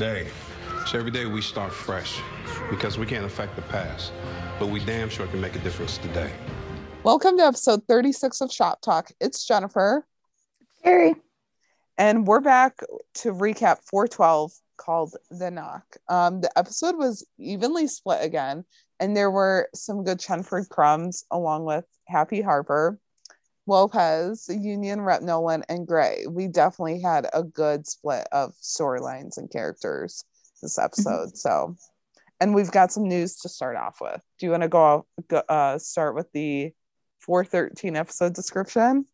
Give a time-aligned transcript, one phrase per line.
[0.00, 0.26] today.
[0.86, 2.22] So every day we start fresh
[2.70, 4.14] because we can't affect the past,
[4.58, 6.32] but we damn sure can make a difference today.
[7.02, 9.10] Welcome to episode 36 of Shop Talk.
[9.20, 10.06] It's Jennifer.
[10.78, 11.16] Scary.
[11.98, 12.78] And we're back
[13.16, 15.84] to recap 412 called The Knock.
[16.08, 18.64] Um, the episode was evenly split again,
[19.00, 22.98] and there were some good Chenford crumbs along with Happy Harper,
[23.66, 26.24] Lopez, Union Rep Nolan, and Gray.
[26.28, 30.24] We definitely had a good split of storylines and characters
[30.62, 31.28] this episode.
[31.28, 31.36] Mm-hmm.
[31.36, 31.76] So,
[32.40, 34.20] and we've got some news to start off with.
[34.38, 36.72] Do you want to go, go uh, start with the
[37.20, 39.06] 413 episode description?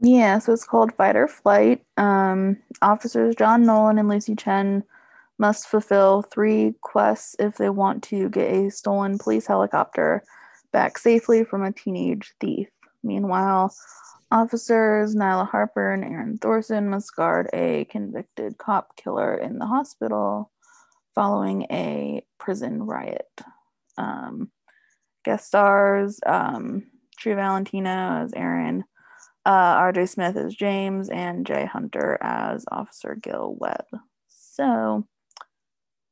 [0.00, 1.84] Yeah, so it's called Fight or Flight.
[1.96, 4.84] Um, officers John Nolan and Lucy Chen
[5.38, 10.22] must fulfill three quests if they want to get a stolen police helicopter
[10.72, 12.68] back safely from a teenage thief.
[13.02, 13.74] Meanwhile,
[14.30, 20.50] officers Nyla Harper and Aaron Thorsen must guard a convicted cop killer in the hospital
[21.14, 23.28] following a prison riot.
[23.96, 24.50] Um,
[25.24, 26.84] guest stars um,
[27.18, 28.84] True Valentino as Aaron,
[29.44, 33.86] uh, RJ Smith as James, and Jay Hunter as Officer Gil Webb.
[34.28, 35.06] So,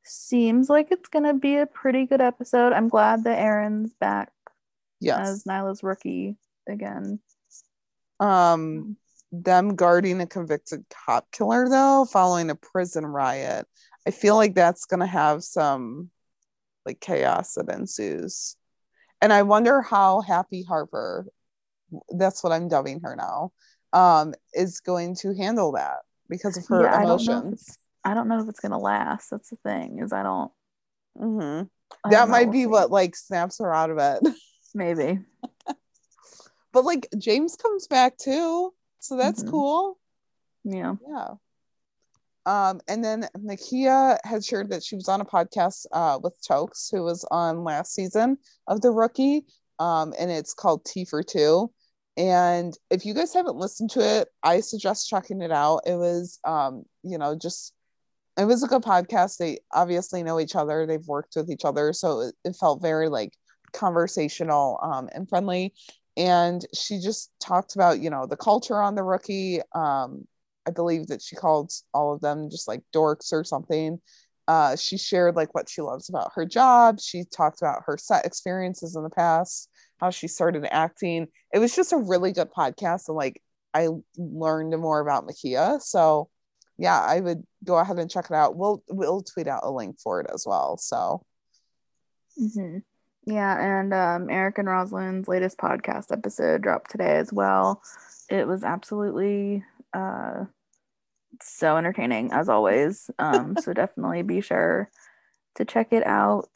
[0.02, 2.72] seems like it's gonna be a pretty good episode.
[2.72, 4.32] I'm glad that Aaron's back
[5.00, 5.28] yes.
[5.28, 6.36] as Nyla's rookie
[6.68, 7.20] again.
[8.20, 8.96] Um,
[9.32, 13.66] them guarding a convicted cop killer though, following a prison riot.
[14.06, 16.10] I feel like that's gonna have some
[16.84, 18.56] like chaos that ensues.
[19.20, 21.26] And I wonder how Happy Harper,
[22.10, 23.52] that's what I'm dubbing her now,
[23.92, 27.78] um, is going to handle that because of her yeah, emotions.
[28.04, 29.30] I don't know if it's gonna last.
[29.30, 30.52] That's the thing is I don't.
[31.18, 31.66] Mm-hmm.
[32.04, 34.32] I that don't might be what like snaps her out of it.
[34.74, 35.20] Maybe.
[36.76, 39.50] But like James comes back too, so that's mm-hmm.
[39.50, 39.98] cool.
[40.62, 40.96] Yeah.
[41.08, 41.28] Yeah.
[42.44, 46.90] Um, and then Mekia had shared that she was on a podcast uh, with Tokes,
[46.92, 49.46] who was on last season of The Rookie,
[49.78, 51.72] um, and it's called T for Two.
[52.18, 55.80] And if you guys haven't listened to it, I suggest checking it out.
[55.86, 57.72] It was, um, you know, just
[58.36, 59.38] it was a good podcast.
[59.38, 60.84] They obviously know each other.
[60.84, 63.32] They've worked with each other, so it, it felt very like
[63.72, 65.72] conversational um, and friendly.
[66.16, 69.60] And she just talked about you know the culture on the rookie.
[69.74, 70.26] Um,
[70.66, 74.00] I believe that she called all of them just like dorks or something.
[74.48, 77.00] Uh, she shared like what she loves about her job.
[77.00, 79.68] She talked about her set experiences in the past,
[79.98, 81.26] how she started acting.
[81.52, 83.42] It was just a really good podcast, and like
[83.74, 85.80] I learned more about Mekia.
[85.82, 86.30] So
[86.78, 88.56] yeah, I would go ahead and check it out.
[88.56, 90.76] We'll we'll tweet out a link for it as well.
[90.76, 91.24] So
[92.40, 92.78] mm-hmm.
[93.26, 97.82] Yeah, and um, Eric and Roselyn's latest podcast episode dropped today as well.
[98.30, 100.44] It was absolutely uh,
[101.42, 103.10] so entertaining as always.
[103.18, 104.90] Um, so definitely be sure
[105.56, 106.50] to check it out.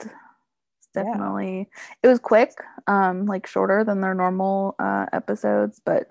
[0.94, 1.98] definitely yeah.
[2.04, 2.52] it was quick,
[2.86, 6.08] um, like shorter than their normal uh, episodes, but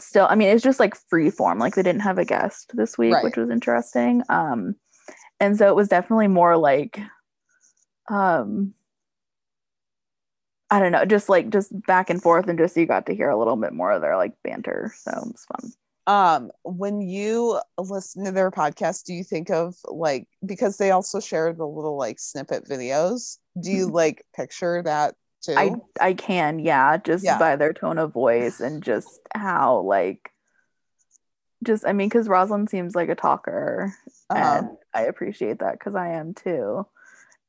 [0.00, 2.96] still i mean it's just like free form like they didn't have a guest this
[2.96, 3.24] week right.
[3.24, 4.74] which was interesting um
[5.40, 7.00] and so it was definitely more like
[8.08, 8.72] um
[10.70, 13.30] i don't know just like just back and forth and just you got to hear
[13.30, 15.72] a little bit more of their like banter so it's fun
[16.06, 21.20] um when you listen to their podcast do you think of like because they also
[21.20, 25.54] share the little like snippet videos do you like picture that too.
[25.56, 27.38] I I can, yeah, just yeah.
[27.38, 30.30] by their tone of voice and just how like
[31.64, 33.94] just I mean cuz Roselyn seems like a talker
[34.30, 34.58] uh-huh.
[34.58, 36.86] and I appreciate that cuz I am too.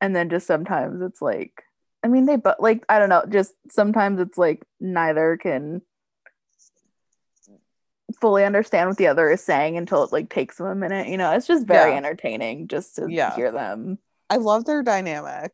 [0.01, 1.63] And then just sometimes it's like
[2.03, 5.81] I mean they but like I don't know, just sometimes it's like neither can
[8.19, 11.17] fully understand what the other is saying until it like takes them a minute, you
[11.17, 11.31] know.
[11.31, 11.97] It's just very yeah.
[11.97, 13.35] entertaining just to yeah.
[13.35, 13.97] hear them.
[14.29, 15.51] I love their dynamic.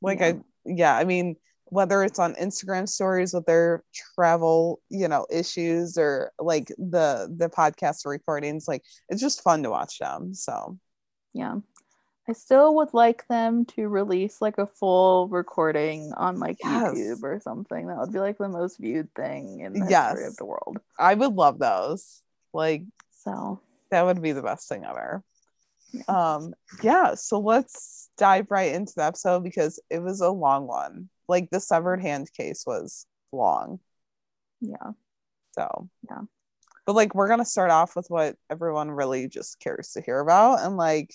[0.00, 0.26] Like yeah.
[0.26, 1.36] I yeah, I mean,
[1.66, 7.48] whether it's on Instagram stories with their travel, you know, issues or like the the
[7.48, 10.34] podcast recordings, like it's just fun to watch them.
[10.34, 10.78] So
[11.32, 11.56] yeah.
[12.28, 16.94] I still would like them to release like a full recording on like yes.
[16.94, 17.86] YouTube or something.
[17.86, 20.12] That would be like the most viewed thing in the yes.
[20.12, 20.78] history of the world.
[20.98, 22.22] I would love those.
[22.52, 22.82] Like
[23.12, 25.22] so that would be the best thing ever.
[26.08, 31.08] Um, yeah, so let's dive right into the episode because it was a long one.
[31.28, 33.80] Like the severed hand case was long.
[34.60, 34.92] Yeah.
[35.52, 36.22] So, yeah.
[36.86, 40.20] But like, we're going to start off with what everyone really just cares to hear
[40.20, 40.60] about.
[40.60, 41.14] And like,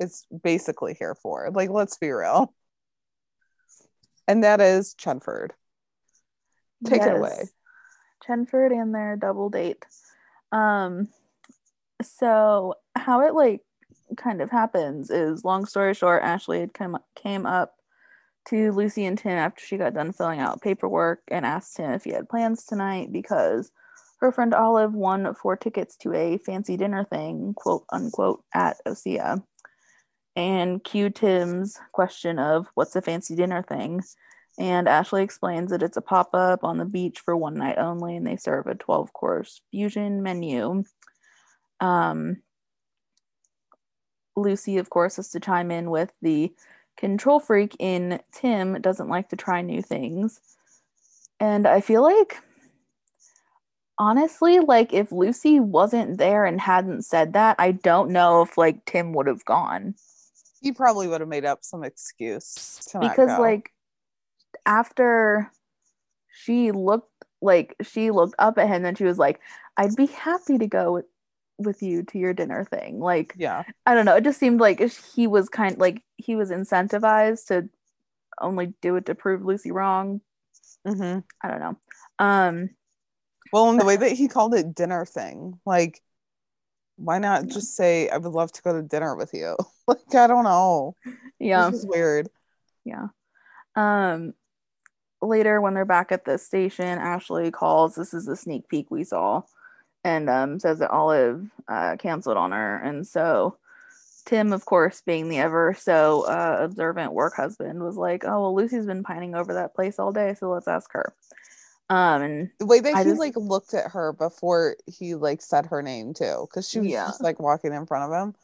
[0.00, 1.50] it's basically here for.
[1.52, 2.52] Like, let's be real.
[4.28, 5.50] And that is Chenford.
[6.84, 7.08] Take yes.
[7.08, 7.44] it away.
[8.26, 9.84] Chenford and their double date.
[10.52, 11.08] Um,
[12.02, 13.62] so how it like
[14.16, 17.74] kind of happens is long story short, Ashley had come came up
[18.48, 22.04] to Lucy and Tim after she got done filling out paperwork and asked him if
[22.04, 23.70] he had plans tonight because
[24.20, 29.42] her friend Olive won four tickets to a fancy dinner thing, quote unquote, at Osea.
[30.36, 34.02] And cue Tim's question of what's a fancy dinner thing.
[34.58, 38.16] And Ashley explains that it's a pop up on the beach for one night only,
[38.16, 40.84] and they serve a 12 course fusion menu.
[41.80, 42.42] Um,
[44.36, 46.52] Lucy, of course, has to chime in with the
[46.96, 50.40] control freak in Tim doesn't like to try new things.
[51.40, 52.38] And I feel like,
[53.98, 58.84] honestly, like if Lucy wasn't there and hadn't said that, I don't know if like
[58.86, 59.94] Tim would have gone.
[60.60, 63.40] He probably would have made up some excuse to not because go.
[63.40, 63.72] like
[64.64, 65.50] after
[66.28, 67.10] she looked
[67.40, 69.40] like she looked up at him and she was like
[69.76, 71.04] i'd be happy to go with,
[71.58, 72.98] with you to your dinner thing.
[72.98, 74.16] Like yeah, i don't know.
[74.16, 74.80] It just seemed like
[75.14, 77.68] he was kind like he was incentivized to
[78.40, 80.20] only do it to prove lucy wrong.
[80.86, 81.76] Hmm i don't know.
[82.18, 82.70] Um
[83.52, 86.02] well, and the way that he called it dinner thing, like,
[86.96, 89.56] why not just say I would love to go to dinner with you?
[89.88, 90.94] like, I don't know.
[91.38, 92.28] yeah This is weird.
[92.84, 93.08] Yeah.
[93.74, 94.34] Um
[95.22, 97.94] later when they're back at the station, Ashley calls.
[97.94, 99.42] This is the sneak peek we saw
[100.04, 102.76] and um says that Olive uh canceled on her.
[102.76, 103.58] And so
[104.26, 108.54] Tim, of course, being the ever so uh, observant work husband, was like, "Oh well,
[108.56, 111.14] Lucy's been pining over that place all day, so let's ask her."
[111.88, 115.40] Um, and The way that I he just- like looked at her before he like
[115.40, 117.06] said her name too, because she was Yeah.
[117.06, 118.34] just like walking in front of him.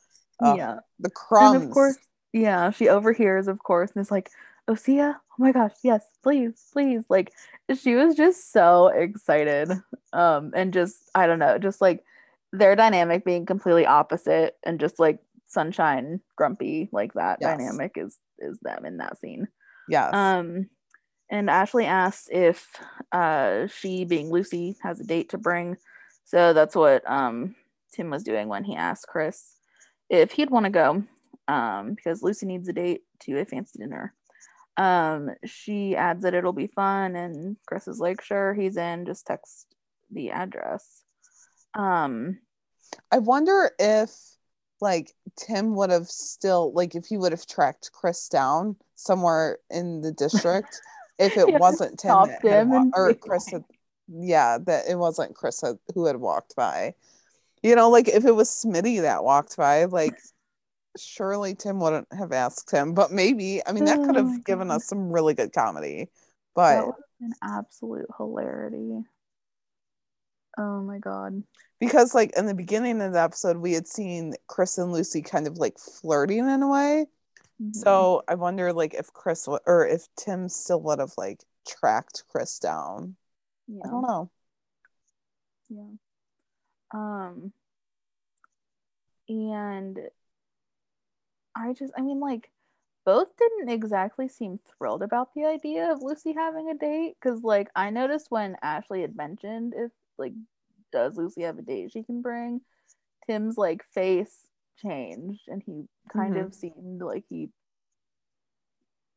[0.41, 1.55] Oh, yeah, The crumbs.
[1.55, 1.99] and of course,
[2.33, 4.31] yeah, she overhears, of course, and is like,
[4.69, 7.33] "Osea, oh my gosh, yes, please, please!" Like,
[7.75, 9.71] she was just so excited,
[10.12, 12.05] um, and just I don't know, just like
[12.53, 17.59] their dynamic being completely opposite, and just like sunshine grumpy, like that Yes.
[17.59, 19.47] dynamic is is them in that scene.
[19.89, 20.12] Yes.
[20.15, 20.69] Um,
[21.32, 22.69] and Ashley asks if
[23.11, 25.79] uh, she, being Lucy, has a date to bring.
[26.26, 27.56] So that's what um,
[27.94, 29.56] Tim was doing when he asked Chris
[30.11, 31.05] if he'd want to go
[31.49, 34.12] um, because Lucy needs a date to a fancy dinner.
[34.76, 39.26] Um, she adds that it'll be fun, and Chris is like, sure, he's in, just
[39.26, 39.75] text
[40.11, 41.02] the address.
[41.73, 42.40] Um,
[43.11, 44.11] I wonder if
[44.82, 50.02] like Tim would have still like if he would have tracked Chris down somewhere in
[50.02, 50.82] the district
[51.22, 53.64] if it wasn't Tim that had wa- or Chris had
[54.08, 56.94] yeah that it wasn't Chris had, who had walked by.
[57.62, 60.19] You know, like if it was Smitty that walked by, like
[60.98, 64.69] surely Tim wouldn't have asked him, but maybe I mean that could Oh have given
[64.69, 64.76] God.
[64.76, 66.10] us some really good comedy.
[66.54, 66.88] But
[67.20, 69.02] an absolute hilarity.
[70.58, 71.42] Oh my god.
[71.80, 75.46] because like in the beginning of the episode we had seen Chris and Lucy kind
[75.46, 77.06] of like flirting in a way.
[77.62, 77.73] Mhm.
[77.75, 82.25] So I wonder like if Chris w- or if Tim still would have like tracked
[82.29, 83.17] Chris down.
[83.69, 83.82] yeah.
[83.85, 84.31] I don't know.
[85.69, 85.97] Yeah.
[86.93, 87.53] Um
[89.29, 89.99] and
[91.55, 92.50] I just I mean like
[93.05, 97.70] both didn't exactly seem thrilled about the idea of Lucy having a date cuz like
[97.75, 100.35] I noticed when Ashley had mentioned if like
[100.93, 102.61] does Lucy have a date she can bring
[103.26, 104.47] Tim's like face
[104.79, 106.46] changed and he kind Mhm.
[106.46, 107.50] of seemed like he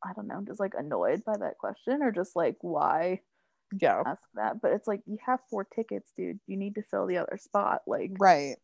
[0.04, 3.20] I don't know just like annoyed by that question or just like why
[3.80, 4.02] Yeah.
[4.06, 7.18] ask that but it's like you have four tickets dude you need to fill the
[7.18, 8.56] other spot like Right.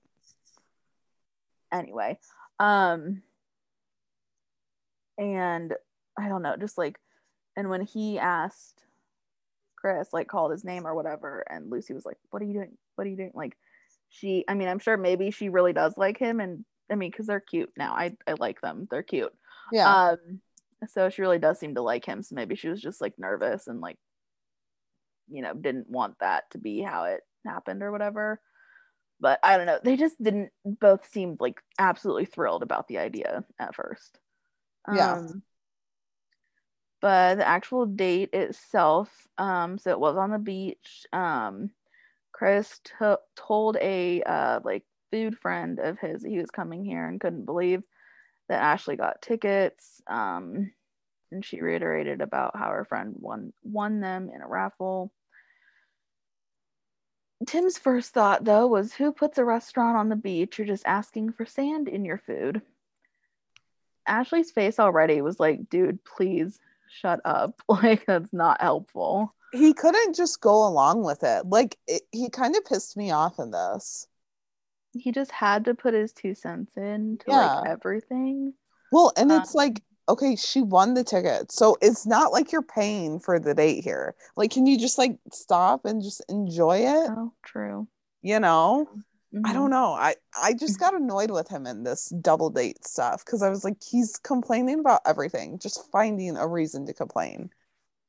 [1.72, 2.18] anyway
[2.60, 3.22] um
[5.18, 5.74] and
[6.18, 6.98] i don't know just like
[7.56, 8.84] and when he asked
[9.76, 12.76] chris like called his name or whatever and lucy was like what are you doing
[12.94, 13.56] what are you doing like
[14.08, 17.26] she i mean i'm sure maybe she really does like him and i mean because
[17.26, 17.92] they're cute now.
[17.94, 18.86] I i like them.
[18.90, 19.32] They're cute.
[19.72, 20.10] Yeah.
[20.10, 20.40] um
[20.88, 22.22] so she really does seem to like him.
[22.22, 23.96] So maybe she was just like nervous and like
[25.28, 28.40] you know didn't want that to be how it happened or whatever.
[29.20, 29.78] But i don't know.
[29.82, 34.18] They just didn't both seemed like absolutely thrilled about the idea at first.
[34.92, 35.14] Yeah.
[35.14, 35.42] um
[37.00, 41.06] but the actual date itself um so it was on the beach.
[41.12, 41.70] Um
[42.32, 47.20] chris to- told a uh like food friend of his he was coming here and
[47.20, 47.82] couldn't believe
[48.48, 50.02] that Ashley got tickets.
[50.08, 50.72] Um,
[51.30, 55.12] and she reiterated about how her friend won won them in a raffle.
[57.46, 60.58] Tim's first thought though was who puts a restaurant on the beach?
[60.58, 62.62] You're just asking for sand in your food.
[64.06, 66.58] Ashley's face already was like, dude, please
[67.00, 67.60] shut up.
[67.68, 69.34] Like that's not helpful.
[69.52, 71.46] he couldn't just go along with it.
[71.46, 74.06] Like it, he kind of pissed me off in this.
[74.94, 77.34] He just had to put his two cents in to Yeah.
[77.34, 78.54] like everything.
[78.90, 81.50] Well, and it's Um, like, okay, she won the ticket.
[81.52, 84.14] So it's not like you're paying for the date here.
[84.36, 87.12] Like, can you just like stop and just enjoy it?
[87.16, 87.86] Oh, true.
[88.22, 88.88] You know?
[89.44, 89.52] I Mhm.
[89.52, 89.92] don't know.
[89.92, 93.64] I I just got annoyed with him in this double date stuff because I was
[93.64, 97.50] like, he's complaining about everything, just finding a reason to complain.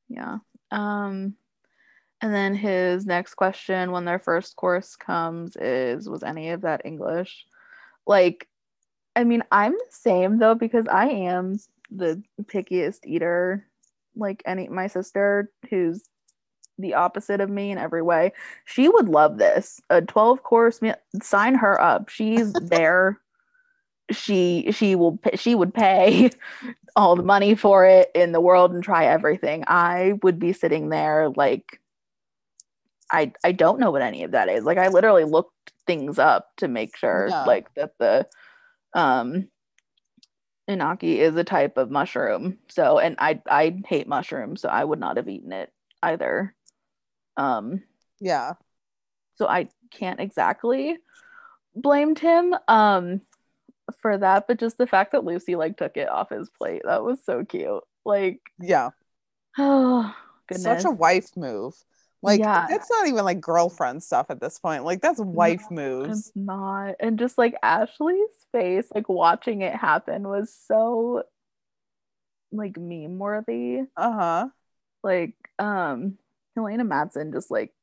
[0.07, 0.39] Yeah.
[0.71, 1.35] Um
[2.23, 6.85] and then his next question when their first course comes is was any of that
[6.85, 7.45] English?
[8.07, 8.47] Like
[9.13, 11.59] I mean, I'm the same though because I am
[11.91, 13.67] the pickiest eater
[14.15, 16.01] like any my sister who's
[16.79, 18.31] the opposite of me in every way.
[18.63, 19.81] She would love this.
[19.89, 22.07] A 12 course meal sign her up.
[22.07, 23.19] She's there.
[24.11, 26.29] she she will she would pay
[26.95, 29.65] all the money for it in the world and try everything.
[29.67, 31.81] I would be sitting there like
[33.13, 34.63] I I don't know what any of that is.
[34.65, 37.45] Like I literally looked things up to make sure Yeah.
[37.45, 38.27] like that the
[38.93, 39.47] um
[40.69, 42.57] enoki is a type of mushroom.
[42.69, 46.55] So and I I hate mushrooms, so I would not have eaten it either.
[47.37, 47.83] Um
[48.19, 48.53] Yeah.
[49.35, 50.97] so I can't exactly
[51.75, 53.21] blame him um
[54.01, 57.03] for that, but just the fact that Lucy like took it off his plate, that
[57.03, 57.83] was so cute.
[58.05, 58.89] Like, Yeah.
[59.57, 60.15] oh
[60.47, 60.63] goodness.
[60.83, 61.75] Such a wife move.
[62.23, 62.65] Like Yeah.
[62.69, 64.85] that's not even like girlfriend stuff at this point.
[64.85, 66.19] Like that's wife moves.
[66.19, 66.95] It's not.
[66.99, 71.23] And just like Ashley's face, like watching it happen was so
[72.51, 73.81] like meme worthy.
[73.95, 74.47] Uh-huh.
[75.03, 76.17] Like, um,
[76.55, 77.73] Helena Madsen just like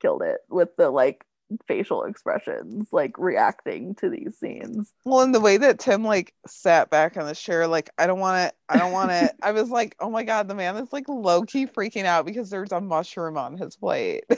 [0.00, 1.24] killed it with the like
[1.66, 4.92] facial expressions, like reacting to these scenes.
[5.04, 8.20] Well, and the way that Tim like sat back in the chair, like, I don't
[8.20, 9.32] want it, I don't want it.
[9.42, 12.50] I was like, oh my god, the man is like low key freaking out because
[12.50, 14.24] there's a mushroom on his plate.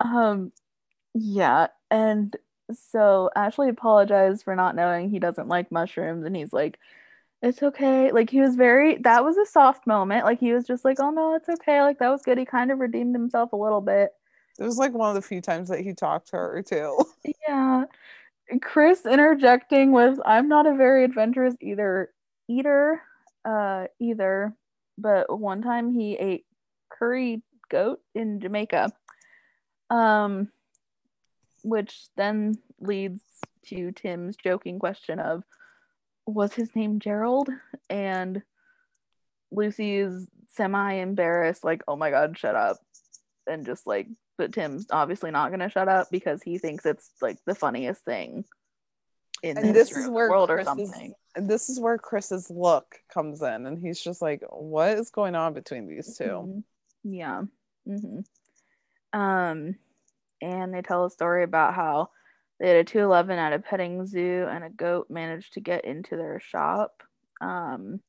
[0.00, 0.52] um
[1.14, 2.36] yeah and
[2.72, 6.78] so ashley apologized for not knowing he doesn't like mushrooms and he's like
[7.42, 10.84] it's okay like he was very that was a soft moment like he was just
[10.84, 13.56] like oh no it's okay like that was good he kind of redeemed himself a
[13.56, 14.12] little bit
[14.58, 16.98] It was like one of the few times that he talked to her too.
[17.48, 17.84] yeah.
[18.60, 22.10] Chris interjecting with i'm not a very adventurous either
[22.48, 23.00] eater
[23.44, 24.54] uh either
[24.98, 26.44] but one time he ate
[26.90, 28.92] curry goat in jamaica.
[29.90, 30.50] Um
[31.62, 33.22] which then leads
[33.66, 35.42] to tim's joking question of
[36.26, 37.48] was his name gerald?
[37.88, 38.42] And
[39.50, 42.76] lucy is semi embarrassed like oh my god shut up
[43.46, 44.06] and just like
[44.38, 48.04] but tim's obviously not going to shut up because he thinks it's like the funniest
[48.04, 48.44] thing
[49.42, 52.48] in And this is where world or Chris is- something And this is where Chris's
[52.50, 56.64] look comes in, and he's just like, what is going on between these 2 Mhm.
[57.04, 57.42] Yeah.
[57.86, 58.20] hmm
[59.12, 59.76] Um,
[60.40, 62.10] and they tell a story about how
[62.58, 66.16] they had a 211 at a petting zoo and a goat managed to get into
[66.16, 67.02] their shop.
[67.40, 68.00] Um,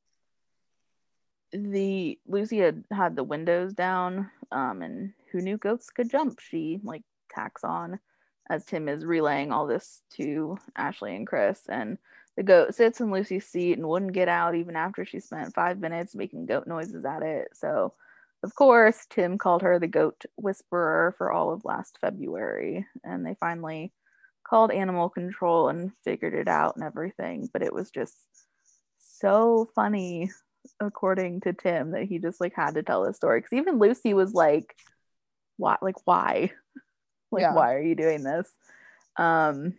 [1.56, 6.40] the Lucy had had the windows down, um, and who knew goats could jump?
[6.40, 7.98] She like tacks on
[8.48, 11.98] as Tim is relaying all this to Ashley and Chris, and
[12.36, 15.78] the goat sits in Lucy's seat and wouldn't get out even after she spent five
[15.78, 17.48] minutes making goat noises at it.
[17.54, 17.94] So,
[18.42, 23.34] of course, Tim called her the goat whisperer for all of last February, and they
[23.40, 23.92] finally
[24.44, 27.48] called animal control and figured it out and everything.
[27.52, 28.16] But it was just
[28.98, 30.30] so funny,
[30.80, 34.14] according to Tim, that he just like had to tell this story because even Lucy
[34.14, 34.76] was like,
[35.56, 35.76] "Why?
[35.82, 36.52] Like why?
[37.32, 37.52] like Yeah.
[37.52, 38.50] why are you doing this?"
[39.16, 39.74] Um,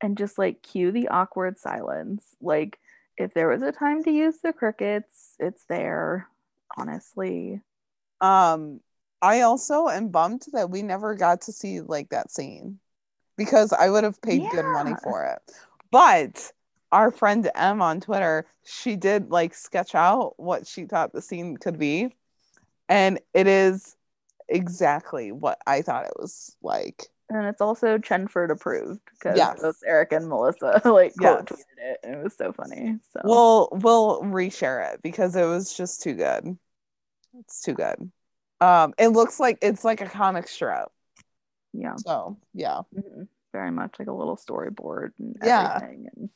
[0.00, 2.24] and just like cue the awkward silence.
[2.40, 2.78] Like
[3.16, 6.28] if there was a time to use the crickets, it's there.
[6.76, 7.60] Honestly,
[8.20, 8.80] Um,
[9.22, 12.80] I also am bummed that we never got to see like that scene
[13.36, 15.54] because I would have paid good money for it.
[15.90, 16.52] But
[16.92, 21.56] our friend M on Twitter, she did like sketch out what she thought the scene
[21.56, 22.14] could be,
[22.88, 23.96] and it is
[24.48, 27.08] exactly what I thought it was like.
[27.30, 29.60] and it's also Chenford approved because Yes.
[29.60, 31.46] both Eric and Melissa like quote Yes.
[31.46, 32.98] tweeted it, and it was so funny.
[33.12, 36.58] So We'll we'll reshare it because it was just too good.
[37.40, 38.10] It's too good.
[38.60, 40.88] Um, it looks like it's like a comic strip.
[41.72, 42.82] yeah, So yeah.
[42.94, 45.80] mhm, very much like a little storyboard and Yeah.
[45.80, 46.08] everything.
[46.16, 46.30] And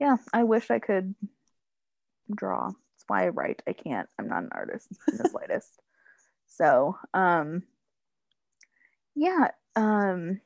[0.00, 1.14] yeah, I wish I could
[2.34, 2.66] draw.
[2.66, 3.62] That's why I write.
[3.66, 4.08] I can't.
[4.18, 5.80] I'm not an artist in the slightest.
[6.46, 7.62] So, um,
[9.14, 10.40] yeah, um,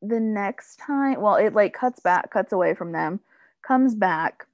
[0.00, 3.20] the next time, well, it like cuts back, cuts away from them,
[3.66, 4.46] comes back.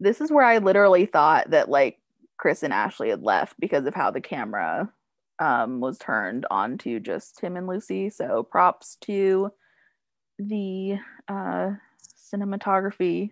[0.00, 1.98] This is where I literally thought that like
[2.36, 4.90] Chris and Ashley had left because of how the camera
[5.38, 8.10] um, was turned on to just Tim and Lucy.
[8.10, 9.52] So props to
[10.38, 10.98] the
[11.28, 11.70] uh,
[12.34, 13.30] cinematography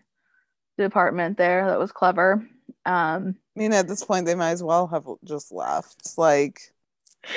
[0.78, 1.66] department there.
[1.66, 2.46] That was clever.
[2.86, 6.18] Um, I mean, at this point, they might as well have just left.
[6.18, 6.60] Like,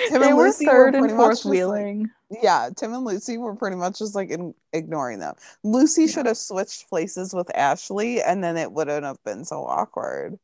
[0.09, 2.09] Tim they and were Lucy third were and fourth wheeling.
[2.29, 5.35] Like, yeah, Tim and Lucy were pretty much just like in, ignoring them.
[5.63, 6.07] Lucy yeah.
[6.07, 10.37] should have switched places with Ashley, and then it wouldn't have been so awkward.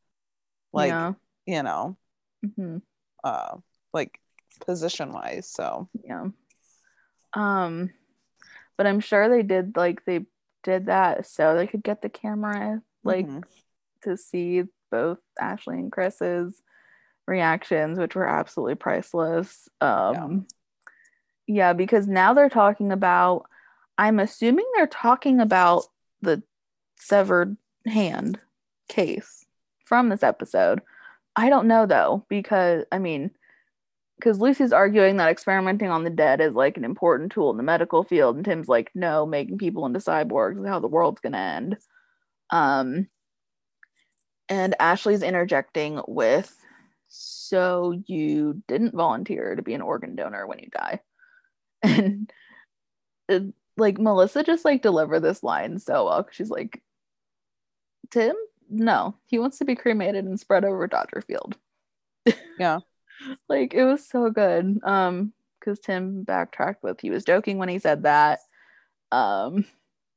[0.71, 1.13] Like, yeah.
[1.45, 1.97] you know,
[2.45, 2.77] mm-hmm.
[3.23, 3.57] uh,
[3.93, 4.19] like
[4.65, 5.47] position wise.
[5.47, 6.27] So yeah.
[7.33, 7.89] Um,
[8.77, 10.25] but I'm sure they did like they
[10.63, 13.39] did that so they could get the camera like mm-hmm.
[14.03, 16.61] to see both Ashley and Chris's
[17.27, 19.67] reactions, which were absolutely priceless.
[19.81, 20.47] Um,
[21.47, 21.67] yeah.
[21.67, 23.45] yeah, because now they're talking about.
[23.95, 25.83] I'm assuming they're talking about
[26.23, 26.41] the
[26.97, 28.39] severed hand
[28.89, 29.45] case
[29.85, 30.81] from this episode.
[31.35, 33.31] I don't know though, because I mean,
[34.17, 37.63] because Lucy's arguing that experimenting on the dead is like an important tool in the
[37.63, 41.37] medical field, and Tim's like, no, making people into cyborgs is how the world's gonna
[41.37, 41.77] end.
[42.49, 43.07] Um,
[44.49, 46.55] and Ashley's interjecting with,
[47.07, 50.99] so you didn't volunteer to be an organ donor when you die,
[51.81, 52.31] and
[53.27, 53.43] it,
[53.77, 56.27] like Melissa just like deliver this line so well.
[56.31, 56.81] She's like,
[58.11, 58.35] Tim,
[58.69, 61.57] no, he wants to be cremated and spread over Dodger Field.
[62.59, 62.79] Yeah
[63.49, 64.79] like it was so good.
[64.83, 68.39] Um, because Tim backtracked with he was joking when he said that.
[69.11, 69.65] Um,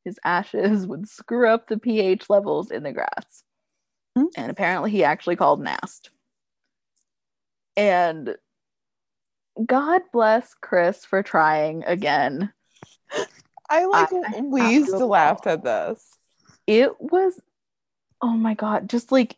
[0.05, 3.45] his ashes would screw up the pH levels in the grass.
[4.17, 4.29] Mm-hmm.
[4.37, 6.11] And apparently he actually called Nast.
[7.76, 8.37] And
[9.65, 12.53] God bless Chris for trying again.
[13.69, 16.05] I like I, wheezed laughed at this.
[16.67, 17.38] It was
[18.23, 19.37] oh my god, just like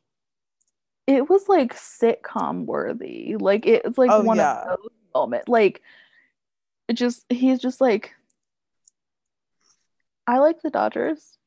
[1.09, 3.37] it was like sitcom worthy.
[3.37, 4.61] Like it's like oh, one yeah.
[4.61, 5.49] of those moments.
[5.49, 5.83] Like
[6.87, 8.15] it just he's just like
[10.27, 11.39] I like the Dodgers.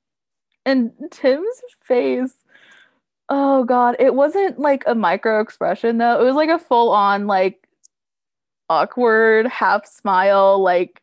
[0.65, 2.33] And Tim's face.
[3.29, 6.19] Oh god, it wasn't like a micro expression though.
[6.19, 7.67] It was like a full on like
[8.67, 11.01] awkward half smile like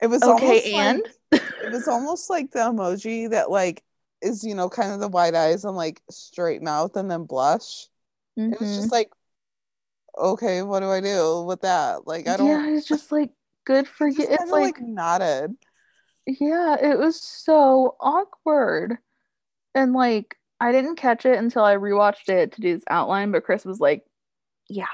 [0.00, 3.82] it was okay and like, it was almost like the emoji that like
[4.24, 7.86] is you know kind of the wide eyes and like straight mouth and then blush.
[8.38, 8.54] Mm-hmm.
[8.54, 8.94] It was just mm-hmm.
[8.94, 9.10] like,
[10.18, 12.06] okay, what do I do with that?
[12.06, 12.48] Like I don't.
[12.48, 13.30] Yeah, it's just like
[13.64, 14.26] good for you.
[14.28, 15.54] It's like, like nodded.
[16.26, 18.98] Yeah, it was so awkward,
[19.74, 23.30] and like I didn't catch it until I rewatched it to do this outline.
[23.30, 24.04] But Chris was like,
[24.68, 24.86] "Yeah,"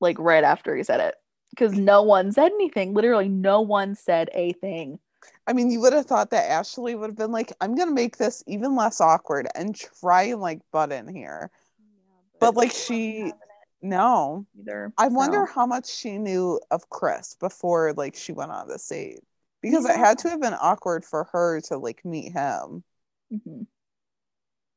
[0.00, 1.16] like right after he said it,
[1.50, 2.94] because no one said anything.
[2.94, 5.00] Literally, no one said a thing.
[5.46, 8.16] I mean, you would have thought that Ashley would have been like, I'm gonna make
[8.16, 11.50] this even less awkward and try and like butt in here.
[11.78, 11.86] Yeah,
[12.38, 13.32] but, but like she
[13.82, 14.92] no either.
[14.98, 15.14] I so.
[15.14, 19.20] wonder how much she knew of Chris before like she went on the date.
[19.62, 19.94] Because yeah.
[19.94, 22.82] it had to have been awkward for her to like meet him.
[23.32, 23.62] Mm-hmm.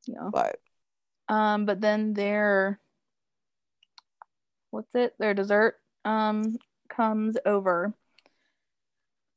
[0.07, 0.29] Yeah.
[0.31, 0.59] But
[1.29, 2.79] um, but then their
[4.71, 5.13] what's it?
[5.19, 6.57] Their dessert um
[6.89, 7.93] comes over.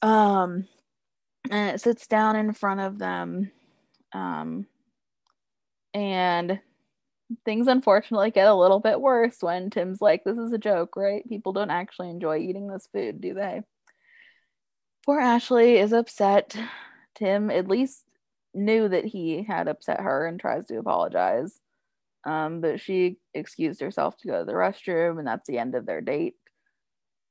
[0.03, 0.67] Um
[1.51, 3.51] and it sits down in front of them
[4.13, 4.67] um,
[5.95, 6.61] and
[7.45, 11.29] things unfortunately get a little bit worse when tim's like this is a joke right?
[11.29, 13.63] People don't actually enjoy eating this food do they?
[15.05, 16.57] Poor ashley is upset.
[17.15, 18.05] Tim at least
[18.55, 21.61] knew that he had upset her and tries to apologize.
[22.25, 25.87] Um, but she excused herself to go to the restroom and that's the end of
[25.87, 26.35] their date.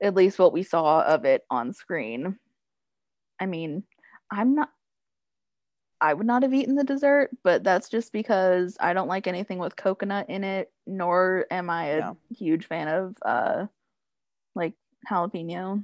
[0.02, 2.38] At least what we saw of it on screen.
[3.40, 3.84] I mean
[4.32, 4.70] I'm not
[6.02, 9.60] I would not have eaten the dessert, but that's just because I don't like anything
[9.60, 12.18] with coconut in it, nor am I a no.
[12.38, 13.68] huge fan of uh
[14.56, 14.74] like
[15.10, 15.84] jalapeno.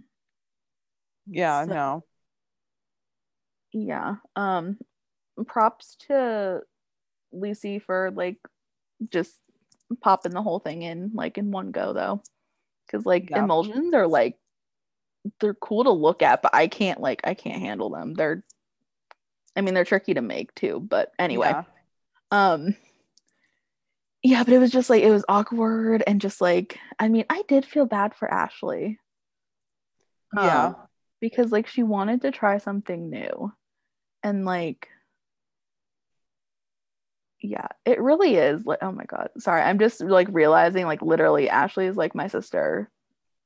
[1.27, 2.03] Yeah, so, no.
[3.73, 4.15] Yeah.
[4.35, 4.77] Um
[5.47, 6.61] props to
[7.31, 8.37] Lucy for like
[9.09, 9.39] just
[10.01, 12.21] popping the whole thing in like in one go though.
[12.89, 13.43] Cuz like yeah.
[13.43, 14.37] emulsions are like
[15.39, 18.13] they're cool to look at, but I can't like I can't handle them.
[18.13, 18.43] They're
[19.55, 21.49] I mean they're tricky to make too, but anyway.
[21.49, 21.63] Yeah.
[22.31, 22.75] Um
[24.23, 27.43] yeah, but it was just like it was awkward and just like I mean, I
[27.47, 28.99] did feel bad for Ashley.
[30.35, 30.67] Yeah.
[30.67, 30.75] Um,
[31.19, 33.51] because like she wanted to try something new.
[34.23, 34.87] And like
[37.43, 39.29] yeah, it really is like oh my god.
[39.37, 42.89] Sorry, I'm just like realizing like literally Ashley is like my sister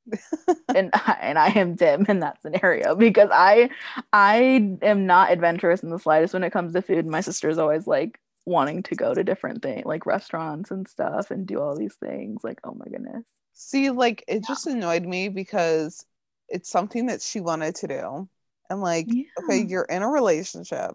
[0.76, 3.70] and I, and I am Tim in that scenario because I
[4.14, 7.06] I am not adventurous in the slightest when it comes to food.
[7.06, 11.48] My sister's always like wanting to go to different things like restaurants and stuff and
[11.48, 12.44] do all these things.
[12.44, 13.24] Like oh my goodness.
[13.54, 16.06] See, like it just annoyed me because
[16.50, 18.30] it's something that she wanted to do.
[18.70, 19.08] And like,
[19.40, 20.92] okay, you're in a relationship.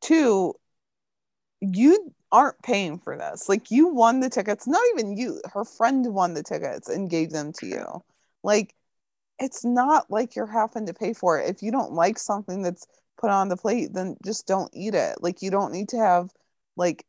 [0.00, 0.54] Two,
[1.60, 3.48] you aren't paying for this.
[3.48, 7.30] Like you won the tickets, not even you, her friend won the tickets and gave
[7.30, 8.02] them to you.
[8.44, 8.74] Like
[9.38, 11.50] it's not like you're having to pay for it.
[11.50, 12.86] If you don't like something that's
[13.18, 15.18] put on the plate, then just don't eat it.
[15.22, 16.30] Like you don't need to have
[16.76, 17.06] like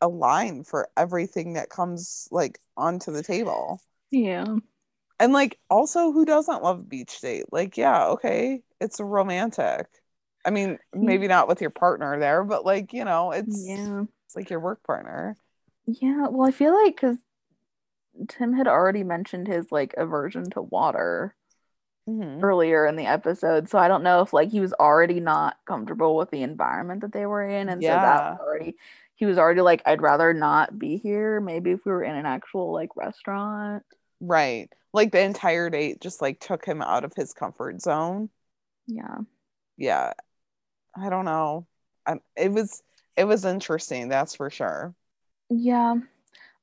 [0.00, 3.80] a line for everything that comes like onto the table.
[4.10, 4.56] Yeah.
[5.18, 7.46] And like also who doesn't love beach date?
[7.52, 9.86] Like, yeah, okay, it's romantic.
[10.44, 14.04] I mean, maybe not with your partner there, but like, you know, it's Yeah.
[14.26, 15.36] it's like your work partner.
[15.86, 16.28] Yeah.
[16.28, 17.18] Well, I feel like because
[18.28, 21.34] Tim had already mentioned his like aversion to water
[22.08, 22.42] Mhm.
[22.42, 23.68] earlier in the episode.
[23.68, 27.12] So I don't know if like he was already not comfortable with the environment that
[27.12, 27.68] they were in.
[27.68, 28.76] And so that already,
[29.14, 31.40] he was already like, I'd rather not be here.
[31.40, 33.84] Maybe if we were in an actual like restaurant.
[34.20, 34.72] Right.
[34.92, 38.30] Like the entire date just like took him out of his comfort zone.
[38.86, 39.18] Yeah.
[39.76, 40.14] Yeah.
[40.96, 41.66] I don't know.
[42.06, 42.82] I, it was
[43.16, 44.94] it was interesting, that's for sure.
[45.50, 45.96] Yeah.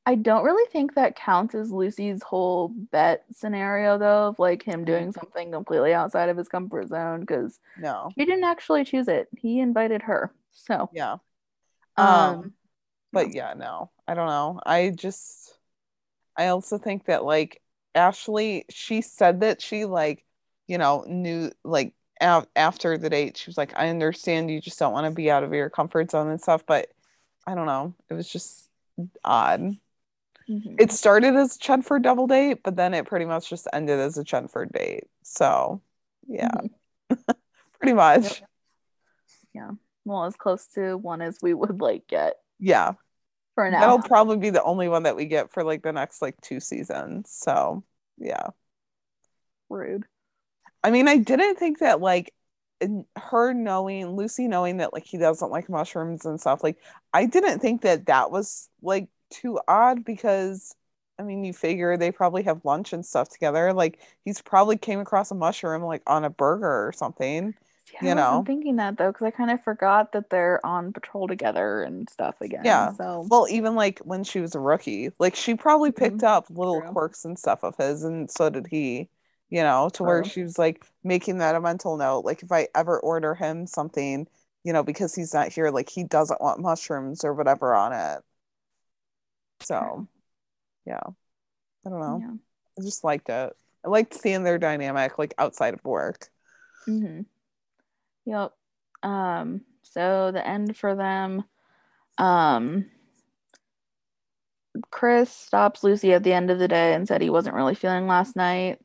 [0.07, 4.85] I don't really think that counts as Lucy's whole bet scenario, though, of like him
[4.85, 8.09] doing something completely outside of his comfort zone because No.
[8.15, 9.27] he didn't actually choose it.
[9.37, 10.31] He invited her.
[10.53, 11.17] So, Yeah.
[11.97, 12.53] um, Um,
[13.11, 14.61] but yeah, no, I don't know.
[14.65, 15.57] I just,
[16.37, 17.61] I also think that like
[17.93, 20.23] Ashley, she said that she like,
[20.67, 24.93] you know, knew like after the date, she was like, I understand you just don't
[24.93, 26.87] want to be out of your comfort zone and stuff, but
[27.45, 27.93] I don't know.
[28.09, 28.69] It was just
[29.25, 29.75] odd.
[30.49, 30.75] Mhm.
[30.79, 34.17] It started as a Chenford double date, but then it pretty much just ended as
[34.17, 35.05] a Chenford date.
[35.23, 35.81] So
[36.27, 36.49] yeah,
[37.09, 37.19] Mhm.
[37.79, 38.41] pretty much.
[39.53, 39.71] Yeah.
[40.05, 42.93] Well, as close to one as we would like get Yeah.
[43.55, 43.79] for now.
[43.79, 46.59] That'll probably be the only one that we get for like the next like two
[46.59, 47.29] seasons.
[47.31, 47.83] So
[48.17, 48.47] yeah.
[49.69, 50.05] Rude.
[50.83, 52.33] I mean, I didn't think that like
[53.17, 56.63] her knowing Lucy knowing that like he doesn't like mushrooms and stuff.
[56.63, 56.77] Like
[57.11, 60.75] I didn't think that that was like too odd because
[61.19, 63.73] I mean, you figure they probably have lunch and stuff together.
[63.73, 67.55] Like he's probably came across a mushroom like on a burger or something.
[67.91, 68.45] Yeah, You I know.
[68.45, 72.39] thinking that though, because I kind of forgot that they're on patrol together and stuff
[72.41, 72.63] again.
[72.63, 72.93] Yeah.
[72.97, 76.23] So Well, even like when she was a rookie, like she probably picked Mhm.
[76.23, 76.83] up little True.
[76.83, 79.09] quirks and stuff of his, and so did he,
[79.49, 82.23] you know, to where she was like making that a mental note.
[82.25, 84.27] Like, if I ever order him something,
[84.63, 88.23] you know, because he's not here, like he doesn't want mushrooms or whatever on it.
[89.61, 90.07] So,
[90.85, 91.01] yeah,
[91.85, 92.19] I don't know.
[92.21, 92.33] yeah.
[92.79, 93.53] I just liked it.
[93.85, 96.27] I liked seeing their dynamic, like outside of work.
[96.87, 97.21] Mm-hmm.
[98.25, 98.53] Yep.
[99.03, 101.43] Um, so the end for them.
[102.17, 102.85] Um
[104.91, 108.07] Chris stops Lucy at the end of the day and said he wasn't really feeling
[108.07, 108.79] last night.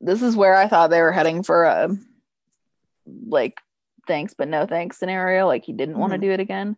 [0.00, 1.96] This is where I thought they were heading for a
[3.26, 3.60] like
[4.06, 5.46] thanks but no thanks scenario.
[5.46, 6.76] Like he didn't want to do it again.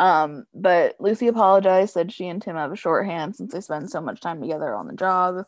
[0.00, 4.00] Um, but Lucy apologized, said she and Tim have a shorthand since they spend so
[4.00, 5.44] much time together on the job.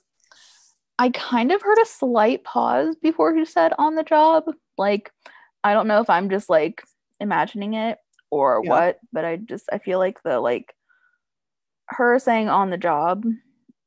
[0.98, 4.44] I kind of heard a slight pause before he said on the job.
[4.76, 5.12] Like,
[5.64, 6.82] I don't know if I'm just like
[7.20, 7.98] imagining it
[8.30, 8.70] or Yeah.
[8.70, 10.74] what, but I just I feel like the like
[11.86, 13.24] her saying on the job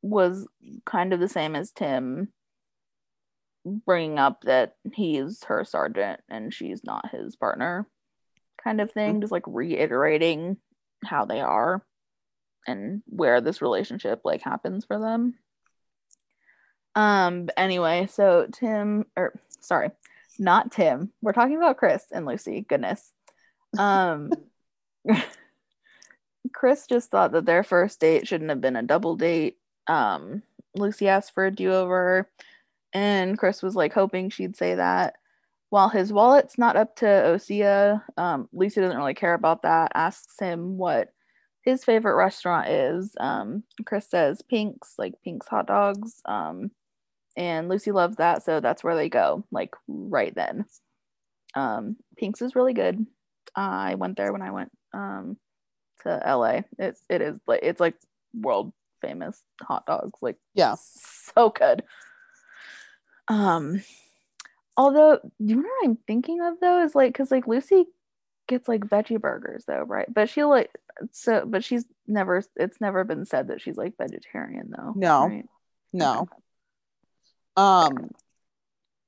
[0.01, 0.47] was
[0.85, 2.29] kind of the same as Tim
[3.65, 7.87] bringing up that he's her sergeant and she's not his partner
[8.63, 10.57] kind of thing just like reiterating
[11.05, 11.83] how they are
[12.67, 15.35] and where this relationship like happens for them.
[16.95, 19.91] Um anyway so tim or sorry
[20.39, 21.11] not tim.
[21.21, 23.11] We're talking about chris and lucy goodness.
[23.77, 24.31] Um
[26.53, 29.57] chris just thought that their first date shouldn't have been a double date.
[29.87, 30.43] Um
[30.75, 32.29] lucy asked for a do-over
[32.93, 35.15] and chris was like hoping she'd say that
[35.73, 40.35] while his wallet's not up to osea um lucy doesn't really care about that asks
[40.39, 41.11] him what
[41.63, 43.15] his favorite restaurant is.
[43.19, 46.69] Um chris says pink's like pink's hot dogs um
[47.35, 50.65] and lucy loves that so that's where they go like right then.
[51.55, 53.07] Um pink's is really good.
[53.55, 55.37] I went there when i went um
[56.03, 57.95] to la it's it is like it's like
[58.35, 60.75] world famous hot dogs like Yeah.
[60.77, 61.81] so good.
[63.27, 63.81] Um
[64.77, 67.85] although do you know what i'm thinking of though is like because like lucy
[68.47, 70.69] gets like veggie burgers though right but she like
[71.11, 75.27] so but she's never it's never been said that she's like vegetarian though No.
[75.27, 75.45] right?
[75.91, 76.27] No.
[77.55, 78.09] Um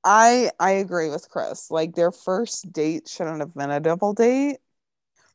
[0.04, 1.70] I I agree with Chris.
[1.70, 4.58] Like their first date shouldn't have been a double date.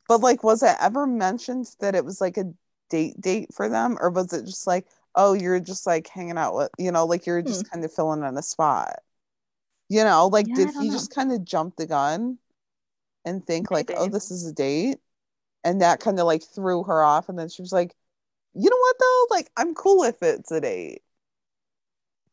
[0.07, 2.53] But like was it ever mentioned that it was like a
[2.89, 6.55] date date for them or was it just like oh, you're just like hanging out
[6.55, 7.71] with, you know, like you're just Hmm.
[7.71, 8.99] kind of filling in a spot.
[9.91, 10.93] You know, like Yeah, did he know.
[10.93, 12.37] just kind of jump the gun
[13.25, 14.99] and think like, oh, this is a date?
[15.65, 17.27] And that kind of like threw her off.
[17.27, 17.93] And then she was like,
[18.53, 19.27] you know what though?
[19.35, 21.01] Like, I'm cool if it's a date.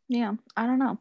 [0.09, 1.01] Yeah, I don't know.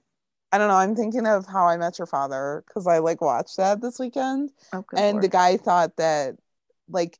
[0.51, 0.75] I don't know.
[0.75, 4.51] I'm thinking of How I Met Your Father because I like watched that this weekend.
[4.73, 6.37] Oh, and the guy thought that
[6.89, 7.19] like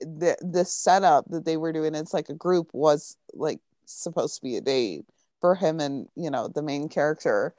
[0.00, 4.42] the the setup that they were doing it's like a group was like supposed to
[4.42, 5.04] be a date
[5.40, 7.52] for him and you know the main character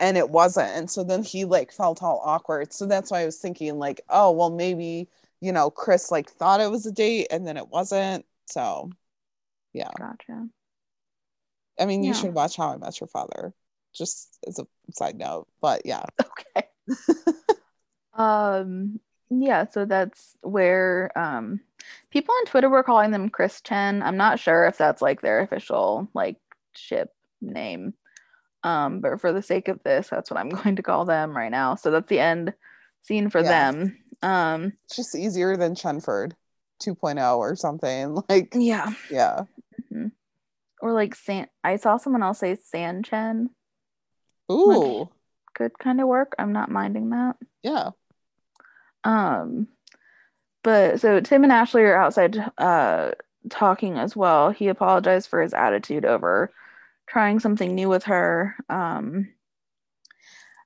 [0.00, 3.24] and it wasn't and so then he like felt all awkward so that's why i
[3.24, 5.08] was thinking like oh well maybe
[5.40, 8.90] you know chris like thought it was a date and then it wasn't so
[9.72, 10.48] yeah Gotcha.
[11.78, 13.52] i mean you should watch how i met your father
[13.92, 16.04] just as a side note but yeah
[16.56, 16.68] Okay.
[18.14, 21.60] um yeah, so that's where um
[22.10, 24.02] people on Twitter were calling them Chris Chen.
[24.02, 26.36] I'm not sure if that's like their official like
[26.74, 27.94] ship name.
[28.64, 31.50] Um, but for the sake of this, that's what I'm going to call them right
[31.50, 31.76] now.
[31.76, 32.54] So that's the end
[33.02, 33.70] scene for Yeah.
[33.70, 33.98] them.
[34.22, 36.32] Um it's just easier than chenford
[36.82, 38.92] 2.0 or something like yeah.
[39.10, 39.42] yeah
[39.92, 40.12] Mhm.
[40.80, 43.50] Or like San I saw someone else say San Chen
[44.50, 45.10] Ooh,
[45.54, 46.34] could kind of work.
[46.38, 47.36] I'm not minding that.
[47.62, 47.90] yeah.
[49.04, 49.68] Um,
[50.62, 53.12] but so Tim and Ashley are outside uh
[53.50, 54.50] talking as well.
[54.50, 56.50] He apologized for his attitude over
[57.06, 58.56] trying something new with her.
[58.68, 59.28] Um,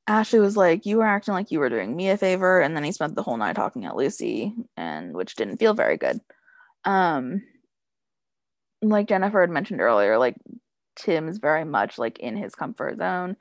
[0.07, 2.85] Ashley was like, "You were acting like you were doing me a favor," and then
[2.85, 6.21] he spent the whole night talking at Lucy, and which didn't feel very good.
[6.85, 7.43] Um,
[8.83, 10.37] like Jennifer had mentioned earlier, like
[10.97, 13.37] Tim's very much like in his comfort zone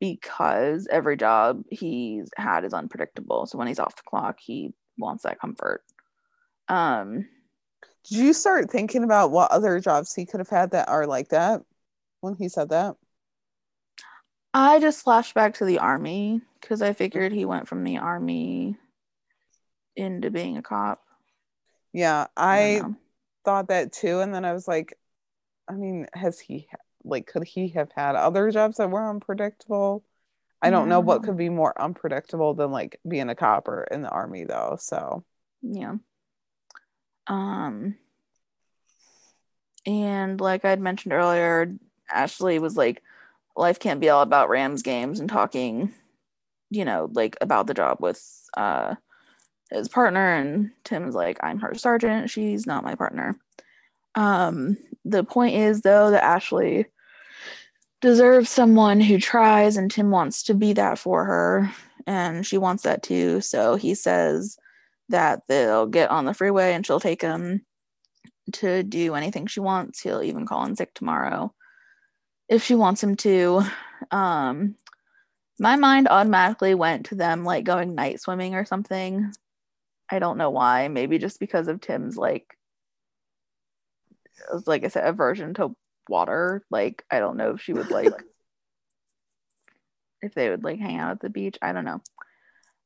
[0.00, 3.46] because every job he's had is unpredictable.
[3.46, 5.82] So when he's off the clock, he wants that comfort.
[6.68, 7.28] Um,
[8.08, 11.28] Did you start thinking about what other jobs he could have had that are like
[11.28, 11.62] that
[12.26, 12.96] when he said that?
[14.52, 18.76] I just flashed back to the army because I figured he went from the army
[19.94, 21.02] into being a cop.
[21.92, 22.82] Yeah, I I
[23.44, 24.20] thought that too.
[24.20, 24.98] And then I was like,
[25.68, 26.68] I mean, has he,
[27.04, 30.04] like, could he have had other jobs that were unpredictable?
[30.62, 34.02] I don't know what could be more unpredictable than like being a cop or in
[34.02, 34.76] the army, though.
[34.80, 35.24] So,
[35.62, 35.96] Yeah.
[37.26, 37.96] Um
[39.86, 41.72] and like I'd mentioned earlier,
[42.10, 43.02] Ashley was like,
[43.56, 45.92] life can't be all about Rams games and talking,
[46.70, 48.22] you know, like about the job with
[48.56, 48.94] uh
[49.70, 53.36] his partner and Tim's like, I'm her sergeant, she's not my partner.
[54.14, 56.86] Um the point is though that Ashley
[58.00, 61.72] deserves someone who tries and Tim wants to be that for her
[62.06, 63.40] and she wants that too.
[63.40, 64.58] So he says
[65.08, 67.64] that they'll get on the freeway and she'll take him
[68.52, 70.00] to do anything she wants.
[70.00, 71.52] He'll even call in sick tomorrow
[72.48, 73.62] if she wants him to.
[74.10, 74.76] Um,
[75.58, 79.32] my mind automatically went to them like going night swimming or something.
[80.10, 80.88] I don't know why.
[80.88, 82.56] Maybe just because of Tim's like,
[84.66, 85.74] like I said, aversion to
[86.08, 86.62] water.
[86.70, 88.12] Like I don't know if she would like
[90.22, 91.58] if they would like hang out at the beach.
[91.62, 92.00] I don't know.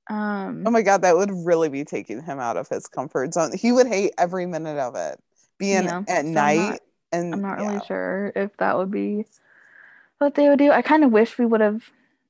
[0.08, 3.56] Um, oh my God, that would really be taking him out of his comfort zone.
[3.56, 5.20] He would hate every minute of it
[5.58, 6.70] being Yeah, at night.
[6.70, 6.80] not-
[7.12, 7.68] and I'm not yeah.
[7.68, 9.26] really sure if that would be
[10.20, 10.70] what they would do.
[10.70, 11.82] I kind of wish we would have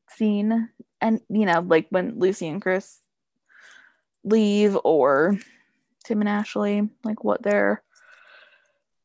[0.08, 3.00] seen, and you know, like when Lucy and Chris
[4.24, 5.36] leave, or
[6.04, 7.82] Tim and Ashley, like what their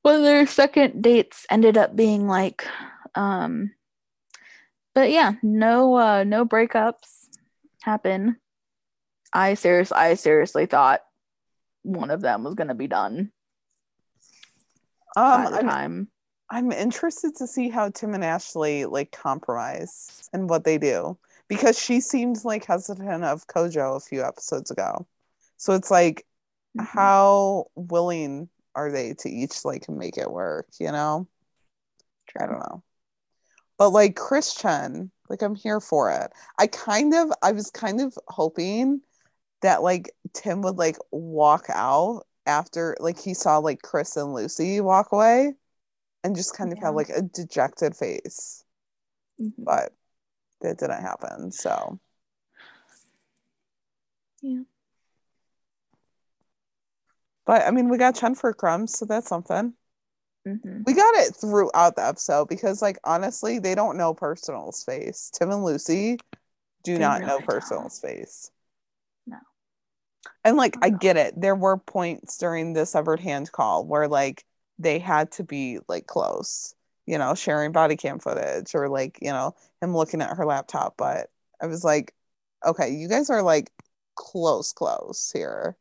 [0.04, 2.66] what their second dates ended up being like.
[3.16, 3.72] Um,
[4.94, 7.28] but yeah, no, uh, no breakups
[7.82, 8.38] happen.
[9.34, 11.02] I seriously, I seriously thought
[11.82, 13.32] one of them was gonna be done
[15.18, 16.08] Um, by the I'm time.
[16.50, 21.78] I'm interested to see how Tim and Ashley like compromise and what they do because
[21.80, 25.08] she seemed like hesitant of Kojo a few episodes ago.
[25.58, 26.26] So it's like,
[26.76, 26.86] Mhm.
[26.86, 30.68] how willing are they to each like make it work?
[30.80, 31.28] You know,
[32.40, 32.48] I True.
[32.48, 32.84] don't know.
[33.78, 36.32] But like Christian, like I'm here for it.
[36.58, 39.02] I kind of, I was kind of hoping
[39.62, 44.82] that like Tim would like walk out after like he saw like Chris and Lucy
[44.82, 45.56] walk away
[46.26, 46.86] and just kind of Yeah.
[46.88, 48.64] have like a dejected face.
[49.40, 49.54] Mhm.
[49.60, 49.94] But
[50.62, 51.52] that didn't happen.
[51.52, 52.00] So
[54.42, 54.64] Yeah.
[57.46, 59.76] but I mean we got Chenford crumbs, so that's something.
[60.44, 65.30] hmm We got it throughout the episode because like honestly, they don't know personal space.
[65.32, 66.18] Tim and Lucy
[66.84, 67.92] do They not know really personal don't.
[67.92, 68.50] space.
[69.28, 69.38] No.
[70.44, 70.98] And like I No.
[70.98, 71.40] get it.
[71.40, 74.44] There were points during the severed hand call where like
[74.80, 76.74] they had to be like close.
[77.08, 80.96] you know, sharing body cam footage or like, you know, him looking at her laptop.
[80.98, 81.30] But
[81.62, 82.14] I was like,
[82.66, 83.72] okay, you guys are like
[84.16, 85.78] close, close here.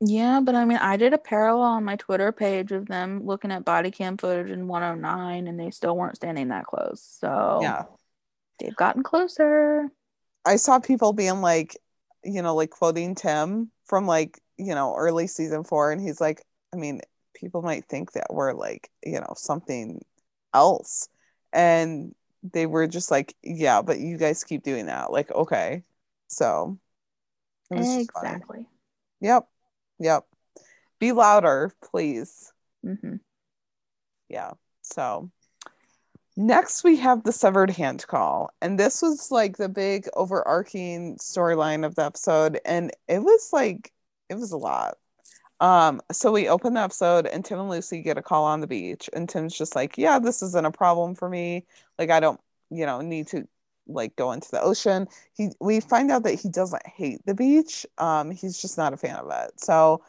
[0.00, 3.50] Yeah, but I mean, I did a parallel on my Twitter page of them looking
[3.50, 7.02] at body cam footage in 109 and they still weren't standing that close.
[7.20, 7.84] So Yeah.
[8.58, 9.90] they've gotten closer.
[10.44, 11.76] I saw people being like,
[12.24, 15.92] you know, like quoting Tim from like, you know, early season four.
[15.92, 17.00] And he's like, I mean,
[17.36, 20.04] people might think that we're like, you know, something
[20.54, 21.08] else.
[21.52, 25.12] And they were just like, yeah, but you guys keep doing that.
[25.12, 25.82] Like, okay.
[26.28, 26.78] So
[27.70, 28.28] it was just funny.
[28.28, 28.66] Exactly.
[29.20, 29.48] Yep.
[29.98, 30.24] Yep.
[30.98, 32.52] Be louder, please.
[32.82, 33.16] hmm
[34.28, 34.52] Yeah.
[34.82, 35.30] So
[36.36, 38.50] next we have the severed hand call.
[38.60, 42.60] And this was like the big overarching storyline of the episode.
[42.64, 43.92] And it was like,
[44.28, 44.96] it was a lot.
[45.60, 48.66] Um, so we open the episode and Tim and Lucy get a call on the
[48.66, 51.66] beach, and Tim's just like, Yeah, this isn't a problem for me.
[51.98, 52.40] Like, I don't,
[52.70, 53.48] you know, need to
[53.88, 55.06] like go into the ocean.
[55.34, 57.86] He we find out that he doesn't hate the beach.
[57.98, 59.60] Um, he's just not a fan of it.
[59.60, 60.02] So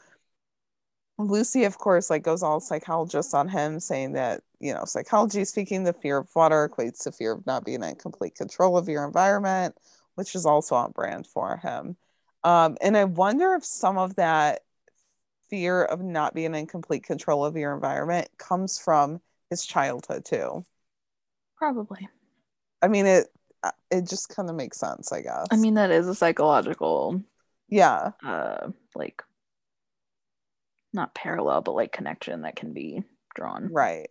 [1.19, 5.83] Lucy, of course, like goes all psychologist on him, saying that you know, psychology speaking,
[5.83, 9.05] the fear of water equates to fear of not being in complete control of your
[9.05, 9.75] environment,
[10.15, 11.95] which is also on brand for him.
[12.43, 14.61] Um, and I wonder if some of that
[15.49, 20.65] fear of not being in complete control of your environment comes from his childhood too.
[21.57, 22.07] Probably.
[22.81, 23.27] I mean, it
[23.63, 25.47] uh, it just kind of makes sense, I guess.
[25.49, 27.23] I mean, that is a psychological,
[27.69, 29.23] yeah, uh, like,
[30.93, 33.03] not parallel, but like connection that can be
[33.35, 33.71] drawn.
[33.73, 34.07] right.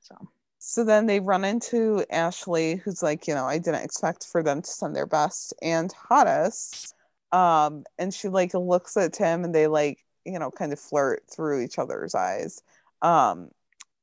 [0.00, 0.16] So,
[0.58, 4.62] So then they run into Ashley, who's like, you know, I didn't expect for them
[4.62, 6.94] to send their best and hottest.
[7.32, 11.24] Um, and she like looks at Tim and they like, you know, kind of flirt
[11.30, 12.62] through each other's eyes.
[13.02, 13.50] Um,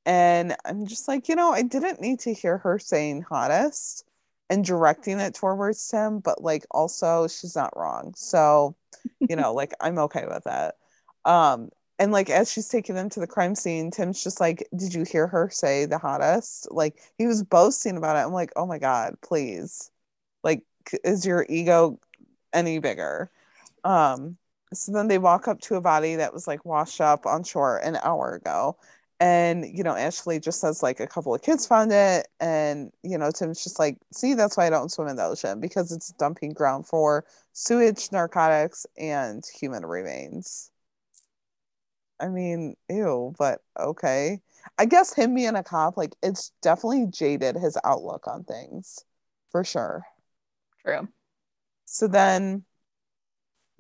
[0.06, 4.06] and I'm just like, you know, I didn't need to hear her saying hottest
[4.50, 8.14] and directing it towards Tim, but like also she's not wrong.
[8.16, 8.76] So,
[9.28, 10.76] you know, like I'm okay with that.
[11.26, 14.94] Um, and like as she's taking them to the crime scene, Tim's just like, Did
[14.94, 16.68] you hear her say the hottest?
[16.72, 18.22] Like he was boasting about it.
[18.26, 19.92] I'm like, Oh my God, please.
[20.44, 20.64] Like,
[21.04, 22.00] is your ego
[22.54, 23.32] any bigger?
[23.84, 24.38] Um,
[24.74, 27.78] so then they walk up to a body that was like washed up on shore
[27.78, 28.78] an hour ago.
[29.20, 32.28] And, you know, Ashley just says like a couple of kids found it.
[32.40, 35.60] And, you know, Tim's just like, see, that's why I don't swim in the ocean
[35.60, 40.72] because it's dumping ground for sewage, narcotics, and human remains.
[42.20, 44.42] I mean, ew, but okay.
[44.78, 49.06] I guess him being a cop, like, it's definitely jaded his outlook on things
[49.52, 50.04] for sure.
[50.86, 51.08] true.
[51.86, 52.64] So then,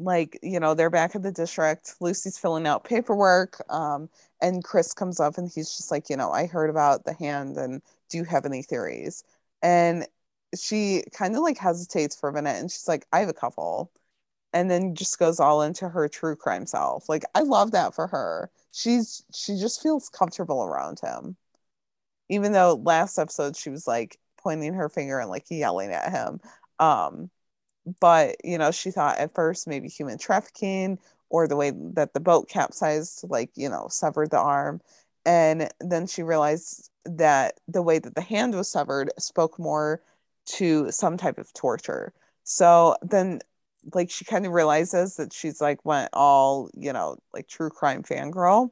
[0.03, 1.95] like, you know, they're back at the district.
[1.99, 3.61] Lucy's filling out paperwork.
[3.69, 4.09] Um,
[4.41, 7.57] and Chris comes up and he's just like, you know, I heard about the hand
[7.57, 9.23] and do you have any theories?
[9.61, 10.07] And
[10.59, 13.91] she kind of like hesitates for a minute and she's like, I have a couple.
[14.53, 17.07] And then just goes all into her true crime self.
[17.07, 18.51] Like, I love that for her.
[18.71, 21.37] She's she just feels comfortable around him.
[22.29, 26.39] Even though last episode she was like pointing her finger and like yelling at him.
[26.79, 27.29] Um,
[27.99, 32.19] but you know she thought at first maybe human trafficking or the way that the
[32.19, 34.81] boat capsized like you know severed the arm.
[35.25, 40.01] And then she realized that the way that the hand was severed spoke more
[40.45, 42.13] to some type of torture.
[42.43, 43.39] So then
[43.93, 48.03] like she kind of realizes that she's like went all you know like true crime
[48.03, 48.69] fangirl.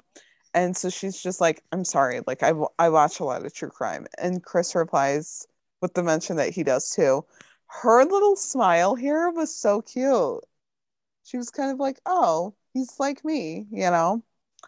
[0.53, 3.69] And so she's just like i'm sorry like I, I watch a lot of true
[3.69, 4.07] crime.
[4.17, 5.47] And chris replies
[5.81, 7.23] with the mention that he does too
[7.69, 10.43] her little smile here was so cute.
[11.23, 14.23] She was kind of like, oh, he's like me, you know?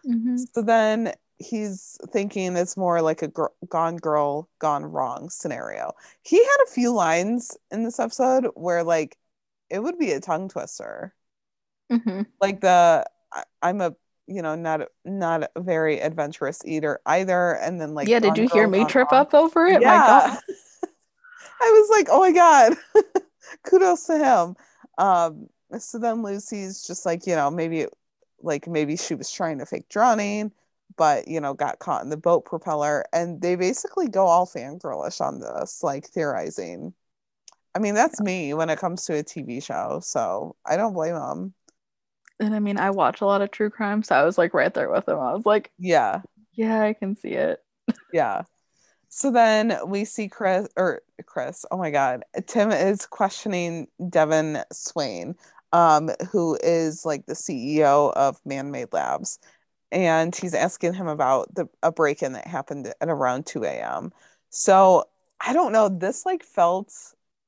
[0.06, 5.94] hmm So then he's thinking it's more like a gr- gone girl, gone wrong scenario.
[6.24, 9.18] He had a few lines in this episode where, like,
[9.70, 11.16] it would be a tongue twister.
[11.90, 13.96] hmm Like, the I- I'm a
[14.28, 18.48] you know not not a very adventurous eater either and then like yeah, did you
[18.48, 19.22] hear me trip Wrong.
[19.22, 19.84] up over it?
[19.84, 20.00] My Yeah.
[20.00, 20.40] God.
[21.62, 22.78] I was like, oh my God.
[23.64, 24.56] Kudos to him.
[24.98, 25.50] Um,
[25.80, 27.88] so then Lucy's just like, you know, maybe
[28.42, 30.52] like maybe she was trying to fake drowning,
[30.98, 33.06] but you know, got caught in the boat propeller.
[33.14, 36.94] And they basically go all fangirlish on this, like theorizing.
[37.76, 41.16] I mean, that's me when it comes to a TV show, so I don't blame
[41.16, 41.54] them.
[42.40, 44.74] And I mean, I watch a lot of true crime, so I was like right
[44.74, 45.20] there with them.
[45.20, 46.22] I was like, Yeah.
[46.54, 47.64] yeah, I can see it.
[48.12, 48.44] Yeah.
[49.10, 52.24] So then we see Chris or Chris, oh my God.
[52.48, 55.36] Tim is questioning Devin Swain,
[55.74, 59.40] um, who is like the CEO of Man Made Labs.
[59.92, 64.12] And he's asking him about the a break-in that happened at around 2 a.m.
[64.50, 65.06] So
[65.40, 65.90] I don't know.
[65.90, 66.94] This like felt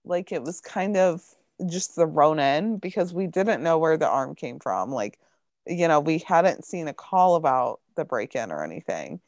[0.06, 1.24] like it was kind of
[1.70, 4.92] just thrown in because we didn't know where the arm came from.
[4.92, 5.20] Like,
[5.68, 9.22] you know, we hadn't seen a call about the break in or anything.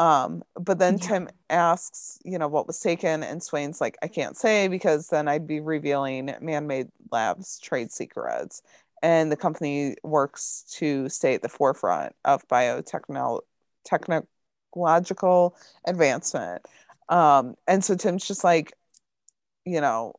[0.00, 1.08] Um, but then yeah.
[1.08, 5.28] Tim asks, you know, what was taken, and Swain's like, I can't say because then
[5.28, 8.62] I'd be revealing man made labs trade secrets.
[9.02, 13.42] And the company works to stay at the forefront of biotechnological
[15.86, 16.62] advancement.
[17.08, 18.72] Um, and so Tim's just like,
[19.64, 20.14] you know,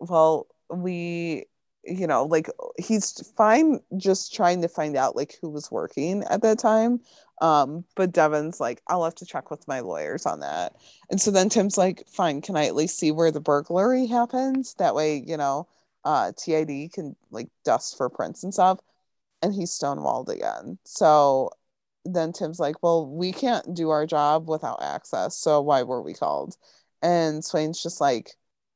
[0.00, 1.46] well, we,
[1.88, 6.42] you know, like he's fine just trying to find out like who was working at
[6.42, 7.00] that time.
[7.40, 10.74] Um, but Devin's like, I'll have to check with my lawyers on that.
[11.10, 14.66] And so then Tim's like, fine, can I at least see where the burglary happened?
[14.78, 15.68] That way, you know,
[16.04, 18.80] uh, TID can like dust for prints and stuff.
[19.42, 20.78] And he's stonewalled again.
[20.84, 21.50] So
[22.04, 25.36] then Tim's like, well, we can't do our job without access.
[25.36, 26.56] So why were we called?
[27.02, 28.32] And Swain's just like,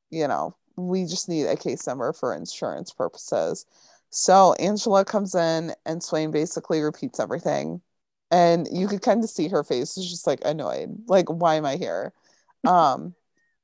[0.09, 3.65] you know, we just need a case number for insurance purposes.
[4.09, 7.81] So Angela comes in and Swain basically repeats everything.
[8.31, 10.89] And you could kind of see her face is just like annoyed.
[11.07, 12.13] Like, why am I here?
[12.65, 13.13] Um,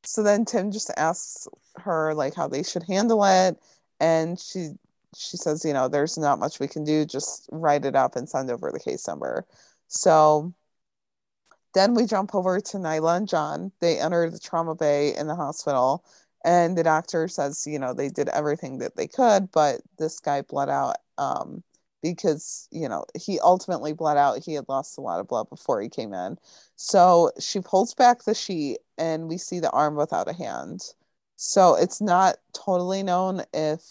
[0.04, 1.48] so then Tim just asks
[1.78, 3.58] her like how they should handle it.
[4.02, 4.72] And she
[5.16, 8.28] she says, you know, there's not much we can do, just write it up and
[8.30, 9.46] send over the case number.
[9.88, 10.54] So
[11.74, 13.72] then we jump over to Nyla and John.
[13.80, 16.04] They enter the trauma bay in the hospital,
[16.46, 20.42] and the doctor says, you know, they did everything that they could, but this guy
[20.42, 21.64] bled out um,
[22.02, 24.44] because, you know, he ultimately bled out.
[24.44, 26.38] He had lost a lot of blood before he came in.
[26.76, 30.82] So she pulls back the sheet, and we see the arm without a hand.
[31.36, 33.82] So it's not totally known if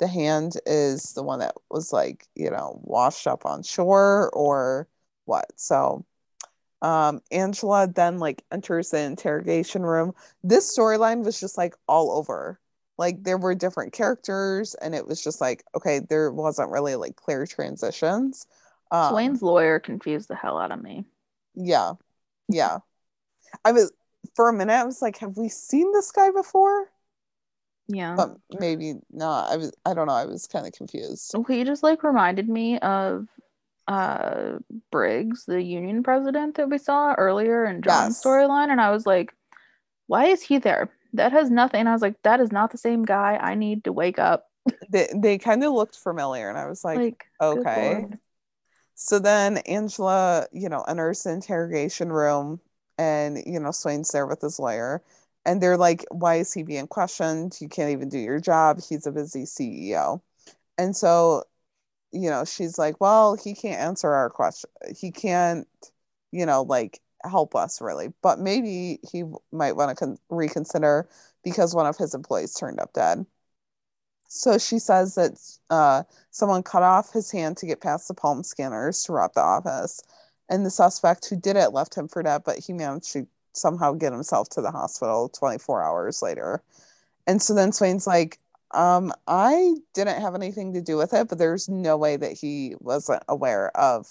[0.00, 4.88] the hand is the one that was like you know washed up on shore or
[5.24, 6.04] what so
[6.84, 12.60] um angela then like enters the interrogation room this storyline was just like all over
[12.98, 17.16] like there were different characters and it was just like okay there wasn't really like
[17.16, 18.46] clear transitions
[18.90, 21.06] um, Swain's lawyer confused the hell out of me
[21.54, 21.94] yeah
[22.50, 22.78] yeah
[23.64, 23.90] i was
[24.36, 26.90] for a minute i was like have we seen this guy before
[27.86, 28.14] yeah.
[28.16, 29.52] But maybe not.
[29.52, 30.14] I was I don't know.
[30.14, 31.34] I was kind of confused.
[31.48, 33.28] He just like reminded me of
[33.86, 34.58] uh
[34.90, 38.24] Briggs, the union president that we saw earlier in John's yes.
[38.24, 38.70] storyline.
[38.70, 39.34] And I was like,
[40.06, 40.90] why is he there?
[41.12, 41.86] That has nothing.
[41.86, 43.36] I was like, that is not the same guy.
[43.40, 44.46] I need to wake up.
[44.90, 48.06] they they kind of looked familiar, and I was like, like okay.
[48.96, 52.60] So then Angela, you know, enters the interrogation room
[52.96, 55.02] and you know, Swain's there with his lawyer
[55.44, 59.06] and they're like why is he being questioned you can't even do your job he's
[59.06, 60.20] a busy ceo
[60.78, 61.42] and so
[62.14, 65.66] you know she's like well he can't answer our question he can't
[66.32, 71.08] you know like help us really but maybe he might want to con- reconsider
[71.42, 73.24] because one of his employees turned up dead
[74.28, 75.32] so she says that
[75.70, 79.40] uh, someone cut off his hand to get past the palm scanners to rob the
[79.40, 80.00] office
[80.48, 83.92] and the suspect who did it left him for dead but he managed to somehow
[83.92, 86.62] get himself to the hospital 24 hours later.
[87.26, 88.38] And so then Swain's like,
[88.74, 92.74] um, I didn't have anything to do with it, but there's no way that he
[92.80, 94.06] wasn't aware of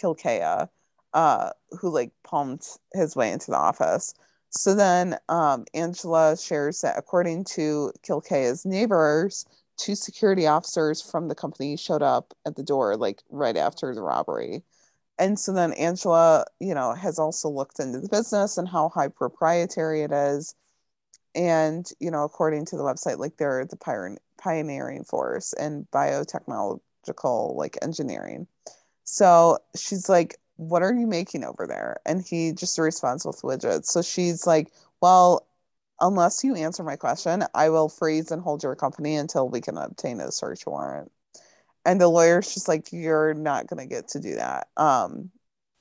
[0.00, 0.68] Kilkea,
[1.14, 1.50] uh,
[1.80, 4.14] who like palmed his way into the office.
[4.50, 9.46] So then um, Angela shares that according to Kilkea's neighbors,
[9.76, 14.02] two security officers from the company showed up at the door like right after the
[14.02, 14.62] robbery
[15.18, 19.08] and so then Angela, you know, has also looked into the business and how high
[19.08, 20.54] proprietary it is.
[21.38, 23.78] And, you know, according to the website, like they're the
[24.38, 28.46] pioneering force in biotechnological like engineering.
[29.04, 31.98] So she's like, What are you making over there?
[32.06, 33.86] And he just responds with widgets.
[33.86, 35.46] So she's like, Well,
[36.00, 39.78] unless you answer my question, I will freeze and hold your company until we can
[39.78, 41.12] obtain a search warrant
[41.84, 45.30] and the lawyer's just like you're not going to get to do that um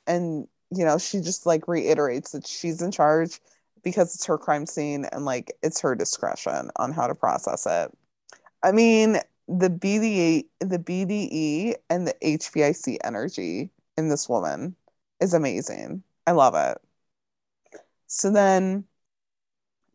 [0.07, 3.39] and you know she just like reiterates that she's in charge
[3.83, 7.91] because it's her crime scene and like it's her discretion on how to process it
[8.63, 9.17] i mean
[9.47, 14.75] the bde the bde and the hbic energy in this woman
[15.19, 16.77] is amazing i love it
[18.07, 18.83] so then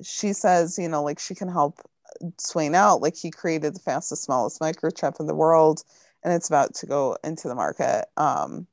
[0.02, 1.80] she says you know like she can help
[2.38, 3.00] Swain out.
[3.02, 5.84] Like he created the fastest, smallest microchip in the world,
[6.22, 8.06] and it's about to go into the market.
[8.16, 8.66] Um,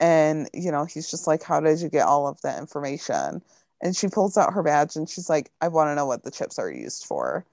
[0.00, 3.42] and you know, he's just like, "How did you get all of that information?"
[3.82, 6.30] And she pulls out her badge and she's like, "I want to know what the
[6.30, 7.46] chips are used for."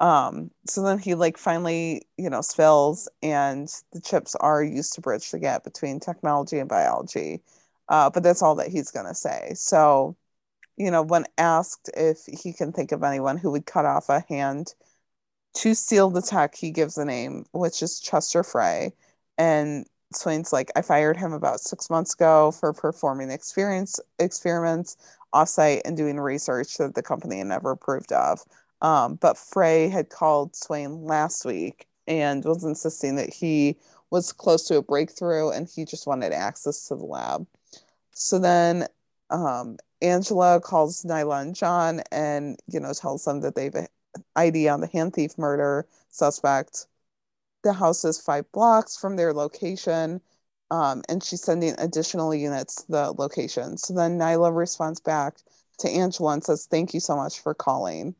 [0.00, 5.00] Um, so then he like finally, you know, spills, and the chips are used to
[5.00, 7.42] bridge the gap between technology and biology.
[7.88, 9.52] Uh, but that's all that he's gonna say.
[9.54, 10.16] So
[10.76, 14.24] you know, when asked if he can think of anyone who would cut off a
[14.28, 14.74] hand
[15.54, 18.92] to steal the tech, he gives a name, which is Chester Frey.
[19.38, 19.86] And
[20.16, 24.96] Swain's like, I fired him about six months ago for performing experience experiments
[25.34, 28.40] offsite and doing research that the company had never approved of.
[28.82, 33.76] Um, but Frey had called Swain last week and was insisting that he
[34.10, 37.46] was close to a breakthrough and he just wanted access to the lab.
[38.12, 38.86] So then
[39.30, 43.88] um, Angela calls Nyla and John and, you know, tells them that they've an
[44.36, 46.86] ID on the hand thief murder suspect.
[47.64, 50.20] The house is five blocks from their location.
[50.70, 53.76] Um, and she's sending additional units to the location.
[53.76, 55.36] So then Nyla responds back
[55.78, 58.14] to Angela and says, Thank you so much for calling.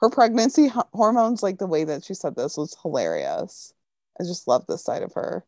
[0.00, 3.72] Her pregnancy h- hormones, like the way that she said this, was hilarious.
[4.20, 5.44] I just love this side of her.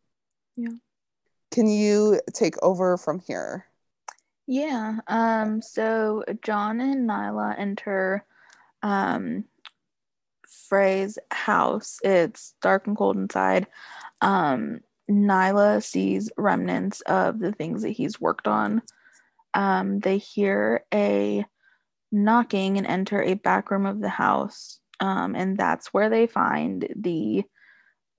[0.55, 0.69] Yeah.
[1.51, 3.65] Can you take over from here?
[4.47, 4.99] Yeah.
[5.07, 8.25] Um, so John and Nyla enter
[8.81, 9.43] um
[10.67, 11.99] Frey's house.
[12.03, 13.67] It's dark and cold inside.
[14.21, 18.81] Um, Nyla sees remnants of the things that he's worked on.
[19.53, 21.45] Um, they hear a
[22.11, 24.79] knocking and enter a back room of the house.
[24.99, 27.43] Um, and that's where they find the,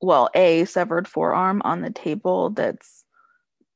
[0.00, 3.04] well, a severed forearm on the table that's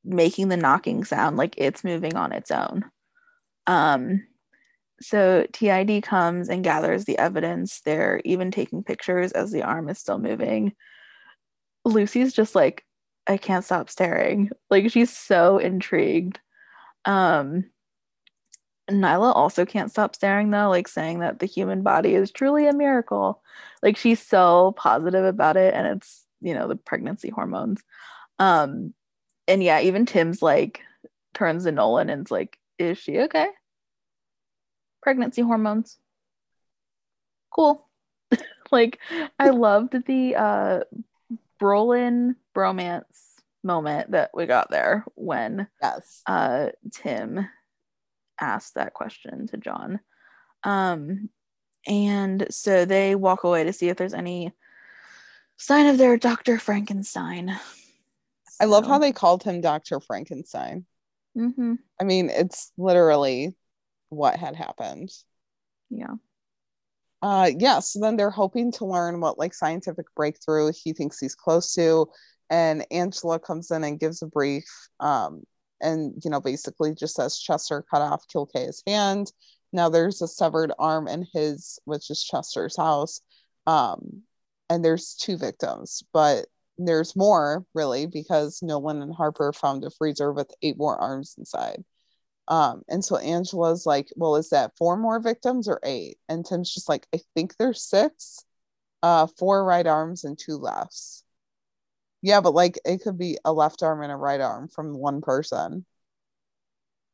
[0.03, 2.85] making the knocking sound like it's moving on its own.
[3.67, 4.25] Um,
[5.01, 7.81] so TID comes and gathers the evidence.
[7.81, 10.73] They're even taking pictures as the arm is still moving.
[11.83, 12.85] Lucy's just like,
[13.27, 14.49] I can't stop staring.
[14.69, 16.39] Like she's so intrigued.
[17.05, 17.65] Um
[18.89, 22.73] Nyla also can't stop staring though, like saying that the human body is truly a
[22.73, 23.41] miracle.
[23.81, 27.83] Like she's so positive about it and it's, you know, the pregnancy hormones.
[28.39, 28.93] Um
[29.47, 30.81] and yeah, even Tim's like
[31.33, 33.47] turns to Nolan and's like, is she okay?
[35.05, 35.99] Pregnancy hormones.
[37.53, 37.87] Cool.
[38.71, 38.97] like
[39.37, 40.79] I loved the uh
[41.61, 43.03] Brolin bromance
[43.63, 46.23] moment that we got there when Yes.
[46.25, 47.47] uh Tim
[48.41, 49.99] asked that question to John.
[50.63, 51.29] Um
[51.85, 54.53] and so they walk away to see if there's any
[55.57, 56.57] sign of their Dr.
[56.57, 57.55] Frankenstein.
[58.59, 59.99] I love how they called him Dr.
[59.99, 60.87] Frankenstein.
[61.37, 61.77] Mhm.
[62.01, 63.55] I mean, it's literally
[64.09, 65.11] what had happened.
[65.89, 66.15] Yeah.
[67.21, 71.35] Uh yeah, so then they're hoping to learn what like scientific breakthrough he thinks he's
[71.35, 72.07] close to.
[72.49, 74.65] And Angela comes in and gives a brief.
[74.99, 75.43] Um,
[75.81, 79.31] and you know, basically just says Chester cut off Kilkea's hand.
[79.73, 83.21] Now there's a severed arm in his, which is Chester's house.
[83.67, 84.23] Um,
[84.69, 86.45] and there's two victims, but
[86.77, 91.83] there's more really because Nolan and Harper found a freezer with eight more arms inside.
[92.47, 96.17] Um, and so Angela's like, Well, is that four more victims or eight?
[96.29, 98.45] And Tim's just like, I think there's six,
[99.03, 101.23] uh, four right arms and two lefts.
[102.21, 105.21] Yeah, but like it could be a left arm and a right arm from one
[105.21, 105.85] person.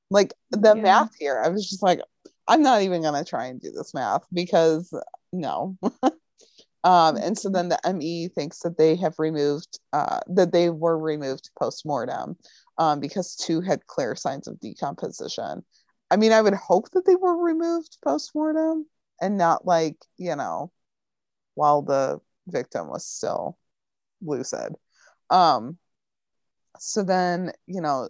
[0.10, 0.82] Like the Yeah.
[0.82, 2.02] math here, I was just like,
[2.48, 4.94] I'm not even gonna try and do this math because
[5.32, 5.78] no.
[6.84, 10.98] um, and so then the ME thinks that they have removed, uh, that they were
[10.98, 12.38] removed post mortem
[12.78, 15.64] um, because two had clear signs of decomposition.
[16.10, 18.86] I mean, I would hope that they were removed post mortem
[19.22, 20.72] and not like, you know,
[21.56, 23.58] while the victim was still
[24.22, 24.74] lucid.
[25.30, 25.78] Um,
[26.80, 28.10] so then, you know,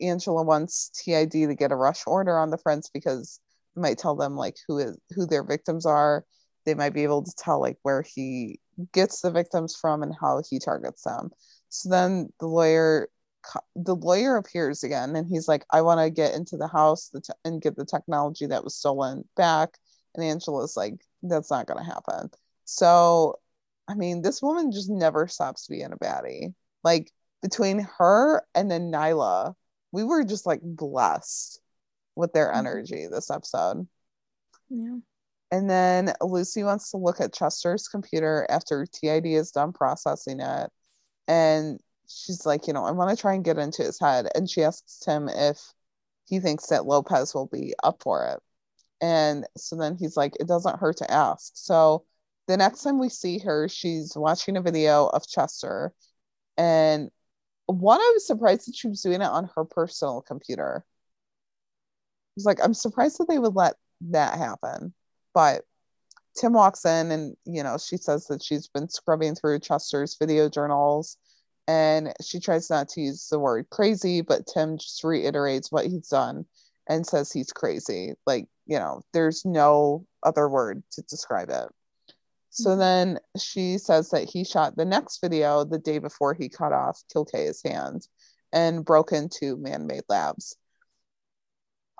[0.00, 3.40] Angela wants TID to get a rush order on the friends because
[3.76, 6.24] it might tell them like who is who their victims are.
[6.64, 8.60] They might be able to tell like where he
[8.92, 11.30] gets the victims from and how he targets them.
[11.68, 13.08] So then the lawyer
[13.74, 17.10] the lawyer appears again and he's like i want to get into the house
[17.44, 19.78] and get the technology that was stolen back
[20.14, 22.30] and angela's like that's not going to happen
[22.64, 23.38] so
[23.88, 28.90] i mean this woman just never stops being a baddie like between her and then
[28.90, 29.54] nyla
[29.92, 31.60] we were just like blessed
[32.16, 32.56] with their Mhm.
[32.56, 33.86] energy this episode
[34.68, 34.96] Yeah.
[35.52, 40.70] and then Lucy wants to look at Chester's computer after TID is done processing it.
[41.28, 44.28] And she's like, you know, I want to try and get into his head.
[44.34, 45.60] And she asks him if
[46.26, 48.40] he thinks that Lopez will be up for it.
[49.00, 51.52] And so then he's like, it doesn't hurt to ask.
[51.54, 52.04] So
[52.46, 55.92] the next time we see her, she's watching a video of Chester.
[56.56, 57.10] And
[57.66, 60.84] one, I was surprised that she was doing it on her personal computer.
[60.86, 63.74] I was like, I'm surprised that they would let
[64.10, 64.94] that happen.
[65.34, 65.64] But
[66.36, 70.48] Tim walks in and, you know, she says that she's been scrubbing through Chester's video
[70.48, 71.16] journals
[71.68, 76.08] and she tries not to use the word crazy, but Tim just reiterates what he's
[76.08, 76.46] done
[76.88, 78.14] and says he's crazy.
[78.26, 81.68] Like you know, there's no other word to describe it.
[82.50, 82.78] So Mhm.
[82.78, 87.02] then she says that he shot the next video the day before he cut off
[87.14, 88.08] Kilkea's hand
[88.52, 90.56] and broke into man-made labs.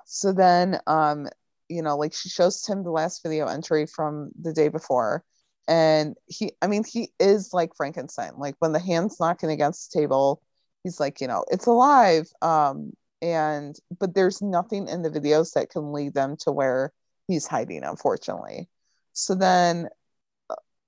[0.06, 1.28] So then um,
[1.68, 5.24] you know, like she shows Tim the last video entry from the day before.
[5.68, 8.32] And he I mean, he is like Frankenstein.
[8.38, 10.42] Like when the hand's knocking against the table,
[10.84, 12.28] he's like, you know, it's alive.
[12.42, 12.92] Um,
[13.22, 16.92] and but there's nothing in the videos that can lead them to where
[17.26, 18.68] he's hiding, unfortunately.
[19.12, 19.88] So then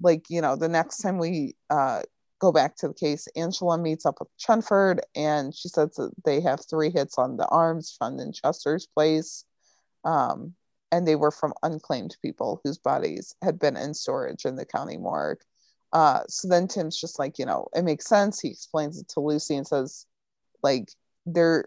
[0.01, 2.01] like you know the next time we uh
[2.39, 6.41] go back to the case angela meets up with chenford and she says that they
[6.41, 9.45] have three hits on the arms found in chester's place
[10.05, 10.55] um
[10.93, 14.97] and they were from unclaimed people whose bodies had been in storage in the county
[14.97, 15.41] morgue.
[15.93, 18.41] Uh so then tim's just like you know it makes sense.
[18.41, 20.07] He explains it to lucy and says
[20.63, 20.91] like
[21.27, 21.67] they're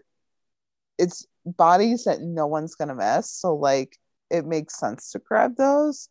[0.98, 3.30] it's bodies that no one's gonna miss.
[3.30, 3.98] So like
[4.30, 6.08] it makes sense to grab those.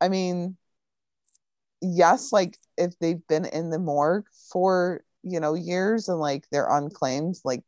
[0.00, 0.56] I mean
[1.80, 6.68] yes, like if they've been in the morgue for, you know, years and like they're
[6.70, 7.62] unclaimed, like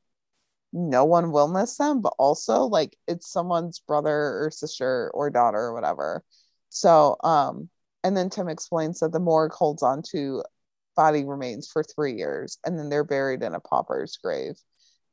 [0.72, 5.58] no one will miss them, but also like it's someone's brother or sister or daughter
[5.58, 6.24] or whatever.
[6.70, 7.68] So, um,
[8.04, 10.42] and then Tim explains that the morgue holds on to
[10.96, 14.54] body remains for three years and then they're buried in a pauper's grave.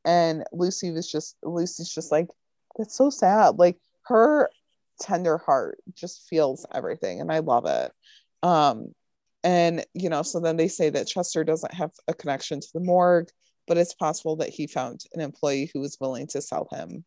[0.05, 2.27] And Lucy was just, Lucy's just like,
[2.77, 3.59] that's so sad.
[3.59, 4.49] Like her
[5.01, 7.91] tender heart just feels everything and I love it.
[8.43, 8.93] Um,
[9.43, 12.79] and you know, so then they say that Chester doesn't have a connection to the
[12.79, 13.29] morgue,
[13.69, 17.05] but it's possible that he found an employee who was willing to sell him,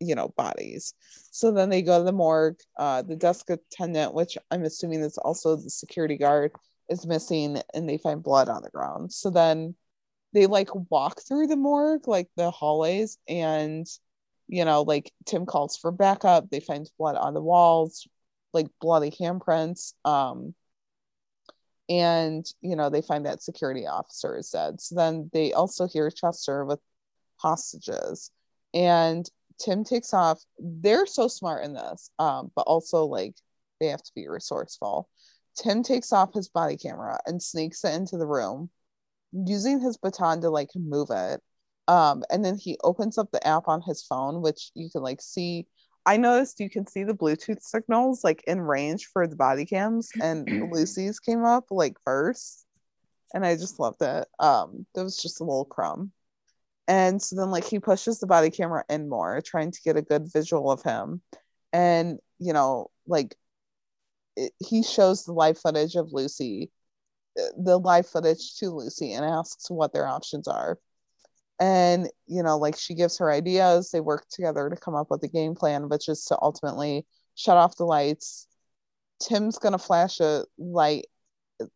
[0.00, 0.92] you know, bodies.
[1.30, 2.58] So then they go to the morgue.
[2.76, 6.50] Uh, the desk attendant, which I'm assuming is also the security guard,
[6.90, 9.12] is missing, and they find blood on the ground.
[9.12, 9.76] So then
[10.34, 13.86] they like walk through the morgue, like the hallways, and
[14.48, 16.50] you know, like Tim calls for backup.
[16.50, 18.08] They find blood on the walls,
[18.52, 19.92] like bloody handprints.
[20.04, 20.52] Um,
[21.88, 24.80] and you know, they find that security officer is dead.
[24.80, 26.80] So then they also hear Chester with
[27.36, 28.30] hostages,
[28.74, 29.28] and
[29.58, 30.42] Tim takes off.
[30.58, 33.34] They're so smart in this, um, but also like
[33.80, 35.08] they have to be resourceful.
[35.56, 38.70] Tim takes off his body camera and sneaks it into the room,
[39.32, 41.40] using his baton to like move it.
[41.88, 45.20] Um, and then he opens up the app on his phone, which you can like
[45.22, 45.66] see.
[46.06, 50.10] I noticed you can see the Bluetooth signals like in range for the body cams,
[50.22, 52.64] and Lucy's came up like first,
[53.34, 54.26] and I just loved it.
[54.38, 56.12] Um, that was just a little crumb.
[56.88, 60.02] And so then like he pushes the body camera in more, trying to get a
[60.02, 61.20] good visual of him.
[61.72, 63.34] And you know, like
[64.36, 66.70] it, he shows the live footage of Lucy,
[67.58, 70.78] the live footage to Lucy, and asks what their options are.
[71.58, 73.90] And you know, like she gives her ideas.
[73.90, 77.56] They work together to come up with a game plan, which is to ultimately shut
[77.56, 78.46] off the lights.
[79.20, 81.06] Tim's gonna flash a light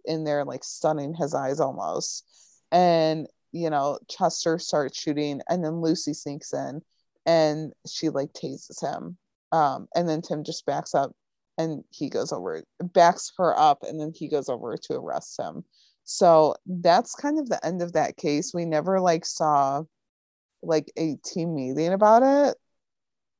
[0.05, 2.26] in there, like stunning his eyes almost.
[2.70, 6.83] And you know, Chester starts shooting, and then Lucy sneaks in
[7.26, 9.16] and she like tases him.
[9.53, 11.12] Um, and then Tim just backs up
[11.59, 15.64] and he goes over, backs her up, and then he goes over to arrest him.
[16.13, 18.53] So that's kind of the end of that case.
[18.53, 19.85] We never like saw
[20.61, 22.57] like a team meeting about it,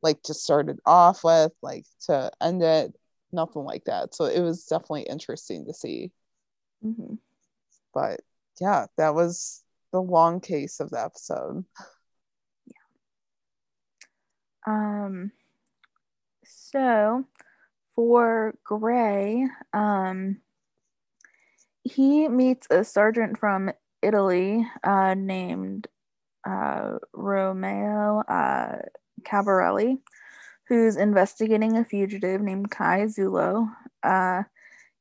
[0.03, 2.95] like to start it off with, like to end it,
[3.33, 4.14] nothing like that.
[4.14, 6.12] So it was definitely interesting to see.
[6.85, 7.18] Mhm.
[7.93, 8.21] But
[8.61, 11.64] yeah, that was the long case of the episode.
[12.66, 12.75] Yeah.
[15.05, 15.33] Um,
[16.45, 17.25] so
[17.97, 20.41] for Gray, um,
[21.85, 23.70] he meets a sergeant from
[24.03, 25.87] Italy uh, named
[26.47, 28.76] uh, Romeo uh,
[29.22, 29.99] Cabarelli,
[30.68, 33.68] who's investigating a fugitive named Kai Zulo.
[34.03, 34.43] Uh,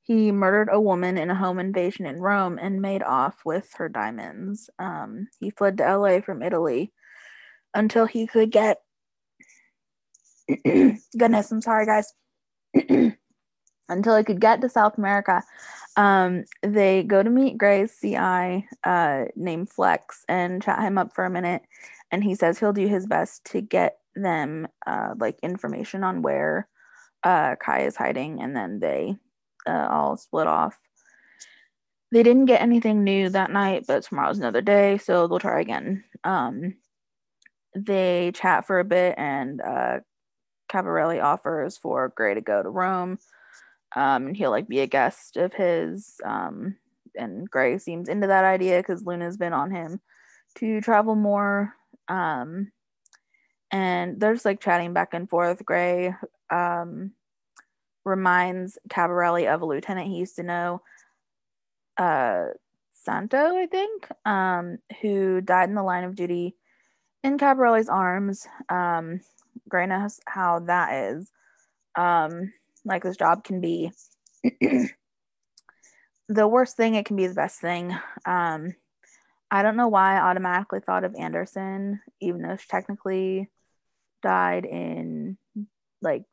[0.02, 3.88] he murdered a woman in a home invasion in Rome and made off with her
[3.88, 4.70] diamonds.
[4.80, 6.92] Um, he fled to LA from Italy
[7.74, 8.80] until he could get.
[10.66, 12.14] Goodness, I'm sorry, guys.
[13.90, 15.44] until he could get to South America.
[16.00, 21.26] Um, they go to meet Gray's CI uh, named Flex and chat him up for
[21.26, 21.64] a minute.
[22.10, 26.70] And he says he'll do his best to get them uh, like information on where
[27.26, 28.42] uh, Kai is hiding.
[28.42, 29.18] And then they
[29.68, 30.80] uh, all split off.
[32.14, 36.06] They didn't get anything new that night, but tomorrow's another day, so they'll try again.
[36.24, 36.76] Um,
[37.76, 40.00] they chat for a bit, and uh,
[40.72, 43.20] Cavarelli offers for Gray to go to Rome
[43.96, 46.20] um, and he'll like be a guest of his.
[46.24, 46.76] Um,
[47.16, 50.00] and Gray seems into that idea because Luna's been on him
[50.56, 51.74] to travel more.
[52.08, 52.72] Um,
[53.72, 55.66] and they're just like chatting back and forth.
[55.66, 56.14] Gray
[56.50, 57.12] um,
[58.06, 60.82] reminds Cabarelli of a lieutenant he used to know,
[61.98, 62.48] uh,
[62.94, 66.56] Santo, I think, um, who died in the line of duty
[67.24, 68.48] in Cabarelli's arms.
[68.70, 69.22] Um,
[69.68, 71.32] Gray knows how that is.
[71.96, 72.52] Um,
[72.90, 73.92] like this job can be
[76.28, 77.96] the worst thing, it can be the best thing.
[78.26, 78.76] Um,
[79.52, 83.50] I don't know why I automatically thought of Anderson, even though she technically
[84.22, 85.38] died in
[86.02, 86.24] like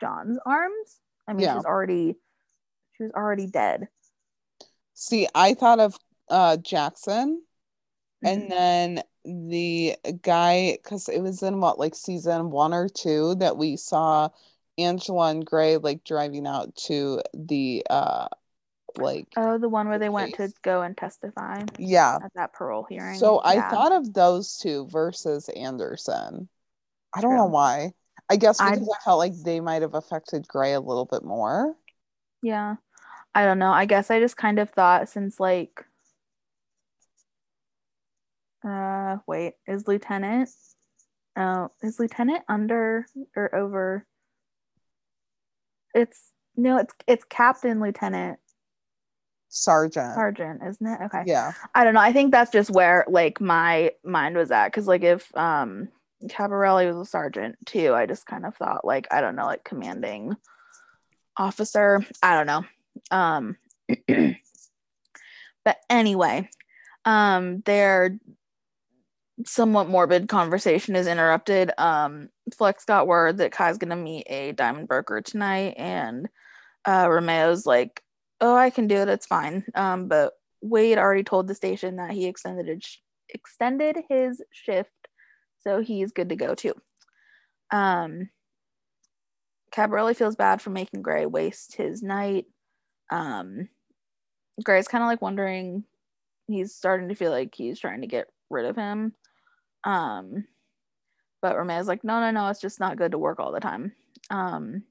[0.00, 1.00] John's arms.
[1.26, 1.56] I mean, Yeah.
[1.56, 2.16] she's already
[2.96, 3.88] she was already dead.
[4.94, 5.96] See, I thought of
[6.28, 7.42] uh Jackson
[8.22, 8.48] and Mhm.
[8.50, 13.76] then the guy because it was in what like season one or two that we
[13.76, 14.28] saw
[14.78, 18.28] Angela and Gray like driving out to the uh
[18.96, 22.18] like Oh, the one where they went to go and testify yeah.
[22.22, 23.18] at that parole hearing.
[23.18, 26.48] So I thought of those two versus Anderson.
[27.14, 27.92] I don't know why.
[28.30, 31.24] I guess I- because I felt like they might have affected Gray a little bit
[31.24, 31.74] more.
[32.42, 32.76] Yeah.
[33.34, 33.72] I don't know.
[33.72, 35.84] I guess I just kind of thought since like
[38.66, 40.50] uh wait, is Lieutenant
[41.36, 43.06] oh is Lieutenant under
[43.36, 44.06] or over
[45.98, 48.38] it's no, it's it's Captain Lieutenant
[49.48, 50.14] Sergeant.
[50.14, 51.00] Sergeant, isn't it?
[51.06, 51.22] Okay.
[51.26, 51.52] Yeah.
[51.74, 52.00] I don't know.
[52.00, 55.88] I think that's just where like my mind was at because like if um
[56.24, 59.64] Cabarelli was a sergeant too, I just kind of thought like I don't know, like
[59.64, 60.36] commanding
[61.36, 62.04] officer.
[62.22, 62.64] I don't know.
[63.10, 63.56] Um
[65.64, 66.50] but anyway,
[67.04, 68.18] um their
[69.46, 71.70] somewhat morbid conversation is interrupted.
[71.78, 76.28] Um Flex got word that Kai's gonna meet a diamond broker tonight and
[76.84, 78.02] uh Romeo's like,
[78.40, 79.64] Oh, I can do it, it's fine.
[79.74, 80.32] Um, but
[80.62, 82.86] Wade already told the station that he extended it
[83.28, 84.90] extended his shift,
[85.60, 86.74] so he's good to go too.
[87.70, 88.30] Um,
[89.74, 92.46] Cabarelli feels bad for making Gray waste his night.
[93.10, 93.68] Um,
[94.62, 95.84] Gray's kind of like wondering.
[96.46, 99.14] He's starting to feel like he's trying to get rid of him.
[99.84, 100.46] Um,
[101.40, 103.92] but Romeo's like, no, no, no, it's just not good to work all the time.
[104.30, 104.82] Um,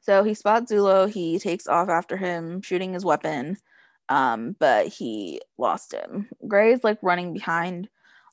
[0.00, 1.08] so he spots Zulo.
[1.10, 3.56] He takes off after him, shooting his weapon
[4.08, 6.28] um, but he lost him.
[6.46, 7.88] Gray's like running behind,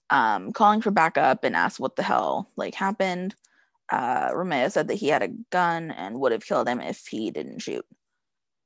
[0.10, 3.36] um, calling for backup and asks what the hell like happened.
[3.92, 7.30] Uh, Romeo said that he had a gun and would have killed him if he
[7.30, 7.86] didn't shoot.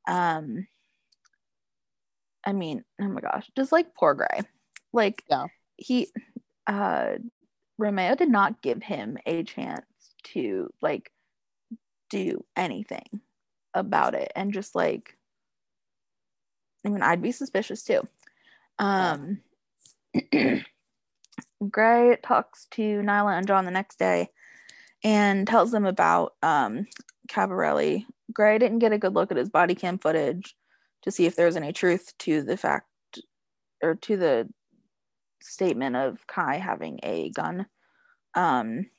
[0.07, 0.67] Um,
[2.45, 4.41] I mean, oh my gosh, just like poor Gray.
[4.93, 5.47] Like, Yeah.
[5.77, 6.09] he,
[6.69, 7.17] uh,
[7.77, 9.85] Romeo did not give him a chance
[10.23, 11.11] to like
[12.09, 13.21] do anything
[13.73, 15.15] about it and just like
[16.85, 18.07] I mean, I'd be suspicious too.
[18.77, 19.41] Um,
[21.69, 24.29] Gray talks to Nyla and John the next day
[25.03, 26.87] and tells them about um,
[27.29, 28.05] Cabarelli.
[28.31, 30.55] Gray didn't get a good look at his body cam footage
[31.01, 32.85] to see if there was any truth to the fact
[33.83, 34.49] or to the
[35.41, 37.65] statement of Kai having a gun.
[38.35, 38.89] Um,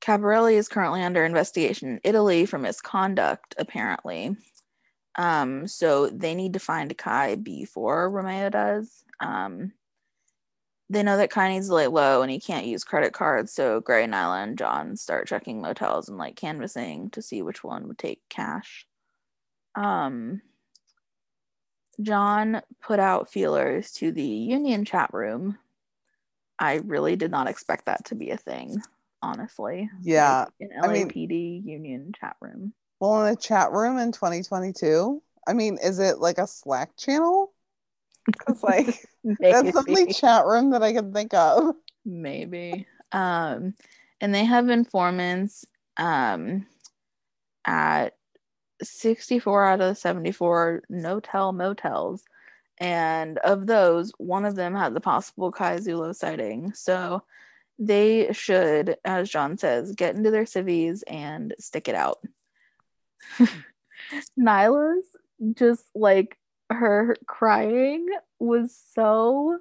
[0.00, 4.36] Cabarelli is currently under investigation in Italy for misconduct, apparently.
[5.16, 9.02] Um, so they need to find Kai before Romeo does.
[9.18, 9.72] Um,
[10.88, 13.80] they know that Kai needs to lay low and he can't use credit cards, so
[13.80, 17.98] Gray, Nyla, and John start checking motels and like canvassing to see which one would
[17.98, 18.86] take cash.
[19.74, 20.42] Um,
[22.00, 25.58] John put out feelers to the union chat room.
[26.58, 28.80] I really did not expect that to be a thing,
[29.22, 29.90] honestly.
[30.02, 32.72] Yeah, Like, an I mean- LAPD union chat room.
[33.00, 35.22] Well, in a chat room in 2022.
[35.46, 37.52] I mean, is it like a Slack channel?
[38.26, 38.86] Because like
[39.40, 41.74] that's the only chat room that I can think of.
[42.04, 43.74] maybe um
[44.20, 45.64] and they have informants
[45.98, 46.66] um
[47.66, 48.15] at
[48.82, 52.24] 64 out of 74 no-tell motels
[52.78, 57.22] and of those one of them has a possible kai zulo sighting so
[57.78, 62.18] they should as john says get into their civvies and stick it out
[64.38, 65.06] nyla's
[65.54, 66.36] just like
[66.70, 68.06] her crying
[68.38, 69.58] was so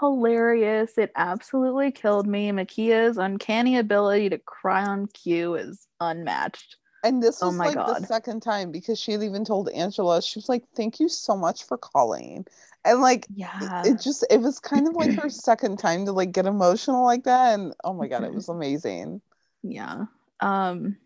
[0.00, 0.96] hilarious.
[0.98, 2.50] It absolutely killed me.
[2.50, 6.76] Mekia's uncanny ability to cry on cue is unmatched.
[7.02, 10.20] And this Oh was my like the second time because she had even told Angela,
[10.22, 12.46] she was like, Thank you so much for calling.
[12.84, 13.84] And like Yeah.
[13.84, 17.24] it just it was kind of like her second time to like get emotional like
[17.24, 17.54] that.
[17.58, 19.22] And oh my god, it was amazing.
[19.62, 20.06] yeah.
[20.40, 20.96] Um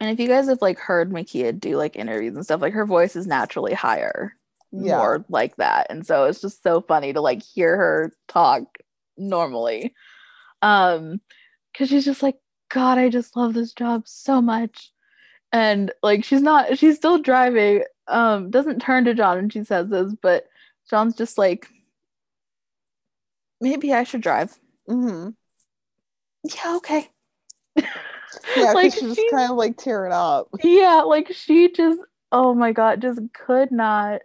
[0.00, 2.86] and if you guys have like heard Mekia do like interviews and stuff, like her
[2.86, 4.36] voice is naturally higher,
[4.72, 4.88] Yeah.
[4.88, 5.88] more like that.
[5.90, 8.64] And so it's just so funny to like hear her talk
[9.18, 9.94] normally.
[10.62, 11.20] Um
[11.72, 12.38] because she's just like
[12.70, 14.92] God, I just love this job so much.
[15.54, 17.84] And like she's not she's still driving.
[18.08, 20.48] Um, doesn't turn to John and she says this, but
[20.90, 21.68] John's just like,
[23.60, 24.52] maybe I should drive.
[24.90, 25.30] mm-hmm.
[26.42, 27.08] Yeah, okay.
[28.56, 30.48] Yeah, like she's she's kind of like tearing up.
[30.64, 32.00] yeah, like she just
[32.32, 34.22] oh my god, just could not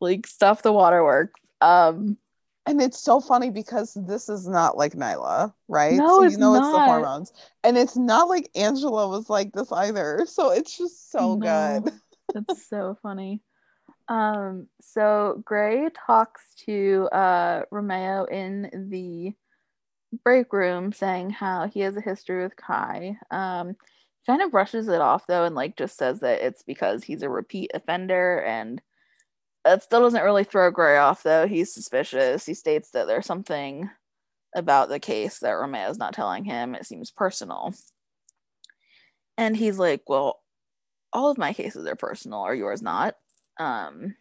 [0.00, 1.40] like stuff the waterworks.
[1.60, 2.16] Um
[2.68, 5.98] And it's so funny because this is not like Nyla, right?
[5.98, 7.32] No, so you know it's the hormones.
[7.64, 10.24] And it's not like Angela was like this either.
[10.26, 11.82] So it's just so No.
[11.82, 11.92] good.
[12.34, 13.40] That's so funny.
[14.08, 19.34] Um, so Gray talks to uh Romeo in the
[20.24, 23.16] break room saying how he has a history with Kai.
[23.30, 23.76] Um
[24.26, 27.30] kind of brushes it off though and like just says that it's because he's a
[27.30, 28.82] repeat offender and
[29.68, 31.46] that still doesn't really throw Gray off though.
[31.46, 32.46] He's suspicious.
[32.46, 33.90] He states that there's something
[34.56, 36.74] about the case that Romeo's not telling him.
[36.74, 37.74] It seems personal.
[39.36, 40.40] And he's like, Well,
[41.12, 43.14] all of my cases are personal, are yours not?
[43.60, 44.14] Um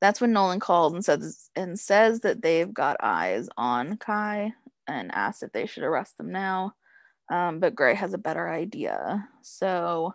[0.00, 4.52] that's when Nolan called and says and says that they've got eyes on Kai
[4.86, 6.74] and asked if they should arrest them now.
[7.30, 9.28] Um, but Gray has a better idea.
[9.42, 10.14] So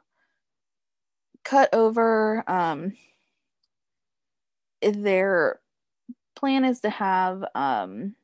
[1.44, 2.94] cut over um
[4.82, 5.60] their
[6.36, 8.16] plan is to have um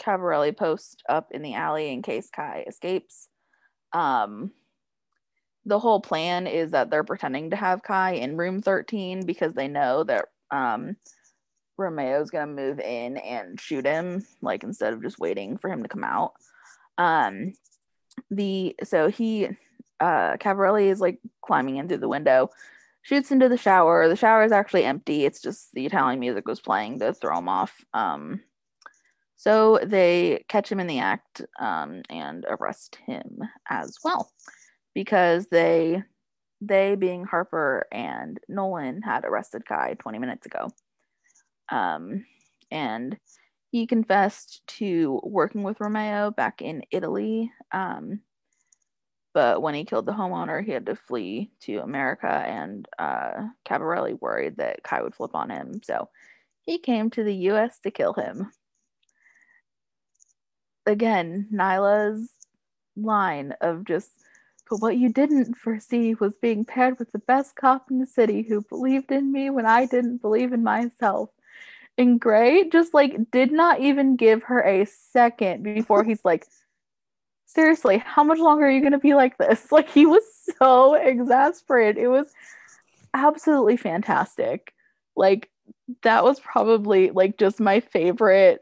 [0.00, 3.28] Cavarelli post up in the alley in case Kai escapes.
[3.92, 4.52] Um
[5.66, 9.68] the whole plan is that they're pretending to have Kai in room 13 because they
[9.68, 10.96] know that um
[11.78, 15.88] Romeo's gonna move in and shoot him, like instead of just waiting for him to
[15.88, 16.34] come out.
[16.98, 17.52] Um
[18.30, 19.48] the so he
[19.98, 22.50] uh Cavarelli is like climbing in through the window,
[23.02, 24.08] shoots into the shower.
[24.08, 25.24] The shower is actually empty.
[25.24, 27.84] It's just the Italian music was playing to throw him off.
[27.94, 28.40] Um
[29.40, 33.38] so they catch him in the act um, and arrest him
[33.70, 34.30] as well
[34.94, 36.02] because they
[36.60, 40.68] they being Harper and Nolan had arrested Kai 20 minutes ago.
[41.70, 42.26] Um,
[42.70, 43.16] and
[43.70, 47.50] he confessed to working with Romeo back in Italy.
[47.72, 48.20] Um,
[49.32, 54.20] but when he killed the homeowner, he had to flee to America, and uh, Cavarelli
[54.20, 55.80] worried that Kai would flip on him.
[55.84, 56.08] So
[56.62, 58.50] he came to the US to kill him.
[60.86, 62.30] Again, Nyla's
[62.96, 64.10] line of just
[64.70, 68.42] but what you didn't foresee was being paired with the best cop in the city
[68.42, 71.30] who believed in me when I didn't believe in myself.
[71.98, 76.46] And Gray just like did not even give her a second before he's like,
[77.54, 79.66] seriously, how much longer are you going to be like this?
[79.72, 80.22] Like he was
[80.58, 82.02] so exasperated.
[82.02, 82.32] It was
[83.14, 84.74] absolutely fantastic.
[85.16, 85.50] Like
[86.02, 88.60] that was probably like just my favorite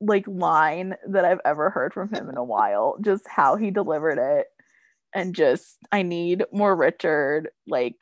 [0.00, 2.96] like line that I've ever heard from him in a while.
[3.00, 4.46] Just how he delivered it
[5.14, 7.48] and just I need more Richard.
[7.66, 7.94] Like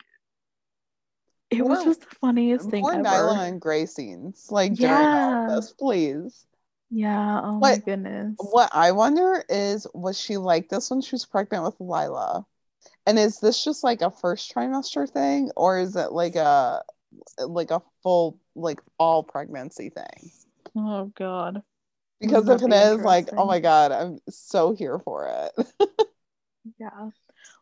[1.51, 3.03] it was just the funniest thing More ever.
[3.03, 5.55] Nyla and Gray scenes, like during all Yeah.
[5.55, 6.45] this, please.
[6.89, 7.41] Yeah.
[7.41, 8.35] Oh my What- goodness.
[8.37, 12.45] What I wonder is, was she like this when she was pregnant with Lila?
[13.07, 16.83] And is this just like a first trimester thing, or is it like a
[17.39, 20.31] like a full like all pregnancy thing?
[20.75, 21.61] Oh god.
[22.19, 25.27] Because if it be is, like, oh my god, I'm so here for
[25.57, 25.67] it.
[26.79, 27.09] Yeah.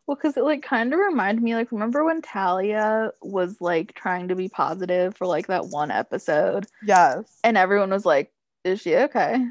[0.06, 4.28] Well, because it like kind of reminded me, like, remember when Talia was like trying
[4.28, 7.38] to be positive for like that one episode, yes.
[7.44, 8.32] and everyone was like,
[8.64, 9.46] "Is she okay?"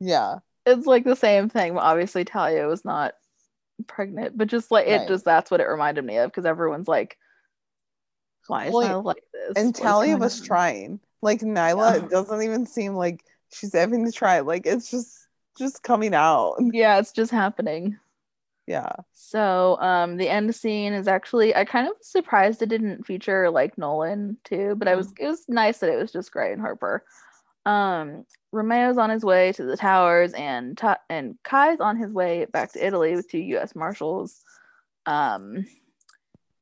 [0.00, 0.38] Yeah.
[0.66, 3.14] It's like the same thing, but obviously Talia was not
[3.86, 5.08] pregnant, but just like it, Right.
[5.08, 7.16] just that's what it reminded me of because everyone's like,
[8.46, 11.00] "Why is Nyla like this?" And What is Talia was on?" trying.
[11.22, 12.08] Like Nyla Yeah.
[12.08, 14.40] doesn't even seem like she's having to try.
[14.40, 16.56] Like it's just just coming out.
[16.74, 17.98] Yeah, it's just happening.
[18.66, 18.92] Yeah.
[19.12, 23.50] So um the end scene is actually I kind of was surprised it didn't feature
[23.50, 26.60] like Nolan too, but I was it was nice that it was just Gray and
[26.60, 27.04] Harper.
[27.66, 32.46] Um Romeo's on his way to the towers and Ta- and Kai's on his way
[32.46, 34.42] back to Italy with two US Marshals.
[35.06, 35.66] Um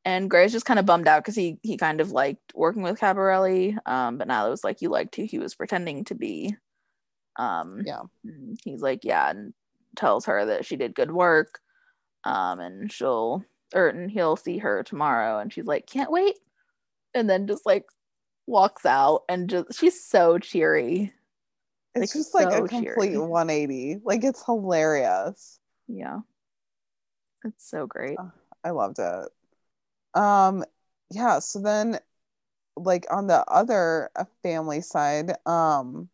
[0.04, 3.00] and Gray's just kind of bummed out because he he kind of liked working with
[3.00, 6.56] Cabarelli, um, but now it was like you liked who he was pretending to be.
[7.36, 8.02] Um, Yeah.
[8.64, 9.52] He's like, yeah, and
[9.96, 11.58] tells her that she did good work,
[12.24, 16.36] um, and she'll or and he'll see her tomorrow, and she's like, can't wait,
[17.12, 17.86] and then just like
[18.46, 21.12] walks out, and just she's so cheery.
[21.96, 23.16] It's Like, just like so a complete cheery.
[23.16, 24.00] 180.
[24.04, 25.58] Like it's hilarious.
[25.88, 26.20] Yeah,
[27.44, 28.18] it's so great.
[28.64, 29.28] I loved it.
[30.14, 30.64] Um
[31.10, 31.98] yeah, so then
[32.76, 36.08] like on the other uh, family side, um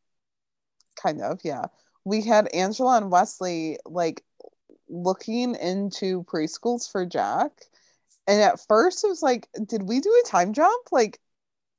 [0.96, 1.66] kind of, yeah.
[2.04, 4.24] We had Angela and Wesley like
[4.88, 7.52] looking into preschools for Jack.
[8.26, 10.88] And at first it was like, did we do a time jump?
[10.92, 11.20] Like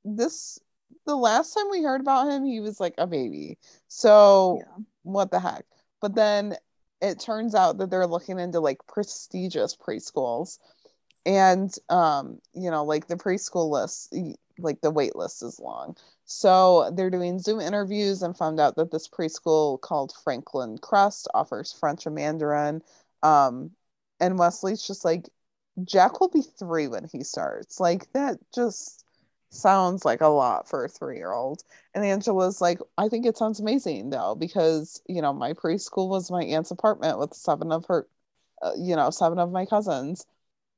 [0.04, 0.58] this
[1.06, 3.58] the last time we heard about him, he was like a baby.
[3.88, 4.84] So Yeah.
[5.02, 5.64] what the heck?
[6.00, 6.56] But then
[7.00, 10.58] it turns out that they're looking into like prestigious preschools.
[11.26, 14.14] And um, you know, like the preschool list,
[14.58, 15.96] like the wait list is long.
[16.26, 21.72] So they're doing Zoom interviews and found out that this preschool called Franklin Crest offers
[21.72, 22.82] French and Mandarin.
[23.22, 23.70] Um,
[24.20, 25.28] and Wesley's just like,
[25.84, 27.80] Jack will be three when he starts.
[27.80, 29.03] Like that just
[29.54, 31.62] sounds like a lot for a three year old.
[31.94, 36.30] And Angela's like, I think it sounds amazing though, because you know, my preschool was
[36.30, 38.06] my aunt's apartment with seven of her,
[38.62, 40.26] uh, you know, seven of my cousins.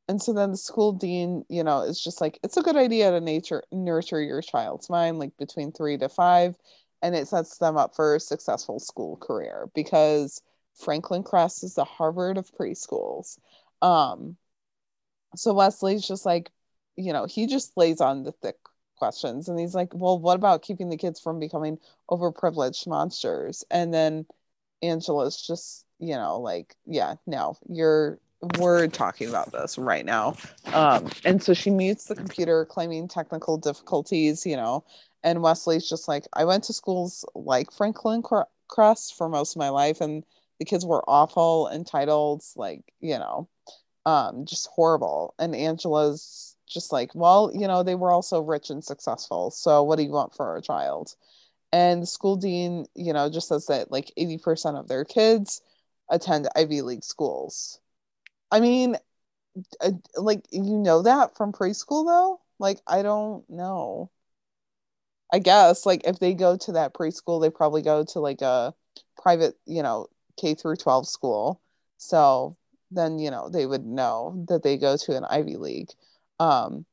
[0.09, 3.11] And so then the school dean, you know, is just like, it's a good idea
[3.11, 6.57] to nature nurture your child's mind like between three to five,
[7.03, 10.43] and it sets them up for a successful school career because
[10.74, 13.39] Franklin Crest is the Harvard of preschools.
[13.83, 14.37] Um,
[15.35, 16.51] so Wesley's just like,
[16.97, 18.57] you know, he just lays on the thick
[18.97, 21.78] questions and he's like, well, what about keeping the kids from becoming
[22.11, 23.64] overprivileged monsters?
[23.70, 24.26] And then
[24.82, 28.18] Angela's just, you know, like, yeah, no, you're
[28.59, 30.36] we're talking about this right now.
[30.72, 34.84] Um, and so she mutes the computer, claiming technical difficulties, you know,
[35.22, 39.61] and Wesley's just like, I went to schools like Franklin Cr- Crest for most of
[39.61, 40.24] my life, and
[40.59, 43.49] the kids were awful, entitled, like, you know,
[44.05, 45.34] um, just horrible.
[45.38, 49.51] And Angela's just like, well, you know, they were also rich and successful.
[49.51, 51.14] So what do you want for a child?
[51.73, 55.62] And the school dean, you know, just says that like 80% of their kids
[56.11, 57.81] attend Ivy League schools.
[58.51, 58.97] I mean,
[59.81, 62.41] uh, like, you know that from preschool though?
[62.59, 64.11] Like, I don't know.
[65.33, 68.75] I guess like if they go to that preschool, they probably go to like a
[69.17, 71.61] private, you know, K through 12 school.
[71.99, 72.57] So
[72.91, 75.91] then, you know, they would know that they go to an Ivy League.
[76.41, 76.87] Um,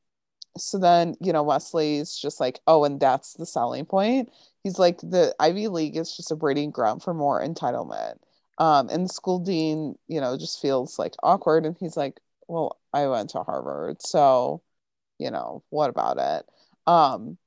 [0.56, 4.30] so then, you know, Wesley's just like, oh, and that's the selling point.
[4.62, 8.18] He's like, the Ivy League is just a breeding ground for more entitlement.
[8.58, 11.66] Um, and the school dean, you know, just feels like awkward.
[11.66, 14.00] And he's like, well, I went to Harvard.
[14.02, 14.62] So,
[15.18, 16.46] you know, what about it?
[16.86, 17.38] Um,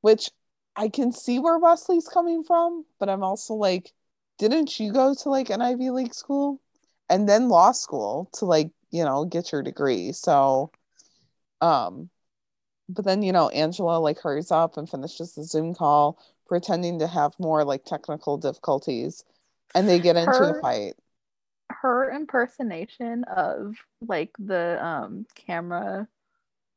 [0.00, 0.30] which
[0.76, 3.92] I can see where Wesley's coming from, but I'm also like,
[4.38, 6.60] didn't you go to like an Ivy League school
[7.08, 10.12] and then law school to like, you know, get your degree?
[10.12, 10.70] So,
[11.60, 12.10] um,
[12.88, 17.06] but then, you know, Angela like hurries up and finishes the Zoom call, pretending to
[17.08, 19.24] have more like technical difficulties,
[19.74, 20.94] and they get into a fight.
[21.70, 26.08] her impersonation of like the um camera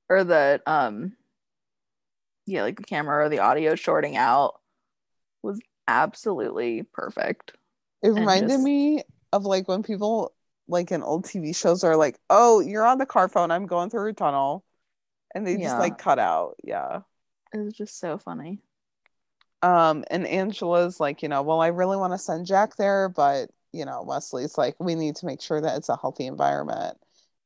[0.10, 1.16] or the um
[2.46, 4.60] yeah like the camera or the audio shorting out
[5.44, 7.54] was absolutely perfect
[8.04, 9.04] It reminded just- me
[9.34, 10.34] of like when people
[10.68, 13.52] like in old TV shows are like, "Oh, you're on the car phone.
[13.52, 14.64] I'm going through a tunnel,"
[15.36, 16.56] and they just like cut out.
[16.64, 17.02] Yeah.
[17.54, 18.62] it was just so funny
[19.62, 23.50] Um, and Angela's like, you know, well, I really want to send Jack there, but
[23.74, 26.98] you know, Wesley's like, we need to make sure that it's a healthy environment.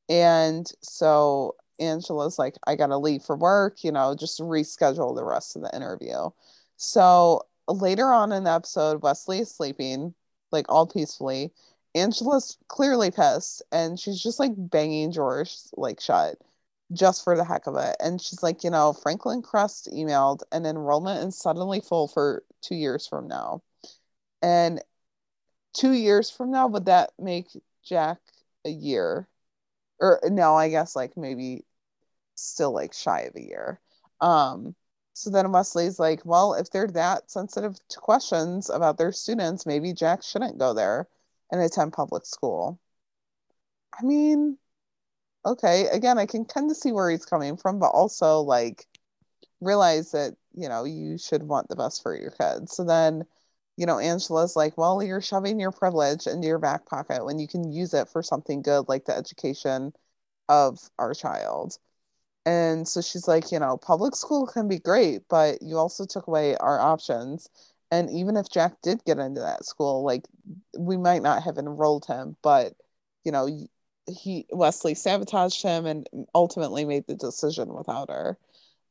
[0.08, 5.56] And so Angela's like, I gotta leave for work, you know, just reschedule the rest
[5.56, 6.30] of the interview.
[6.76, 10.14] So later on in the episode, Wesley is sleeping,
[10.52, 11.52] like all peacefully.
[11.94, 16.36] Angela's clearly pissed, and she's just like banging drawers like shut
[16.92, 17.96] just for the heck of it.
[18.00, 22.76] And she's like, you know, Franklin Crest emailed an enrollment is suddenly full for two
[22.76, 23.62] years from now.
[24.42, 24.82] And
[25.74, 27.48] two years from now, would that make
[27.84, 28.18] Jack
[28.64, 29.28] a year?
[30.00, 31.64] Or no, I guess like maybe
[32.34, 33.80] still like shy of a year.
[34.20, 34.74] Um,
[35.14, 39.92] so then Wesley's like, well, if they're that sensitive to questions about their students, maybe
[39.94, 41.08] Jack shouldn't go there
[41.50, 42.78] and attend public school.
[43.98, 44.58] I mean,
[45.46, 48.86] okay, again, I can kind of see where he's coming from, but also like
[49.60, 52.74] realize that, you know, you should want the best for your kids.
[52.76, 53.24] So then,
[53.76, 57.48] you know, Angela's like, well, you're shoving your privilege into your back pocket when you
[57.48, 59.92] can use it for something good like the education
[60.48, 61.78] of our child.
[62.46, 66.28] And so she's like, you know, public school can be great, but you also took
[66.28, 67.48] away our options.
[67.90, 70.26] And even if Jack did get into that school, like
[70.78, 72.74] we might not have enrolled him, but
[73.24, 73.48] you know,
[74.08, 78.38] he Wesley sabotaged him and ultimately made the decision without her.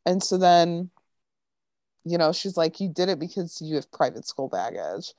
[0.05, 0.91] And so then,
[2.03, 5.13] you know, she's like, You did it because you have private school baggage.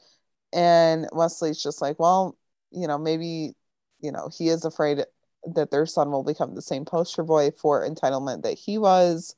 [0.52, 2.36] And Wesley's just like, Well,
[2.70, 3.54] you know, maybe,
[4.00, 5.04] you know, he is afraid
[5.54, 9.36] that their son will become the same poster boy for entitlement that he was.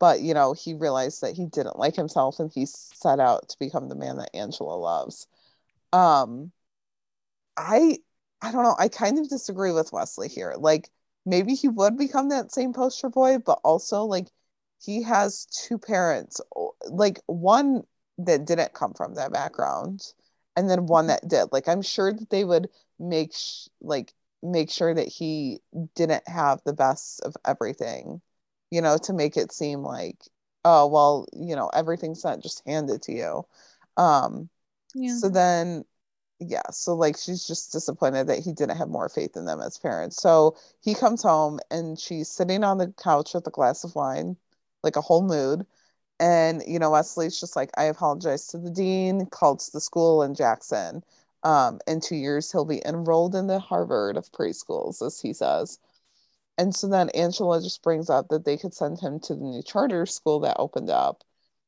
[0.00, 3.58] But, you know, he realized that he didn't like himself and he set out to
[3.58, 5.26] become the man that Angela loves.
[5.92, 6.52] Um,
[7.56, 7.98] I
[8.40, 8.76] I don't know.
[8.78, 10.54] I kind of disagree with Wesley here.
[10.58, 10.90] Like
[11.26, 14.28] maybe he would become that same poster boy, but also like
[14.80, 16.40] he has two parents,
[16.88, 17.82] like one
[18.18, 20.02] that didn't come from that background,
[20.56, 21.48] and then one that did.
[21.52, 22.68] Like I'm sure that they would
[22.98, 25.60] make sh- like make sure that he
[25.94, 28.20] didn't have the best of everything,
[28.70, 30.22] you know, to make it seem like
[30.64, 33.44] oh well, you know, everything's not just handed to you.
[33.96, 34.48] Um,
[34.94, 35.18] Yeah.
[35.18, 35.84] so then
[36.40, 39.78] yeah so like she's just disappointed that he didn't have more faith in them as
[39.78, 40.16] parents.
[40.22, 44.36] So he comes home and she's sitting on the couch with a glass of wine
[44.84, 45.66] like a whole mood.
[46.20, 50.22] And you know wesley's just like i apologize to the dean called to the school
[50.22, 51.02] in jackson.
[51.44, 55.78] Um, in two years he'll be enrolled in the harvard of preschools as he says.
[56.58, 59.62] And so then angela just brings up that they could send him to the new
[59.62, 61.24] charter school that opened up.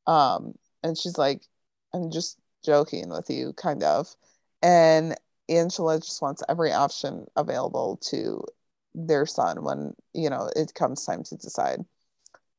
[0.06, 1.46] Um, and she's like
[1.94, 4.14] i'm just joking with you kind of
[4.62, 5.16] and
[5.48, 8.44] Angela just wants every option available to
[8.94, 11.84] their son when you know it comes time to decide.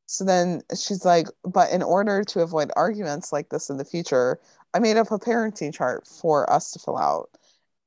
[0.05, 4.39] So then she's like, but in order to avoid arguments like this in the future,
[4.73, 7.29] I made up a parenting chart for us to fill out.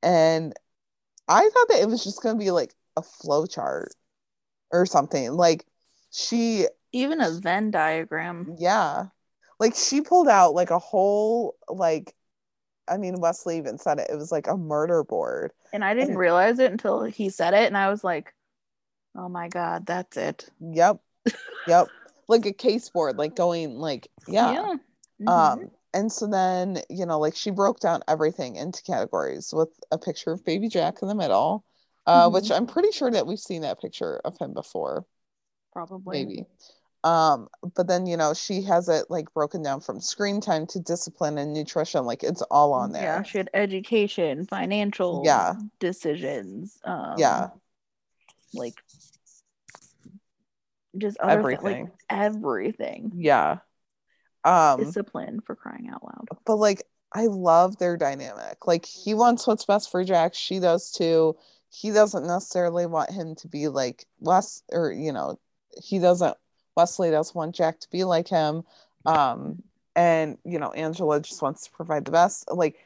[0.02, 0.54] And
[1.28, 3.92] I thought that it was just going to be like a flow chart
[4.70, 5.32] or something.
[5.32, 5.66] Like
[6.12, 8.56] she, Even a Venn diagram.
[8.58, 9.06] yeah,
[9.60, 12.14] like she pulled out like a whole, like,
[12.88, 14.08] I mean, Wesley even said it.
[14.10, 15.52] It was like a murder board.
[15.72, 17.66] And I didn't And- realize it until he said it.
[17.66, 18.34] And I was like,
[19.16, 20.48] oh my God, that's it.
[20.60, 21.00] Yep.
[21.66, 21.88] Yep.
[22.28, 24.74] like a case board, like going like, yeah.
[25.20, 25.28] Mhm.
[25.28, 29.96] Um, and so then, you know, like she broke down everything into categories with a
[29.98, 31.64] picture of baby Jack in the middle,
[32.06, 32.56] uh, which Mhm.
[32.56, 35.06] I'm pretty sure that we've seen that picture of him before,
[35.72, 36.24] Probably.
[36.24, 36.46] maybe.
[37.04, 40.80] Um, but then, you know, she has it like broken down from screen time to
[40.80, 43.02] discipline and nutrition, like it's all on there.
[43.02, 45.54] Yeah, she had education, financial Yeah.
[45.80, 46.78] decisions.
[46.82, 47.48] Um, Yeah.
[48.54, 48.74] Like
[50.96, 51.84] just Everything.
[51.84, 53.12] like everything.
[53.14, 53.58] Yeah.
[54.44, 56.28] Um, Discipline for crying out loud.
[56.46, 56.82] but like
[57.12, 58.66] I love their dynamic.
[58.66, 61.36] Like he wants what's best for Jack, she does too.
[61.68, 65.38] He doesn't necessarily want him to be like less, or you know,
[65.82, 66.36] he doesn't
[66.76, 68.64] Wesley doesn't want Jack to be like him.
[69.06, 69.62] Um
[69.96, 72.50] and you know, Angela just wants to provide the best.
[72.50, 72.76] Like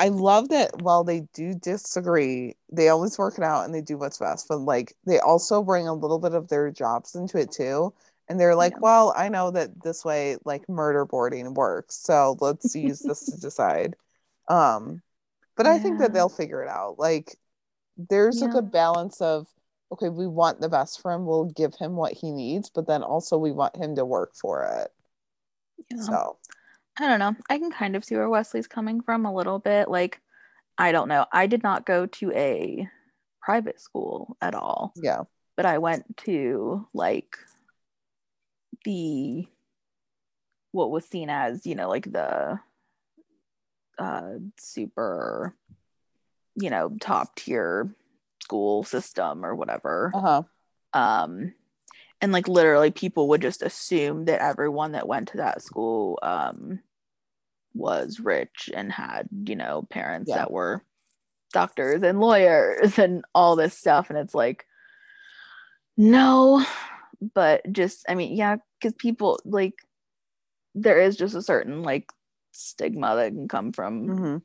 [0.00, 3.96] I love that while they do disagree, they always work it out and they do
[3.96, 4.48] what's best.
[4.48, 7.92] But like they also bring a little bit of their jobs into it too.
[8.28, 8.80] And they're like, Yeah.
[8.80, 11.96] well, I know that this way like murder boarding works.
[11.96, 13.96] So let's use this to decide.
[14.48, 15.02] Um,
[15.56, 16.98] but I think that they'll figure it out.
[16.98, 17.36] Like
[17.96, 19.46] there's a good balance of
[19.94, 23.02] okay, we want the best for him, we'll give him what he needs, but then
[23.02, 24.90] also we want him to work for it.
[25.90, 26.02] Yeah.
[26.02, 26.36] So
[26.98, 27.36] I don't know.
[27.48, 29.88] I can kind of see where Wesley's coming from a little bit.
[29.88, 30.20] Like,
[30.78, 31.26] I don't know.
[31.32, 32.88] I did not go to a
[33.40, 35.22] private school at all, yeah.
[35.56, 37.36] but I went to like
[38.84, 39.46] the
[40.72, 42.58] what was seen as, you know, like the
[43.96, 45.54] uh super,
[46.56, 47.94] you know, top tier
[48.44, 50.12] school system or whatever.
[50.14, 50.42] Uh-huh.
[50.92, 51.54] um
[52.20, 56.78] and like literally people would just assume that everyone that went to that school um
[57.74, 60.36] was rich and had you know parents Yeah.
[60.36, 60.84] that were
[61.52, 64.66] doctors and lawyers and all this stuff and it's like
[65.96, 66.64] no
[67.34, 69.74] but just i mean yeah because people like
[70.74, 72.10] there is just a certain like
[72.52, 74.42] stigma that can come from Mhm.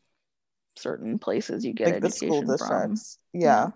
[0.78, 3.18] certain places you get like education from districts.
[3.34, 3.72] Yeah.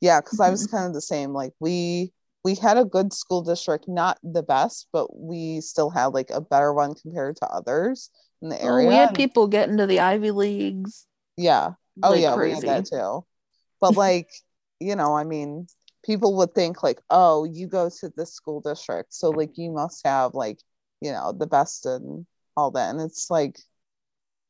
[0.00, 0.70] Yeah, because I was Mhm.
[0.70, 1.32] kind of the same.
[1.32, 2.12] Like we
[2.44, 6.40] we had a good school district, not the best, but we still had like a
[6.40, 8.10] better one compared to others
[8.42, 8.86] in the Oh, area.
[8.86, 11.06] we had people get into the ivy leagues
[11.36, 11.72] yeah.
[12.02, 12.36] Oh like yeah, crazy.
[12.36, 13.24] we had that too.
[13.80, 14.30] But like,
[14.80, 15.68] you know, I mean,
[16.04, 20.06] people would think like, oh, you go to this school district, so like you must
[20.06, 20.60] have like,
[21.00, 22.26] you know, the best and
[22.56, 22.90] all that.
[22.90, 23.58] And it's like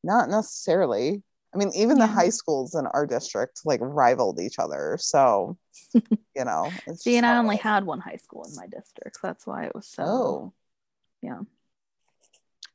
[0.05, 1.23] not necessarily.
[1.55, 4.97] I mean, even the high schools in our district like rivaled each other.
[5.01, 5.57] So,
[5.95, 7.63] you know, See, and I only is.
[7.63, 9.17] had one high school in my district.
[9.21, 10.03] so That's why it was so.
[10.05, 10.53] Oh.
[11.23, 11.41] Yeah.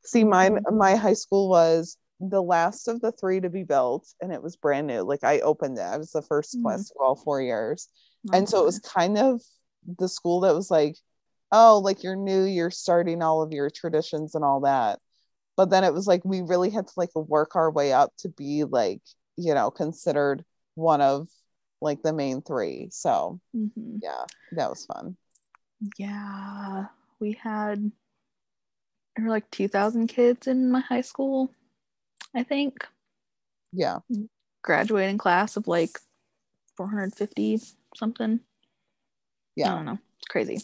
[0.06, 0.77] See, mine Mhm.
[0.77, 4.56] my high school was the last of the three to be built, and it was
[4.56, 5.01] brand new.
[5.01, 5.81] Like I opened it.
[5.81, 6.64] I was the 1st Mhm.
[6.64, 7.88] class to all four years.
[8.31, 9.41] Oh, and so it was kind of
[9.97, 10.97] the school that was like
[11.51, 14.99] oh like you're new you're starting all of your traditions and all that
[15.60, 18.30] but then it was like we really had to like work our way up to
[18.30, 19.02] be like
[19.36, 20.45] you know considered
[20.76, 21.27] one of
[21.81, 23.99] like the main three so Mhm.
[24.02, 24.23] yeah
[24.53, 25.18] that was fun
[25.98, 26.86] Yeah,
[27.19, 27.91] we had
[29.18, 31.52] there were like two thousand kids in my high school.
[32.34, 32.88] I think
[33.73, 33.99] yeah
[34.64, 35.99] graduating class of like
[36.77, 37.60] 450
[37.98, 38.40] something.
[39.57, 39.73] Yeah.
[39.73, 39.99] I don't know.
[40.19, 40.60] It's crazy.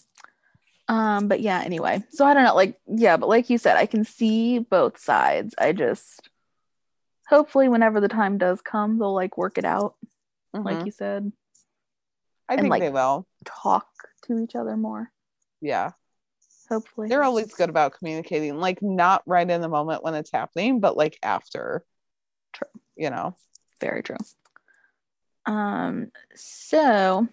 [0.87, 2.03] Um, but yeah, anyway.
[2.11, 5.55] So I don't know, like, yeah, but like you said, I can see both sides.
[5.57, 6.29] I just
[7.27, 9.95] hopefully whenever the time does come, they'll like work it out,
[10.53, 10.85] like Mhm.
[10.85, 11.31] you said,
[12.47, 13.25] I and, think like- they will.
[13.45, 13.87] talk
[14.25, 15.11] to each other more.
[15.61, 15.91] Yeah.
[16.69, 17.07] Hopefully.
[17.09, 20.95] They're always good about communicating, like not right in the moment when it's happening, but
[20.97, 21.83] like after.
[22.53, 22.69] True.
[22.95, 23.35] You know.
[23.81, 24.17] Very true.
[25.45, 27.27] Um, so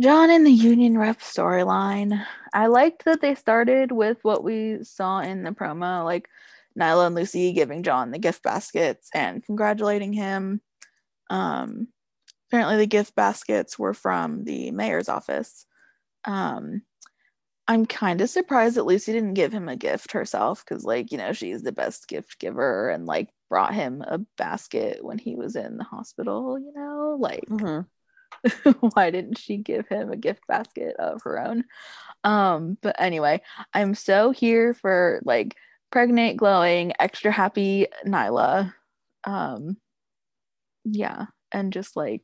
[0.00, 2.24] John and the Union Rep storyline.
[2.52, 6.28] I liked that they started with what we saw in the promo, like
[6.78, 10.60] Nyla and Lucy giving John the gift baskets and congratulating him.
[11.30, 11.88] Um,
[12.48, 15.66] apparently the gift baskets were from the mayor's office.
[16.24, 16.82] Um,
[17.66, 21.18] I'm kind of surprised that Lucy didn't give him a gift herself because, like, you
[21.18, 25.56] know, she's the best gift giver and, like, brought him a basket when he was
[25.56, 27.16] in the hospital, you know?
[27.18, 27.86] Like, Mhm.
[28.94, 31.64] why didn't she give him a gift basket of her own?
[32.24, 33.42] Um, but anyway,
[33.74, 35.56] I'm so here for, like,
[35.90, 38.74] pregnant, glowing, extra happy Nyla.
[39.24, 39.78] Um,
[40.84, 42.22] yeah, and just like,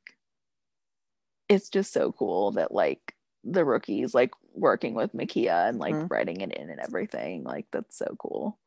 [1.49, 6.11] it's just so cool that, like, the rookies like working with Mekia and like Mhm.
[6.11, 7.43] writing it in and everything.
[7.43, 8.59] Like that's so cool.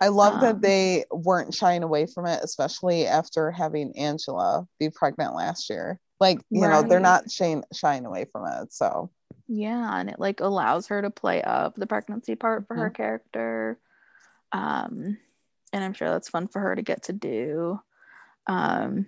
[0.00, 4.88] I love Um, that they weren't shying away from it, especially after having Angela be
[4.90, 5.98] pregnant last year.
[6.20, 8.72] Like, you know, they're not shying, shying away from it.
[8.72, 9.10] So,
[9.48, 13.78] Yeah, and it like allows her to play up the pregnancy part for her character.
[14.52, 15.18] Um
[15.72, 17.80] and I'm sure that's fun for her to get to do.
[18.46, 19.06] Um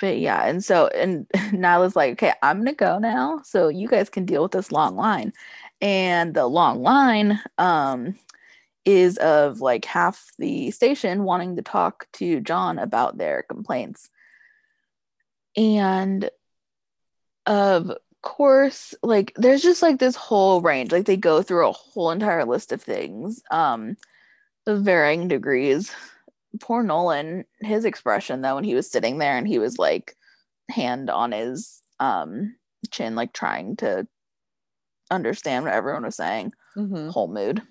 [0.00, 3.40] but yeah, and so and Nyla's like, okay, I'm gonna go now.
[3.44, 5.32] So you guys can deal with this long line.
[5.80, 8.16] And the long line um
[8.84, 14.10] is of like half the station wanting to talk to John about their complaints.
[15.56, 16.30] And
[17.46, 20.92] of course, like there's just like this whole range.
[20.92, 23.96] Like they go through a whole entire list of things, um,
[24.66, 25.92] of varying degrees.
[26.60, 30.16] Poor Nolan, his expression though, when he was sitting there and he was like
[30.70, 32.56] hand on his um
[32.90, 34.06] chin, like trying to
[35.10, 36.52] understand what everyone was saying.
[36.76, 37.10] mhm.
[37.10, 37.62] Whole mood.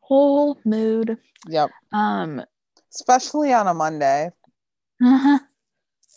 [0.00, 1.18] Whole mood.
[1.48, 1.70] yep.
[1.92, 2.42] Um
[2.94, 4.30] Especially on a Monday.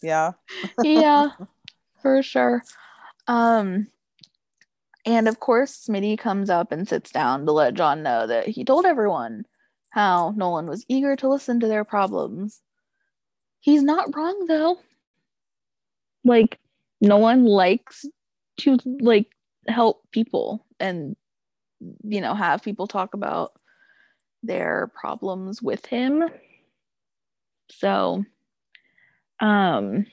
[0.02, 0.34] Yeah.
[0.84, 1.30] yeah,
[2.02, 2.64] for sure.
[3.28, 3.88] Um,
[5.06, 8.64] and of course, Smitty comes up and sits down to let John know that he
[8.66, 9.46] told everyone
[9.90, 12.62] how Nolan was eager to listen to their problems.
[13.60, 14.78] He's not wrong though.
[16.24, 16.60] Like,
[17.00, 18.06] no one likes
[18.62, 19.28] to like
[19.68, 21.16] help people and
[22.04, 23.52] you know have people talk about
[24.44, 26.24] their problems with him.
[27.72, 28.26] So,
[29.40, 30.06] um,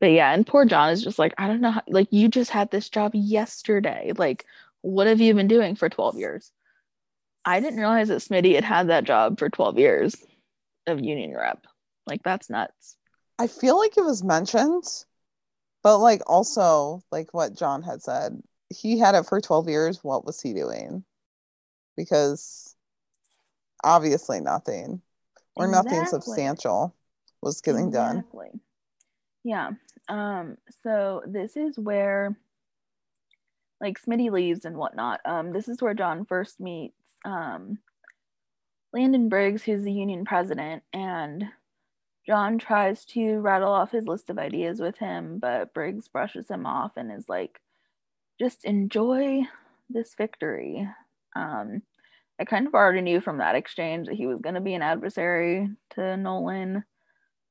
[0.00, 2.50] but yeah, and poor John is just like, I don't know, how, like you just
[2.50, 4.12] had this job yesterday.
[4.16, 4.44] Like,
[4.82, 6.52] what have you been doing for 12 years?
[7.44, 10.16] I didn't realize that Smitty had had that job for 12 years
[10.86, 11.66] of union rep.
[12.06, 12.96] Like, that's nuts.
[13.38, 14.84] I feel like it was mentioned,
[15.82, 18.40] but like also like what John had said,
[18.70, 20.02] he had it for 12 years.
[20.02, 21.04] What was he doing?
[21.96, 22.74] Because
[23.84, 25.02] obviously nothing
[25.54, 26.95] or nothing substantial
[27.46, 28.18] was getting done.
[28.18, 28.50] Exactly.
[29.44, 29.70] Yeah.
[30.08, 32.36] Um, so this is where
[33.80, 35.20] like Smitty leaves and whatnot.
[35.24, 36.94] Um, this is where John first meets
[37.24, 37.78] um
[38.92, 41.44] Landon Briggs, who's the union president, and
[42.26, 46.66] John tries to rattle off his list of ideas with him, but Briggs brushes him
[46.66, 47.60] off and is like,
[48.40, 49.42] just enjoy
[49.90, 50.88] this victory.
[51.36, 51.82] Um,
[52.40, 54.82] I kind of already knew from that exchange that he was going to be an
[54.82, 56.84] adversary to Nolan.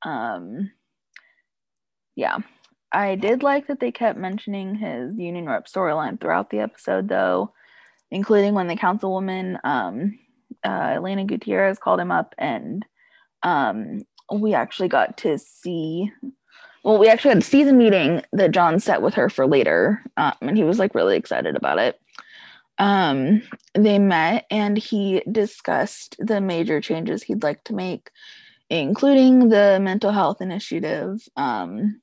[0.02, 0.70] Um,
[2.14, 2.38] yeah,
[2.92, 7.52] I did like that they kept mentioning his union rep storyline throughout the episode, though,
[8.10, 10.18] including when the councilwoman, um,
[10.64, 12.84] uh, Elena Gutierrez, called him up, and
[13.42, 14.02] um,
[14.32, 16.10] we actually got to see.
[16.84, 20.02] Well, we actually got to see the meeting that John set with her for later,
[20.16, 22.00] um, and he was like really excited about it.
[22.78, 23.42] Um,
[23.74, 28.10] they met and he discussed the major changes he'd like to make,
[28.70, 31.26] including the mental health initiative.
[31.36, 32.00] Um,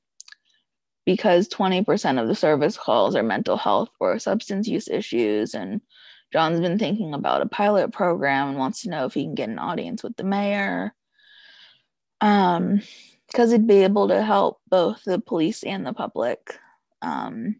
[1.04, 5.54] because 20% of the service calls are mental health or substance use issues.
[5.54, 5.80] And
[6.32, 9.50] John's been thinking about a pilot program and wants to know if he can get
[9.50, 10.94] an audience with the mayor.
[12.20, 12.80] Um,
[13.26, 16.56] because it'd be able to help both the police and the public,
[17.02, 17.56] um,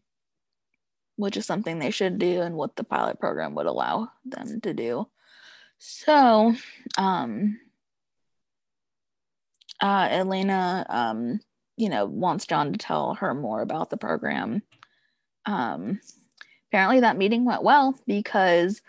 [1.16, 4.72] which is something they should do and what the pilot program would allow them to
[4.72, 5.08] do.
[5.78, 6.54] So,
[6.96, 7.58] um,
[9.84, 11.40] uh, Elena, um,
[11.76, 14.62] you know, wants John to tell her more about the program.
[15.44, 16.00] Um,
[16.70, 18.80] apparently, that meeting went well because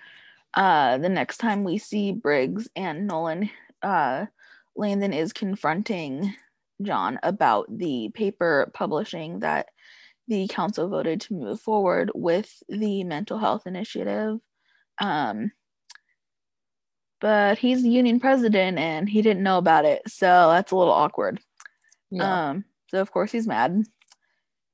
[0.54, 3.50] uh, the next time we see Briggs and Nolan,
[3.82, 4.28] uh,
[4.78, 6.34] Landon is confronting
[6.82, 9.68] John about the paper publishing that
[10.30, 14.40] the council voted to move forward with the mental health initiative.
[15.02, 15.52] Um,
[17.20, 20.94] but he's the union president and he didn't know about it, so that's a little
[20.94, 21.40] awkward.
[22.12, 22.50] Yeah.
[22.50, 23.84] Um, so of course he's mad.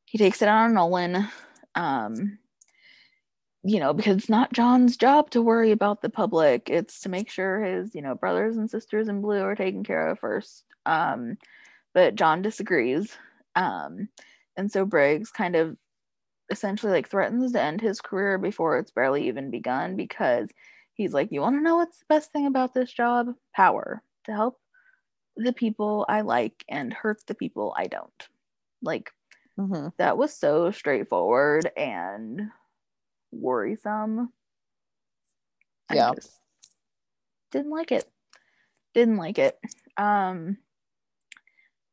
[0.05, 1.27] He takes it out on Nolan.
[1.75, 2.37] Um,
[3.63, 6.69] you know, because it's not John's job to worry about the public.
[6.69, 10.09] It's to make sure his, you know, brothers and sisters in blue are taken care
[10.09, 10.63] of first.
[10.85, 11.37] Um,
[11.93, 13.15] but John disagrees.
[13.55, 14.09] Um,
[14.57, 15.77] and so Briggs kind of
[16.49, 20.49] essentially like threatens to end his career before it's barely even begun because
[20.93, 23.33] he's like, You want to know what's the best thing about this job?
[23.55, 24.59] Power to help
[25.35, 28.27] the people I like and hurt the people I don't.
[28.81, 29.11] Like,
[29.57, 32.49] hmm that was so straightforward and
[33.31, 34.31] worrisome.
[35.89, 36.13] I Yeah.
[37.51, 38.09] didn't like it.
[38.93, 39.57] Didn't like it.
[39.97, 40.57] Um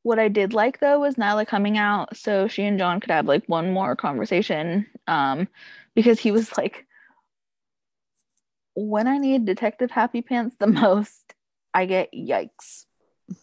[0.02, 3.26] what I did like though was Nyla coming out so she and John could have
[3.26, 4.86] like one more conversation.
[5.06, 5.48] Um
[5.94, 6.86] because he was like
[8.86, 11.34] when I need Detective Happy Pants the most,
[11.74, 12.84] I get yikes.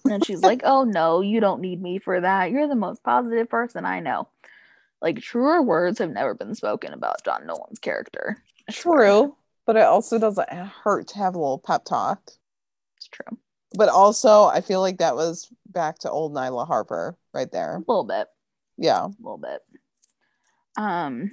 [0.06, 2.52] And she's like, Oh no, you don't need me for that.
[2.52, 4.30] You're the most positive person I know.
[5.02, 8.42] Like truer words have never been spoken about John Nolan's character.
[8.72, 9.36] True,
[9.66, 12.32] but it also doesn't hurt to have a little pep talk.
[12.98, 13.38] It's true.
[13.78, 17.76] But also, I feel like that was back to old Nyla Harper right there.
[17.76, 18.28] A little bit.
[18.78, 19.06] Yeah.
[19.06, 19.62] A little bit.
[20.78, 21.32] Um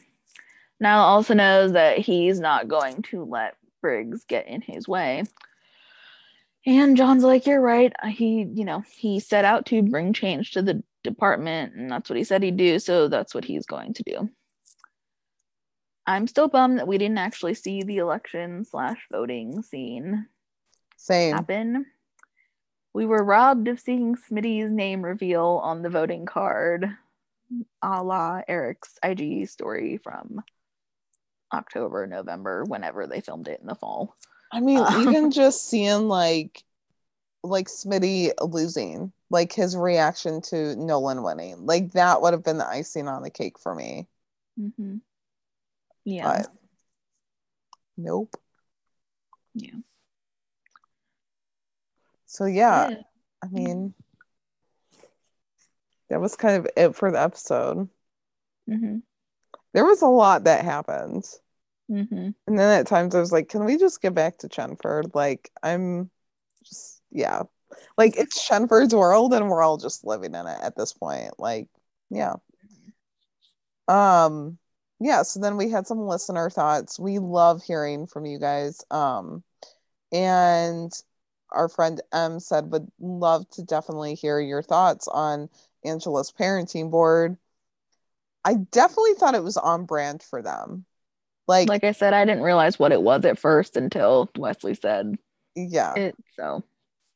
[0.83, 5.25] Nyla also knows that he's not going to let Briggs get in his way.
[6.65, 7.93] And John's like, You're right.
[8.03, 12.09] Uh, he, you know, he set out to bring change to the department, and that's
[12.09, 14.31] what he said he'd do, so that's what he's going to do.
[16.07, 20.27] I'm still bummed that we didn't actually see the election slash voting scene
[20.97, 21.35] Same.
[21.35, 21.87] happen.
[22.93, 26.87] We were robbed of seeing Smitty's name reveal on the voting card,
[27.83, 30.43] a la Eric's IG story from
[31.53, 34.17] October, November, whenever they filmed it in the fall.
[34.53, 36.63] I mean, Uh, even just seeing like
[37.45, 42.69] like Smitty losing, like his reaction to Nolan winning, like that would have been the
[42.69, 44.07] icing on the cake for me.
[44.61, 44.99] Mm-hmm.
[46.05, 46.43] Yeah.
[46.43, 46.53] But
[47.97, 48.37] nope.
[49.55, 49.71] yeah.
[52.27, 52.97] So yeah, Yeah.
[53.43, 53.95] I mean
[56.09, 57.89] that was kind of it for the episode.
[58.69, 58.99] Mm-hmm.
[59.73, 61.25] There was a lot that happened.
[61.91, 62.31] Mm-hmm.
[62.47, 65.15] And then at times I was like, can we just get back to Chenford?
[65.15, 66.11] Like, I'm
[66.65, 67.43] just, yeah.
[67.97, 71.39] Like, it's Chenford's world and we're all just living in it at this point.
[71.39, 71.69] Like,
[72.11, 72.35] yeah.
[73.89, 74.59] Um,
[75.01, 76.99] yeah, so then we had some listener thoughts.
[76.99, 78.85] We love hearing from you guys.
[78.91, 79.43] Um,
[80.13, 80.93] and
[81.51, 85.49] our friend M said would love to definitely hear your thoughts on
[85.85, 87.37] Angela's parenting board.
[88.45, 90.85] I definitely thought it was on brand for them.
[91.49, 95.17] Like, Like I said, I didn't realize what it was at first until Wesley said
[95.55, 95.95] yeah.
[95.95, 96.17] it.
[96.37, 96.63] So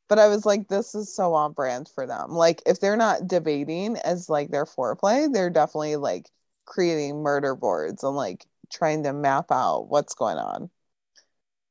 [0.07, 2.31] but I was like, this is so on brand for them.
[2.31, 6.29] Like, if they're not debating as like their foreplay, they're definitely like
[6.65, 10.69] creating murder boards and like trying to map out what's going on.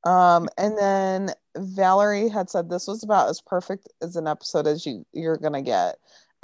[0.04, 4.86] Um, and then Valerie had said this was about as perfect as an episode as
[4.86, 5.96] you you're gonna get.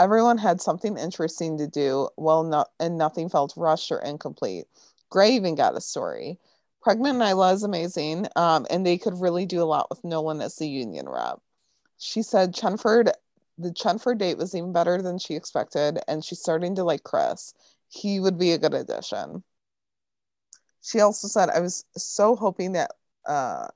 [0.03, 4.67] Everyone had something interesting to do, well, not and nothing felt rushed or incomplete.
[5.11, 6.41] Gray even got a story.
[6.81, 10.57] Pregnant Nyla is amazing, um, and they could really do a lot with Nolan as
[10.57, 11.39] the union rep.
[11.99, 13.13] She said Chenford,
[13.59, 17.55] the Chenford date was even better than she expected, and she's starting to like Chris.
[17.89, 19.45] He would be a good addition.
[20.83, 22.91] She also said, I was so hoping that
[23.25, 23.69] uh,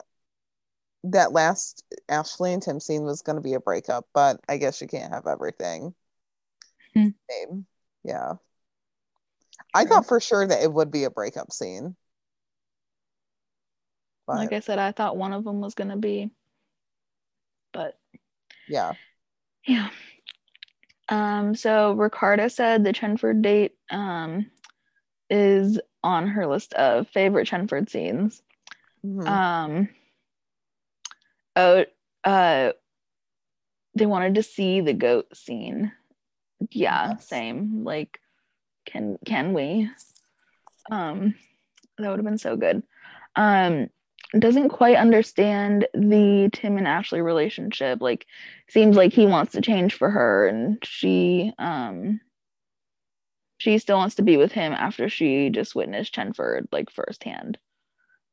[1.04, 4.80] that last Ashley and Tim scene was going to be a breakup, but I guess
[4.80, 5.94] you can't have everything.
[6.96, 7.08] Hmm.
[7.28, 7.66] Same.
[8.04, 8.34] Yeah.
[9.74, 11.94] I thought for sure that it would be a breakup scene.
[14.26, 16.30] But like I said, I thought one of them was gonna be,
[17.72, 17.98] but
[18.66, 18.94] yeah.
[19.66, 19.90] yeah.
[21.10, 21.54] Um.
[21.54, 24.50] So Ricarda said the Chenford date um
[25.28, 28.42] is on her list of favorite Chenford scenes.
[29.04, 29.28] Mhm.
[29.28, 29.88] Um.
[31.54, 31.84] Oh.
[32.24, 32.72] Uh.
[33.94, 35.92] They wanted to see the goat scene.
[36.70, 37.16] Yeah.
[37.16, 37.84] Same.
[37.84, 38.20] Like,
[38.86, 39.90] can can we?
[40.90, 41.34] Um.
[41.98, 42.82] That would have been so good.
[43.36, 43.88] Um.
[44.38, 48.00] doesn't quite understand the Tim and Ashley relationship.
[48.00, 48.26] Like
[48.68, 52.20] seems like he wants to change for her and she um
[53.58, 57.58] she still wants to be with him after she just witnessed Chenford like firsthand.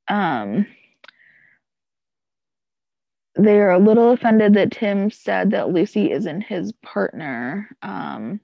[0.10, 0.66] Um
[3.36, 7.70] they're a little offended that Tim said that Lucy isn't his partner.
[7.82, 8.40] Um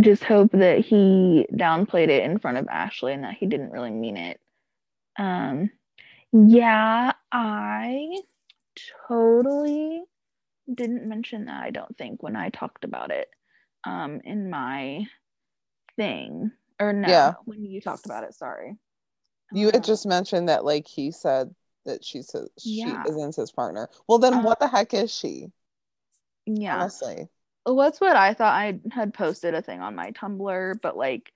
[0.00, 3.92] just hope that he downplayed it in front of Ashley and that he didn't really
[3.92, 4.40] mean it.
[5.16, 5.70] Um,
[6.32, 8.08] yeah, I
[9.08, 10.02] totally
[10.72, 13.28] didn't mention that, I don't think, when I talked about it
[13.84, 15.04] um, in my
[15.96, 16.50] thing.
[16.80, 17.34] Or no, Yeah.
[17.44, 18.76] when you talked about it, sorry.
[19.52, 21.54] You had Uh, just mentioned that like he said
[21.84, 23.02] that she said she Yeah.
[23.08, 23.88] isn't his partner.
[24.08, 25.50] Well then Uh, what the heck is she?
[26.46, 26.76] yeah.
[26.80, 27.28] Honestly.
[27.66, 31.32] what's what I thought I had posted a thing on my Tumblr, but like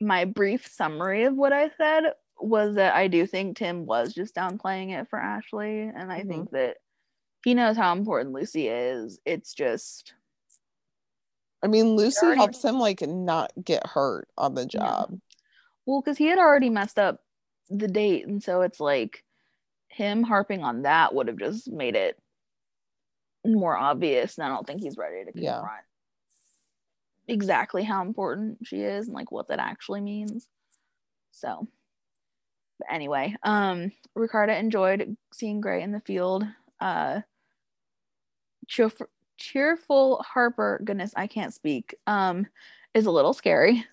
[0.00, 2.04] my brief summary of what I said
[2.40, 6.28] was that I do think Tim was just downplaying it for Ashley, and I Mhm.
[6.28, 6.78] think that
[7.44, 9.18] he knows how important Lucy is.
[9.26, 10.14] It's just
[11.62, 14.66] I mean Lucy already- helps him like not get hurt on the Yeah.
[14.80, 15.20] job.
[15.86, 17.22] well, because he had already messed up
[17.68, 19.24] the date, and so it's like
[19.96, 22.18] him harping on that would have just made it
[23.44, 25.54] more obvious, and I don't think he's ready to Yeah.
[25.54, 25.84] confront
[27.28, 30.48] exactly how important she is and like what that actually means.
[31.32, 31.66] So,
[32.78, 36.44] but anyway, um, Ricarda enjoyed seeing Gray in the field.
[36.78, 37.20] Uh,
[38.66, 39.06] cheerful,
[39.38, 41.94] cheerful Harper, goodness, I can't speak.
[42.06, 42.46] Um,
[42.94, 43.84] is a little scary.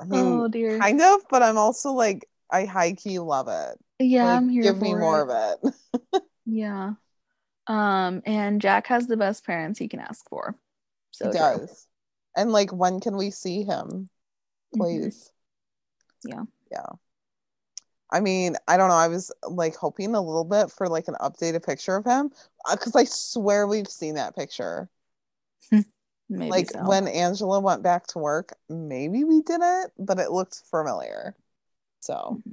[0.00, 0.78] I mean, oh dear.
[0.80, 3.78] Kind of, but I'm also like I high key love it.
[3.98, 5.74] yeah, Like, I'm here give me more of it.
[6.46, 6.92] Yeah.
[7.66, 10.54] Um, and Jack has the best parents he can ask for.
[11.12, 11.40] So he true.
[11.40, 11.86] does.
[12.36, 14.08] And like when can we see him?
[14.74, 14.78] Mhm.
[14.78, 15.32] Please.
[16.24, 16.42] Yeah.
[16.70, 16.86] Yeah.
[18.10, 18.94] I mean, I don't know.
[18.94, 22.30] I was like hoping a little bit for like an updated picture of him
[22.70, 24.88] because I swear we've seen that picture.
[26.28, 26.80] Maybe like so.
[26.86, 31.34] when Angela went back to work, maybe we did it, but it looked familiar.
[32.04, 32.50] So, Mm-hmm.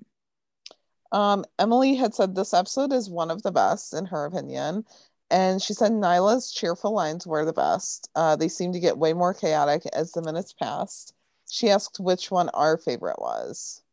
[1.11, 4.85] um, Emily had said this episode is one of the best in her opinion,
[5.29, 8.09] and she said Nyla's cheerful lines were the best.
[8.15, 11.13] Uh, they seemed to get way more chaotic as the minutes passed.
[11.49, 13.83] She asked which one our favorite was.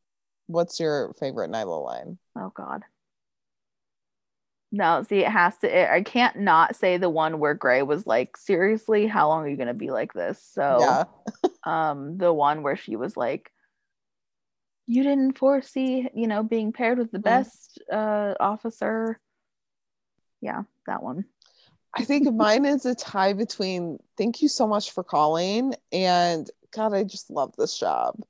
[0.47, 2.19] What's your favorite Nyla line?
[2.37, 2.85] Oh God.
[4.71, 5.79] No, see, it has to.
[5.81, 9.49] It, I can't not say the one where Gray was like, "Seriously, how long are
[9.49, 11.05] you gonna be like this?" So, Yeah,
[11.65, 13.53] um, the one where she was like,
[14.89, 17.23] "You didn't foresee, you know, being paired with the Mhm.
[17.23, 19.21] best uh officer."
[20.41, 21.25] Yeah, that one.
[21.95, 26.93] I think mine is a tie between thank you so much for calling and God,
[26.95, 28.21] I just love this job.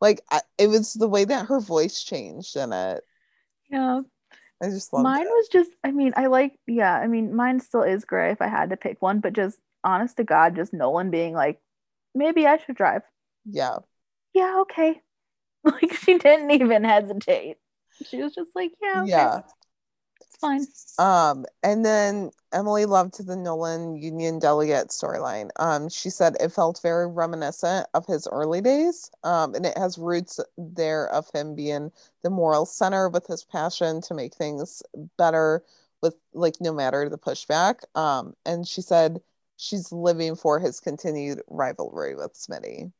[0.00, 3.04] Like I, it was the way that her voice changed in it.
[3.68, 4.00] Yeah,
[4.62, 5.28] I just loved mine it.
[5.28, 5.70] was just.
[5.84, 6.58] I mean, I like.
[6.66, 9.58] Yeah, I mean, mine still is Gray if I had to pick one, but just
[9.84, 11.60] honest to God, just Nolan being like,
[12.14, 13.02] maybe I should drive.
[13.44, 13.78] Yeah.
[14.34, 15.00] yeah, okay.
[15.64, 17.58] Like she didn't even hesitate.
[18.02, 19.40] She was just like, yeah, okay, Yeah.
[20.20, 20.66] it's fine.
[20.98, 25.50] Um, and then Emily loved the Nolan Union delegate storyline.
[25.56, 29.10] Um, she said it felt very reminiscent of his early days.
[29.24, 31.90] Um, and it has roots there of him being
[32.22, 34.82] the moral center with his passion to make things
[35.16, 35.64] better
[36.02, 37.80] with like no matter the pushback.
[37.96, 39.22] Um, and she said
[39.56, 42.92] she's living for his continued rivalry with Smitty.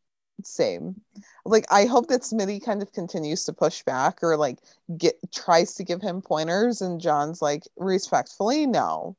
[0.44, 1.00] Same.
[1.44, 4.58] Like I hope that Smitty kind of continues to push back or like
[4.96, 9.16] get tries to give him pointers and John's like respectfully no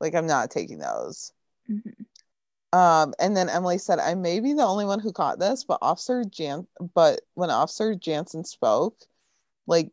[0.00, 1.32] like I'm not taking those
[1.70, 2.06] Mhm.
[2.72, 5.78] um and then Emily said I may be the only one who caught this but
[5.82, 8.96] officer Jan but when officer Jansen spoke
[9.66, 9.90] like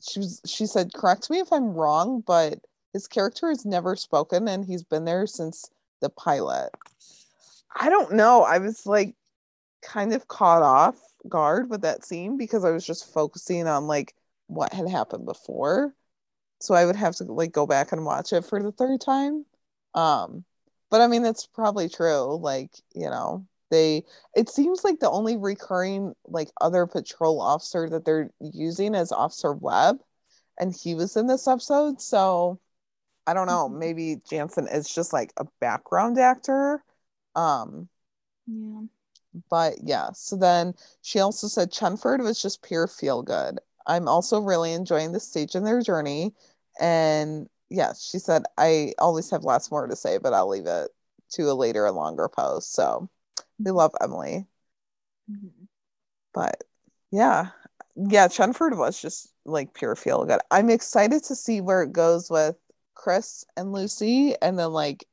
[0.00, 2.58] she was she said correct me if I'm wrong but
[2.92, 5.70] his character has never spoken and he's been there since
[6.00, 6.70] the pilot
[7.74, 9.14] I don't know I was like
[9.82, 10.96] kind of caught off
[11.28, 14.14] guard with that scene because I was just focusing on like
[14.46, 15.94] what had happened before.
[16.60, 19.46] So I would have to like go back and watch it for the third time.
[19.94, 20.44] Um
[20.90, 22.36] but I mean that's probably true.
[22.38, 24.04] Like, you know, they
[24.36, 29.52] it seems like the only recurring like other patrol officer that they're using is Officer
[29.52, 29.98] Webb
[30.58, 32.00] and he was in this episode.
[32.00, 32.60] So
[33.26, 33.78] I don't know, Mhm.
[33.78, 36.84] maybe Jansen is just like a background actor.
[37.36, 37.88] Um
[38.46, 38.82] Yeah.
[39.48, 44.40] But yeah so then she also said chenford was just pure feel good i'm also
[44.40, 46.32] really enjoying this stage in their journey
[46.80, 50.90] and yeah she said i always have lots more to say but i'll leave it
[51.30, 53.08] to a later and longer post so
[53.58, 54.46] we love emily
[55.30, 55.68] Mhm.
[56.32, 56.64] but
[57.10, 57.50] yeah
[57.96, 60.40] yeah, Chenford was just like pure feel good.
[60.50, 62.56] I'm excited to see where it goes with
[62.94, 65.06] Chris and Lucy, and then like,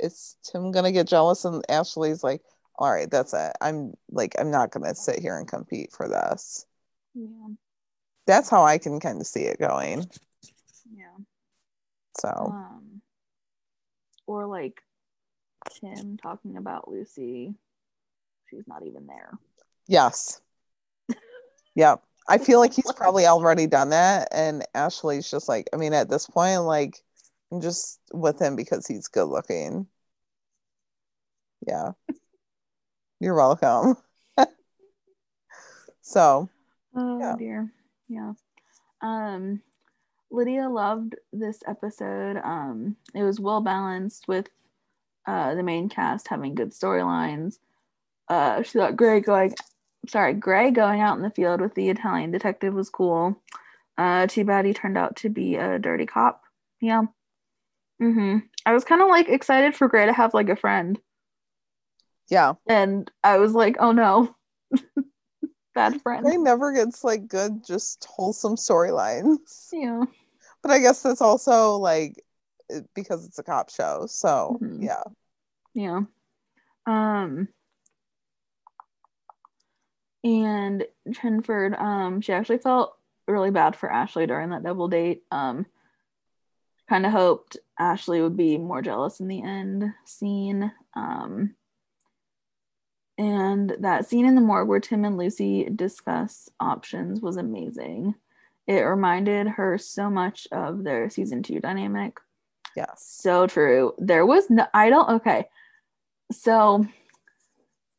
[0.00, 1.44] is Tim gonna get jealous?
[1.44, 2.42] And Ashley's like,
[2.76, 3.52] all right, that's it.
[3.60, 6.66] I'm like, I'm not gonna sit here and compete for this.
[7.14, 7.48] Yeah.
[8.26, 10.10] That's how I can kind of see it going.
[10.92, 11.16] Yeah.
[12.18, 13.02] So Um,
[14.26, 14.80] or like
[15.80, 17.54] Tim talking about Lucy.
[18.50, 19.32] She's not even there.
[19.88, 20.40] yes,
[21.74, 22.02] yep.
[22.28, 26.08] I feel like he's probably already done that, and Ashley's just like, I mean, at
[26.08, 27.02] this point, like,
[27.52, 29.86] I'm just with him because he's good looking.
[31.66, 31.92] Yeah,
[33.24, 33.96] you're welcome.
[36.02, 36.48] so
[36.94, 37.36] Oh Yeah.
[37.38, 37.72] dear.
[38.08, 38.32] Yeah.
[39.00, 39.62] Um
[40.30, 42.36] Lydia loved this episode.
[42.36, 44.48] Um it was well balanced with
[45.26, 47.58] uh the main cast having good storylines.
[48.28, 49.54] Uh she thought Gray going
[50.06, 53.40] sorry, Gray going out in the field with the Italian detective was cool.
[53.96, 56.42] Uh too bad he turned out to be a dirty cop.
[56.80, 57.04] Yeah.
[58.02, 58.38] Mm-hmm.
[58.66, 61.00] I was kind of like excited for Gray to have like a friend.
[62.28, 64.34] Yeah, And I was like, oh no.
[65.74, 66.24] Bad friend.
[66.24, 69.68] Gray never gets like good, just wholesome storylines.
[69.72, 70.04] Yeah.
[70.62, 72.22] But I guess that's also like
[72.94, 74.06] because it's a cop show.
[74.08, 74.82] So Mhm.
[74.82, 75.02] yeah,
[75.74, 76.00] Yeah.
[76.86, 77.48] Um
[80.22, 82.96] and Chenford, um, she actually felt
[83.28, 85.22] really bad for Ashley during that double date.
[85.30, 85.66] Um
[86.88, 90.70] kind of hoped Ashley would be more jealous in the end scene.
[90.94, 91.56] Um
[93.18, 98.14] and that scene in the morgue where Tim and Lucy discuss options was amazing.
[98.66, 102.18] It reminded her so much of their season two dynamic.
[102.76, 103.94] yes, So true.
[103.98, 105.48] There was no, I don't, okay.
[106.32, 106.86] So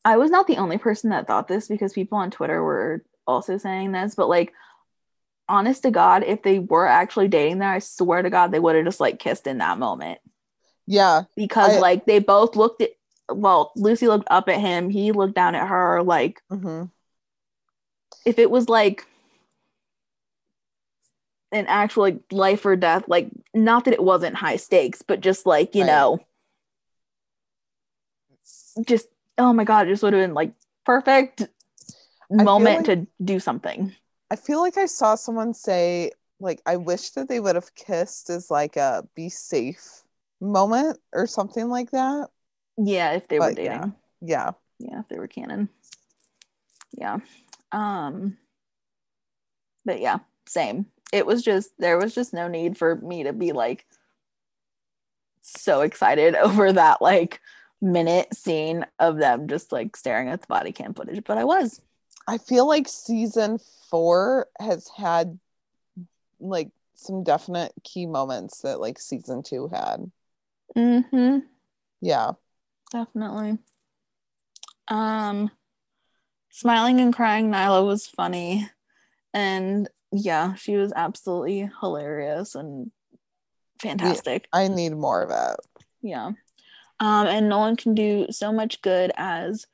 [0.03, 3.57] I was not the only person that thought this because people on Twitter were also
[3.57, 4.53] saying this, but like,
[5.47, 8.75] honest to God, if they were actually dating there, I swear to God, they would
[8.75, 10.19] have just like kissed in that moment
[10.87, 12.91] yeah, because I- like they both looked at,
[13.29, 16.03] well, Lucy looked up at him, he looked down at her.
[16.03, 16.83] Like, hmm
[18.25, 19.05] if it was like
[21.51, 25.45] an actual like life or death, like not that it wasn't high stakes, but just
[25.45, 25.87] like, you Right.
[25.87, 26.19] know,
[28.85, 29.07] just
[29.37, 30.53] oh my god, it just would have been like
[30.85, 31.47] perfect
[32.29, 33.93] moment like- to do something.
[34.31, 38.29] I feel like I saw someone say like I wish that they would have kissed
[38.29, 40.03] as like a be safe
[40.41, 42.29] moment or something like that.
[42.77, 43.77] Yeah, if they were But, yeah.
[43.77, 43.95] dating.
[44.21, 44.99] Yeah, Yeah.
[44.99, 45.69] if they were canon.
[46.97, 47.19] Yeah.
[47.71, 48.37] Um
[49.85, 50.87] but yeah, same.
[51.13, 53.85] It was just there was just no need for me to be like
[55.41, 57.39] so excited over that like
[57.81, 61.81] minute scene of them just like staring at the body cam footage, but I was.
[62.27, 65.37] I feel like season four has had
[66.39, 70.09] like some definite key moments that like season two had.
[70.75, 71.43] Mhm.
[72.01, 72.31] Yeah,
[72.91, 73.57] Definitely.
[74.87, 75.51] Um
[76.51, 78.69] smiling and crying Nyla was funny
[79.33, 82.91] and yeah, she was absolutely hilarious and
[83.81, 84.47] fantastic.
[84.53, 85.83] I need more of it.
[86.01, 86.31] Yeah.
[86.99, 89.65] Um and Nolan can do so much good as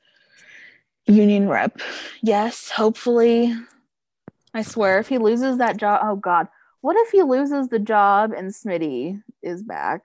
[1.06, 1.80] union rep.
[2.22, 3.54] Yes, hopefully.
[4.54, 6.48] I swear if he loses that job, oh god.
[6.80, 10.02] What if he loses the job and Smitty is back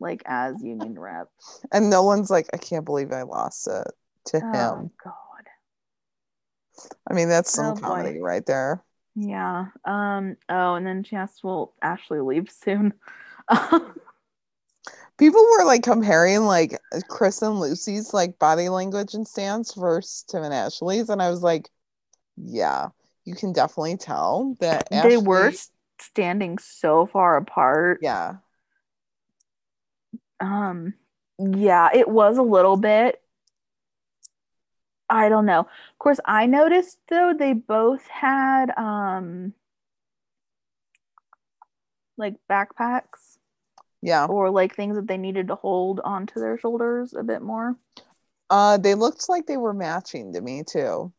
[0.00, 1.28] like as union rep?
[1.72, 3.86] And no one's like, I can't believe I lost it
[4.26, 4.90] to Oh him.
[5.02, 5.14] god.
[7.06, 7.80] I mean, that's Oh, some boy.
[7.80, 8.82] comedy right there.
[9.16, 9.66] Yeah.
[9.84, 10.36] Um.
[10.48, 12.92] Oh, and then she asked, "Will Ashley leave soon?"
[15.18, 16.78] People were like comparing like
[17.08, 21.42] Chris and Lucy's like body language and stance versus Tim and Ashley's, and I was
[21.42, 21.68] like,
[22.36, 22.90] yeah,
[23.24, 25.70] you can definitely tell that they were Ashley- s-
[26.00, 27.98] standing so far apart.
[28.02, 28.36] yeah,
[30.40, 30.94] Um.
[31.38, 33.22] Yeah, it was a little bit.
[35.08, 35.60] I don't know.
[35.60, 39.54] Of course, I noticed though they both had um
[42.16, 43.38] like backpacks
[44.02, 44.26] yeah.
[44.26, 47.76] or like things that they needed to hold onto their shoulders a bit more.
[48.50, 51.12] Uh, they looked like they were matching to me too.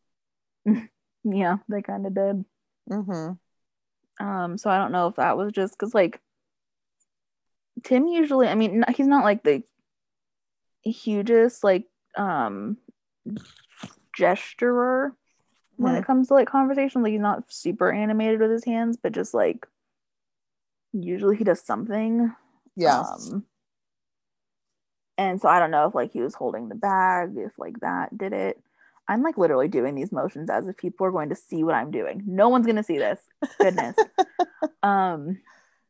[1.22, 2.44] Yeah, they kind of did.
[2.90, 4.24] Mm-hmm.
[4.24, 6.18] Um, so I don't know if that was just because like
[7.82, 9.62] Tim usually, I mean, he's not like the
[10.82, 11.84] hugest like
[12.16, 12.76] um
[14.18, 15.12] gesturer
[15.76, 17.02] when it comes to like conversation.
[17.02, 19.66] Like he's not super animated with his hands, but just like
[20.92, 22.34] usually he does something.
[22.76, 23.00] Yeah.
[23.00, 23.44] Um,
[25.16, 28.16] and so I don't know if like he was holding the bag, if like that
[28.16, 28.62] did it.
[29.08, 31.90] I'm like literally doing these motions as if people are going to see what I'm
[31.90, 32.22] doing.
[32.26, 33.20] No one's gonna see this.
[33.58, 33.96] Goodness.
[34.82, 35.38] um,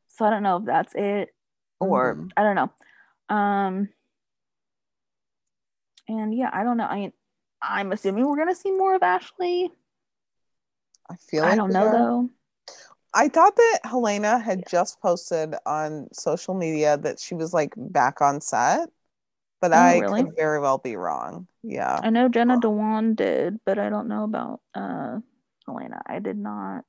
[0.09, 1.31] so I don't know if that's it
[1.81, 2.31] or Mhm.
[2.37, 3.35] I don't know.
[3.35, 3.89] Um,
[6.09, 6.85] and yeah, I don't know.
[6.85, 7.13] I
[7.63, 9.71] I'm assuming we're gonna see more of Ashley.
[11.11, 11.93] I feel like I don't know are.
[11.93, 12.31] though.
[13.13, 18.21] I thought that Helena had just posted on social media that she was like back
[18.21, 18.89] on set,
[19.61, 20.23] but Oh, I really?
[20.23, 21.49] could very well be wrong.
[21.65, 22.01] Yeah.
[22.03, 25.19] I know Jenna Dewan did, but I don't know about uh
[25.67, 26.01] Helena.
[26.07, 26.85] I did not.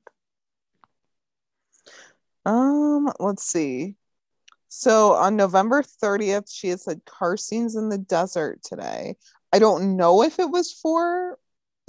[2.45, 3.95] Um, let's see.
[4.73, 9.17] So on November 30th, she had said car scenes in the desert today.
[9.51, 11.37] I don't know if it was for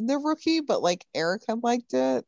[0.01, 2.27] the rookie, but like Eric had liked it.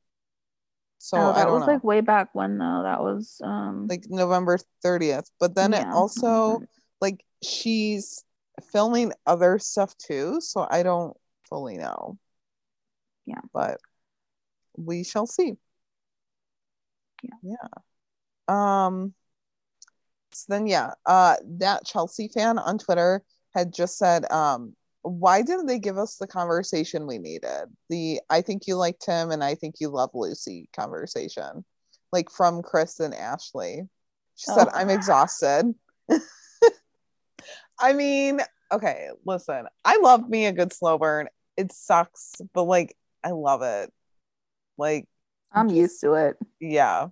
[0.98, 1.72] So oh, I that was know.
[1.72, 2.82] like way back when though.
[2.84, 5.28] That was um like November 30th.
[5.40, 6.62] But then it also
[7.00, 8.24] like she's
[8.70, 11.16] filming other stuff too, so I don't
[11.48, 12.16] fully know.
[13.26, 13.40] Yeah.
[13.52, 13.80] But
[14.76, 15.54] we shall see.
[17.24, 17.56] Yeah.
[18.48, 18.86] Yeah.
[18.86, 19.14] Um
[20.34, 23.22] so then yeah, uh that Chelsea fan on Twitter
[23.54, 24.74] had just said um
[25.04, 27.66] why didn't they give us the conversation we needed?
[27.90, 31.64] The I think you liked him and I think you love Lucy conversation.
[32.10, 33.82] Like from Chris and Ashley.
[34.36, 34.70] She said, Oh.
[34.74, 35.74] I'm exhausted.
[37.78, 38.40] I mean,
[38.72, 41.28] okay, listen, I love me a good slow burn.
[41.56, 43.92] It sucks, but like I love it.
[44.78, 45.06] Like,
[45.52, 46.36] I'm used to it.
[46.60, 47.08] yeah.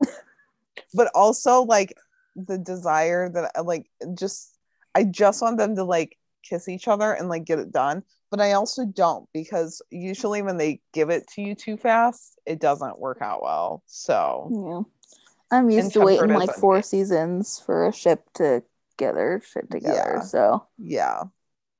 [0.94, 1.94] but also like
[2.36, 4.56] the desire that I like just
[4.94, 8.02] I just want them to like kiss each other and like get it done.
[8.30, 12.60] But I also don't because usually when they give it to you too fast, it
[12.60, 13.82] doesn't work out well.
[13.86, 15.56] So Yeah.
[15.58, 18.62] I'm used to waiting like four seasons for a ship to
[18.96, 20.14] get their shit together.
[20.16, 20.20] Yeah.
[20.20, 21.22] So yeah.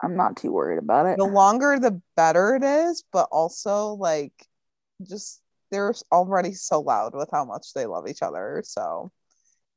[0.03, 1.17] I'm not too worried about it.
[1.17, 4.33] the longer the better it is but also like
[5.03, 9.11] just they're already so loud with how much they love each other so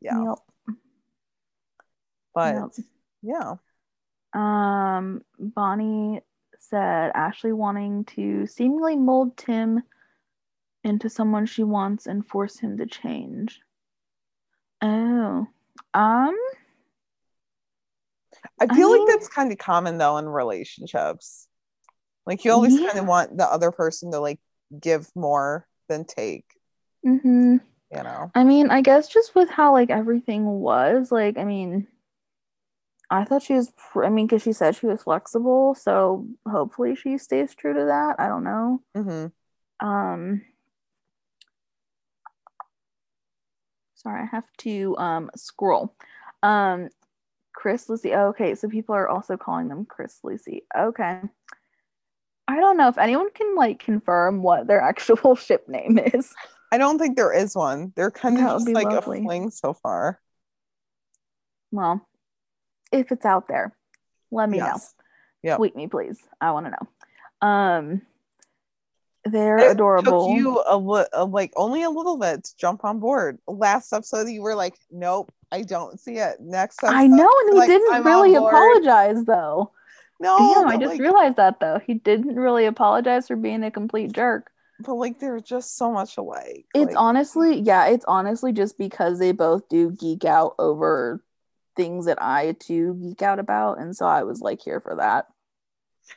[0.01, 0.37] yeah Yep.
[2.33, 2.85] But Yep.
[3.23, 3.53] yeah.
[4.33, 6.21] Um, Bonnie
[6.59, 9.83] said Ashley wanting to seemingly mold Tim
[10.83, 13.59] into someone she wants and force him to change.
[14.81, 15.47] Oh,
[15.93, 16.35] um,
[18.61, 21.47] i I feel mean- like that's kind of common though in relationships.
[22.25, 24.39] Like you always kind of want the other person to like
[24.79, 26.45] give more than take.
[27.03, 27.57] Hmm
[27.91, 28.31] you know?
[28.35, 31.87] I mean, I guess just with how like everything was, like, I mean,
[33.11, 36.95] I thought she was, pr- I mean, because she said she was flexible, so hopefully
[36.95, 38.15] she stays true to that.
[38.19, 38.81] I don't know.
[38.95, 39.27] hmm
[39.79, 40.41] Um,
[43.95, 45.95] sorry, I have to um scroll.
[46.43, 46.89] Um,
[47.53, 48.13] Chris Lucy.
[48.13, 50.63] Oh, okay, so people are also calling them Chris Lucy.
[50.77, 51.21] Okay.
[52.47, 56.33] I don't know if anyone can like confirm what their actual ship name is.
[56.71, 59.19] i don't think there is one they're kind of That just like lovely.
[59.19, 60.19] a fling so far
[61.71, 62.07] Well,
[62.91, 63.73] if it's out there,
[64.31, 64.65] let me know.
[64.65, 64.93] yes
[65.41, 65.57] Yep.
[65.57, 66.19] Tweet me, please.
[66.41, 67.47] I want to know.
[67.47, 68.01] Um,
[69.23, 70.27] they're It adorable.
[70.27, 73.37] Took you a, li- a like only a little bit to jump on board.
[73.47, 77.53] Last episode, you were like, "Nope, I don't see it." Next episode, I know, and
[77.53, 79.71] he like, didn't "I'm really apologize though.
[80.19, 81.79] No, Damn, I just like, realized that though.
[81.85, 84.51] He didn't really apologize for being a complete jerk.
[84.81, 86.65] but like they're just so much alike.
[86.73, 91.23] It's like, honestly, yeah, it's honestly just because they both do geek out over
[91.79, 93.79] things that I too geek out about.
[93.79, 95.27] And so I was like here for that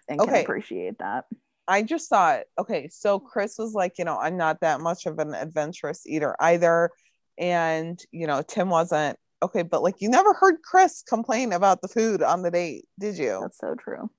[0.08, 0.42] and can Okay.
[0.42, 1.26] appreciate that.
[1.68, 5.20] I just thought, okay, so Chris was like, you know, I'm not that much of
[5.20, 6.90] an adventurous eater either,
[7.38, 9.16] and you know, Tim wasn't.
[9.40, 13.16] Okay, but like you never heard Chris complain about the food on the date, did
[13.16, 13.38] you?
[13.40, 14.10] That's so true.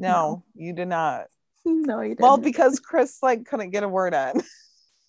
[0.00, 1.26] No, you did not.
[1.64, 2.22] No, you didn't.
[2.22, 4.42] Well, because Chris like couldn't get a word in.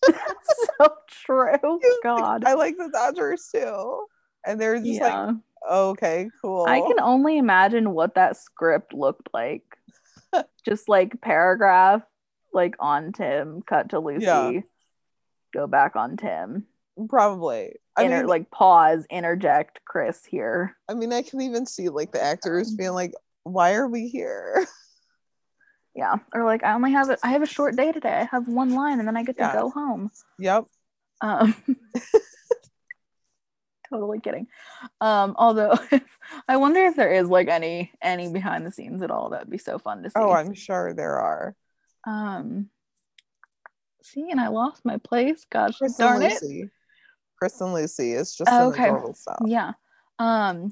[0.04, 0.94] That's so
[1.26, 1.80] true.
[2.04, 2.44] God.
[2.46, 4.06] I like the Dodgers too.
[4.46, 5.32] And they're just like, yeah.
[5.70, 6.66] Okay, cool.
[6.68, 9.64] I can only imagine what that script looked like.
[10.66, 12.02] Just like paragraph,
[12.54, 14.60] like on Tim, cut to Lucy, Yeah.
[15.54, 16.66] go back on Tim.
[17.10, 17.74] probably.
[17.98, 20.78] I Inter- mean, like pause, interject Chris here.
[20.88, 23.14] I mean, I can even see like the actors being like,
[23.44, 24.66] "Why are we here?"
[25.94, 26.16] Yeah.
[26.34, 28.14] Or like I only have a I have a short day today.
[28.22, 30.10] I have one line and then I get to go home.
[30.40, 30.64] yep.
[31.20, 31.54] Um
[33.92, 34.48] totally kidding.
[35.00, 35.78] Um, although
[36.48, 39.30] I wonder if there is like any any behind the scenes at all.
[39.30, 40.14] That'd be so fun to see.
[40.16, 41.56] Oh, I'm sure there are.
[42.08, 42.70] Um,
[44.04, 45.46] see, and I lost my place.
[45.50, 46.42] Gosh Chris darn it.
[46.42, 46.70] Lucy.
[47.38, 48.86] Chris and Lucy is just okay.
[48.86, 49.42] adorable stuff.
[49.46, 49.74] Yeah.
[50.20, 50.72] Um,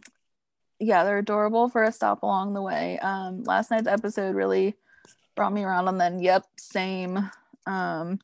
[0.80, 3.00] yeah, they're adorable for a stop along the way.
[3.00, 4.76] Um, last night's episode really
[5.36, 7.18] brought me around and then yep same
[7.66, 8.20] um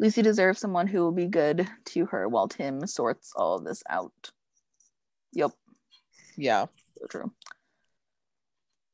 [0.00, 3.82] lucy deserves someone who will be good to her while tim sorts all of this
[3.88, 4.30] out
[5.32, 5.50] yep
[6.36, 6.66] Yeah.
[6.98, 7.32] so true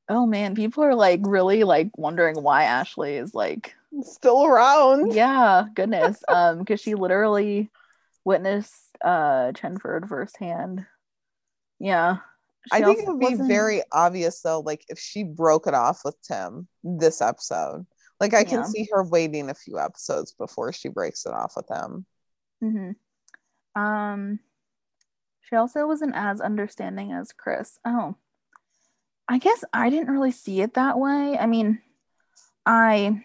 [0.09, 5.12] oh man people are like really like wondering why ashley is like Still around.
[5.14, 7.70] yeah goodness um because she literally
[8.24, 8.72] witnessed
[9.05, 10.85] uh chenford firsthand
[11.78, 12.16] yeah
[12.72, 16.01] I think it would be wasn't- very obvious though, like if she broke it off
[16.02, 17.85] with Tim this episode.
[18.20, 21.69] Like I can see her waiting a few episodes before she breaks it off with
[21.69, 22.07] him.
[22.62, 23.81] Mm-hmm.
[23.81, 24.39] Um,
[25.43, 27.78] she also wasn't as understanding as Chris.
[27.85, 28.16] Oh,
[29.28, 31.36] I guess I didn't really see it that way.
[31.39, 31.81] I mean,
[32.65, 33.24] I,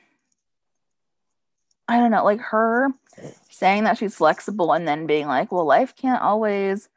[1.87, 2.89] I don't know, like her
[3.49, 6.89] saying that she's flexible and then being like, "Well, life can't always."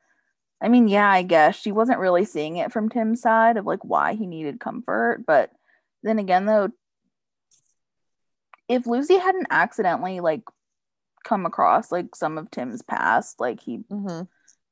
[0.60, 3.84] I mean, yeah, I guess she wasn't really seeing it from Tim's side of like
[3.84, 5.50] why he needed comfort, but
[6.02, 6.70] then again, though,
[8.72, 10.42] if Lucy hadn't accidentally like
[11.24, 14.22] come across like some of Tim's past, like he hmm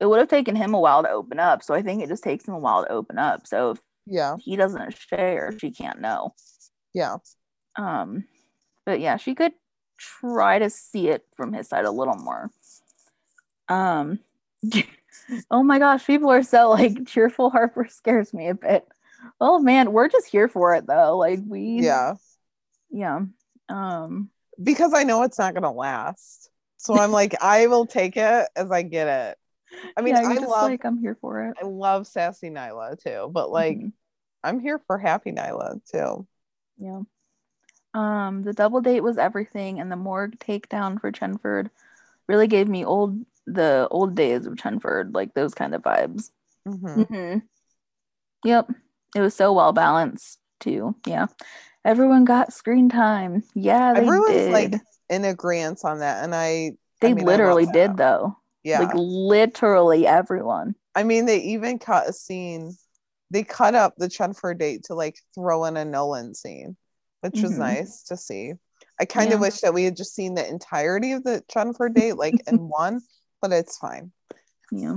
[0.00, 1.62] it would have taken him a while to open up.
[1.62, 3.46] So I think it just takes him a while to open up.
[3.46, 4.36] So if Yeah.
[4.38, 6.34] he doesn't share, she can't know.
[6.94, 7.18] Yeah.
[7.76, 8.24] Um
[8.86, 9.52] but yeah, she could
[9.98, 12.50] try to see it from his side a little more.
[13.68, 14.20] Um
[15.50, 18.86] oh my gosh, people are so like cheerful Harper scares me a bit.
[19.40, 21.16] Oh man, we're just here for it though.
[21.18, 22.16] Like we Yeah.
[22.90, 23.20] yeah.
[23.70, 24.30] Um
[24.62, 26.50] Because I know it's not gonna last.
[26.76, 29.38] So I'm like, I will take it as I get it.
[29.96, 31.56] I mean, yeah, I just love like I'm here for it.
[31.62, 33.92] I love sassy Nyla too, but like Mhm.
[34.42, 36.26] I'm here for happy Nyla too.
[36.78, 37.00] Yeah.
[37.92, 41.70] Um, the double date was everything, and the morgue takedown for Chenford
[42.28, 46.30] really gave me old the old days of Chenford, like those kind of vibes.
[46.66, 47.06] Mhm.
[47.08, 47.38] hmm
[48.44, 48.70] Yep,
[49.16, 50.94] it was so well balanced too.
[51.06, 51.26] Yeah,
[51.84, 53.42] everyone got screen time.
[53.54, 54.52] Yeah, they Everyone's did.
[54.52, 54.74] like
[55.08, 57.72] in agreement on that, and I they I mean, literally that.
[57.72, 58.36] did though.
[58.62, 58.80] yeah.
[58.80, 60.74] Like literally everyone.
[60.94, 62.76] I mean, they even cut a scene.
[63.30, 66.76] They cut up the Chenford date to like throw in a Nolan scene,
[67.20, 67.58] which was Mhm.
[67.58, 68.54] nice to see.
[68.98, 69.46] I kind of Yeah.
[69.46, 73.00] wish that we had just seen the entirety of the Chenford date, like in one,
[73.40, 74.12] but it's fine.
[74.72, 74.96] Yeah.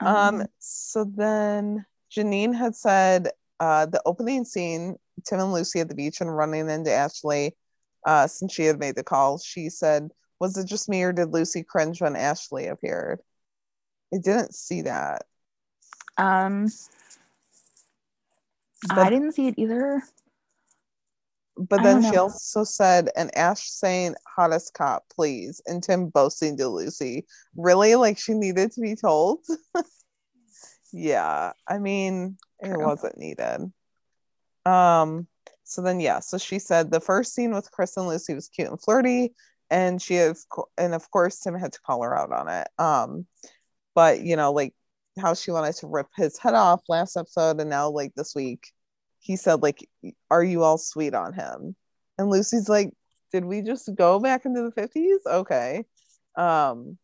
[0.00, 5.94] Um, so then Janine had said uh, the opening scene, Tim and Lucy at the
[5.94, 7.56] beach and running into Ashley,
[8.06, 10.10] uh, since she had made the call, she said,
[10.40, 13.20] Was it just me or did Lucy cringe when Ashley appeared?
[14.12, 15.22] I didn't see that.
[16.18, 16.68] um,
[18.90, 20.02] I didn't see it either.
[21.56, 25.60] but then she also said, and Ash saying, hottest cop, please.
[25.66, 27.26] And Tim boasting to Lucy.
[27.56, 27.94] Really?
[27.94, 29.40] Like she needed to be told?
[30.92, 31.52] yeah.
[31.66, 33.72] I mean, it wasn't needed.
[34.66, 35.26] Um,
[35.64, 38.68] so then yeah, so she said the first scene with Chris and Lucy was cute
[38.68, 39.34] and flirty,
[39.70, 40.46] and she has
[40.78, 42.68] and of course Tim had to call her out on it.
[42.78, 43.26] Um,
[43.94, 44.74] but you know, like
[45.18, 48.72] how she wanted to rip his head off last episode, and now like this week,
[49.20, 49.88] he said, like,
[50.30, 51.74] are you all sweet on him?
[52.18, 52.90] And Lucy's like,
[53.32, 55.18] did we just go back into the 50s?
[55.26, 55.84] Okay.
[56.36, 56.98] Um,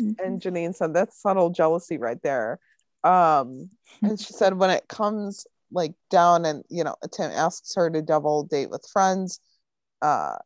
[0.00, 0.20] Mhm.
[0.20, 2.58] and Janine said that's subtle jealousy right there.
[3.06, 3.70] Um,
[4.02, 8.02] and she said when it comes like down and you know, Tim asks her to
[8.02, 9.40] double date with friends,
[10.02, 10.36] uh,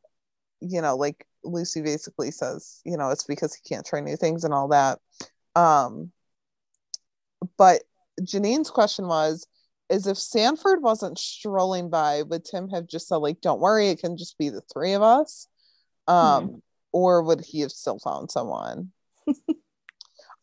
[0.60, 4.44] you know, like Lucy basically says, you know, it's because he can't try new things
[4.44, 4.98] and all that.
[5.56, 6.12] Um,
[7.56, 7.82] but
[8.22, 9.46] Janine's question was,
[9.88, 14.00] is if Sanford wasn't strolling by, would Tim have just said, like, don't worry, it
[14.00, 15.48] can just be the three of us?
[16.06, 16.62] Um,
[16.92, 18.92] or would he have still found someone?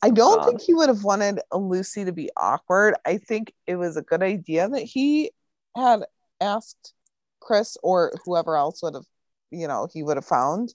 [0.02, 0.46] I don't God.
[0.46, 2.96] think um, he would have wanted Lucy to be awkward.
[3.06, 5.32] I think it was a good idea that he
[5.76, 6.04] had
[6.40, 6.94] asked
[7.40, 9.06] Chris or whoever else would have,
[9.52, 10.74] you know, he would have found.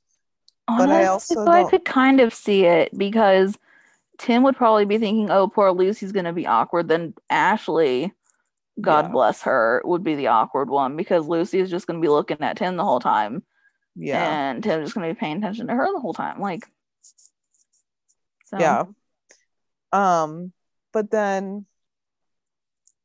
[0.67, 3.59] But I Honestly, also I could kind of see it because
[4.19, 8.13] Tim would probably be thinking, "Oh, poor Lucy's gonna be awkward." Then Ashley,
[8.81, 9.13] God Yeah.
[9.13, 12.57] bless her, would be the awkward one because Lucy is just gonna be looking at
[12.57, 13.43] Tim the whole time,
[13.97, 14.23] Yeah.
[14.23, 16.41] and Tim's just gonna be paying attention to her the whole time.
[16.41, 16.67] Like,
[18.45, 18.85] so Yeah.
[19.93, 20.53] Um,
[20.93, 21.67] but then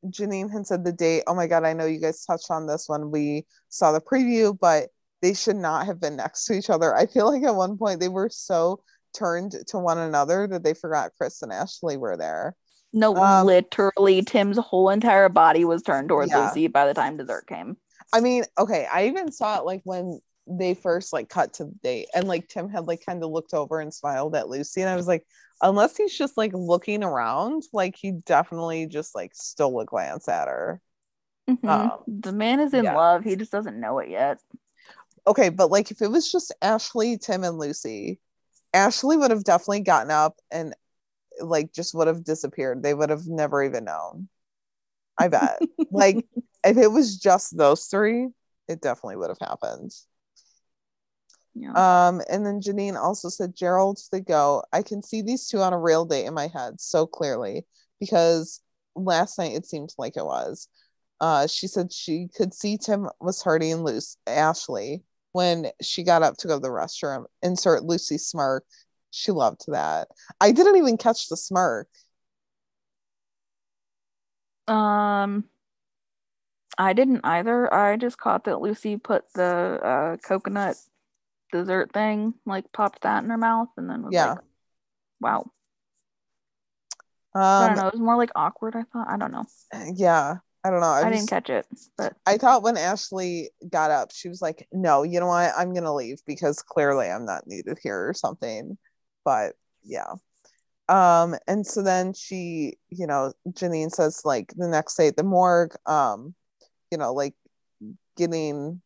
[0.06, 1.24] Janine had said the date.
[1.28, 4.58] Oh my god, I know you guys touched on this when we saw the preview,
[4.58, 4.90] but
[5.22, 6.96] they should not have been next to each other.
[6.96, 8.82] I feel like at one point they were so
[9.14, 12.56] turned to one another that they forgot Chris and Ashley were there.
[12.94, 16.46] no, Um, literally, Tim's whole entire body was turned towards Yeah.
[16.46, 17.78] Lucy by the time dessert came.
[18.14, 21.76] I mean, okay, I even saw it like when they first like cut to the
[21.84, 24.90] date and like Tim had like kind of looked over and smiled at Lucy and
[24.90, 25.26] I was like,
[25.62, 30.48] unless he's just like looking around, like he definitely just like stole a glance at
[30.48, 30.82] her.
[31.50, 31.68] Mhm.
[31.68, 32.96] Um, the man is in yeah.
[32.96, 33.24] love.
[33.24, 34.40] He just doesn't know it yet.
[35.26, 38.20] okay, but like if it was just Ashley, Tim, and Lucy,
[38.74, 40.74] Ashley would have definitely gotten up and
[41.42, 42.84] like just would have disappeared.
[42.84, 44.30] They would have never even known.
[45.18, 45.60] I bet.
[45.92, 46.26] like
[46.64, 48.28] if it was just those three,
[48.68, 49.92] it definitely would have happened.
[51.60, 51.72] Yeah.
[51.72, 54.64] Um, and then Janine also said, Gerald the go.
[54.72, 57.66] I can see these two on a real date in my head so clearly
[58.00, 58.62] because
[58.96, 60.68] last night it seemed like it was.
[61.20, 66.38] Uh, she said she could see Tim was hurting loose Ashley when she got up
[66.38, 67.26] to go to the restroom.
[67.42, 68.64] Insert Lucy smirk.
[69.10, 70.10] She loved that.
[70.40, 71.88] I didn't even catch the smirk.
[74.68, 75.46] Um,
[76.78, 77.74] I didn't either.
[77.74, 80.76] I just caught that Lucy put the uh, coconut
[81.52, 84.32] dessert thing, like popped that in her mouth, and then was Yeah.
[84.32, 84.40] like,
[85.20, 85.52] "Wow."
[87.36, 87.88] I Um, don't know.
[87.88, 88.76] It was more like awkward.
[88.76, 89.08] I thought.
[89.10, 89.46] I don't know.
[89.94, 90.88] yeah, I don't know.
[90.88, 91.66] I, I, didn't catch it,
[91.98, 95.54] but I thought when Ashley got up, she was like, "No, you know what?
[95.58, 98.78] I'm gonna leave because clearly I'm not needed here or something."
[99.24, 100.14] But yeah.
[100.90, 105.24] Um, and so then she, you know, Janine says like the next day at the
[105.24, 106.34] morgue, um,
[106.92, 107.34] you know, like
[108.16, 108.82] getting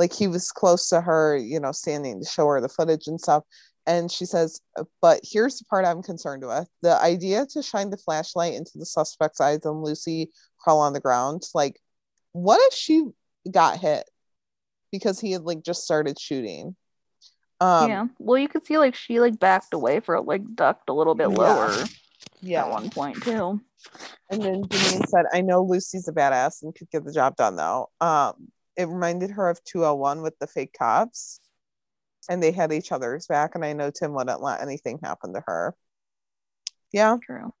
[0.00, 3.20] like he was close to her, you know, standing to show her the footage and
[3.20, 3.44] stuff.
[3.86, 4.58] And she says,
[5.02, 6.66] but here's the part I'm concerned with.
[6.80, 11.00] The idea to shine the flashlight into the suspect's eyes and Lucy crawl on the
[11.00, 11.42] ground.
[11.54, 11.78] Like,
[12.32, 13.04] what if she
[13.50, 14.08] got hit
[14.90, 16.76] because he had like just started shooting?
[17.60, 18.06] Um, yeah.
[18.18, 21.28] Well, you could see like she like backed away for like ducked a little bit
[21.30, 21.36] Yeah.
[21.36, 21.74] lower
[22.40, 22.64] yeah.
[22.64, 23.60] at one point too.
[24.30, 27.56] And then Janine said, I know Lucy's a badass and could get the job done
[27.56, 27.90] though.
[28.00, 28.48] Um,
[28.80, 31.40] it reminded her of 201 with the fake cops.
[32.28, 35.42] And they had each other's back, and I know Tim wouldn't let anything happen to
[35.46, 35.74] her.
[36.92, 37.16] Yeah.
[37.24, 37.52] True.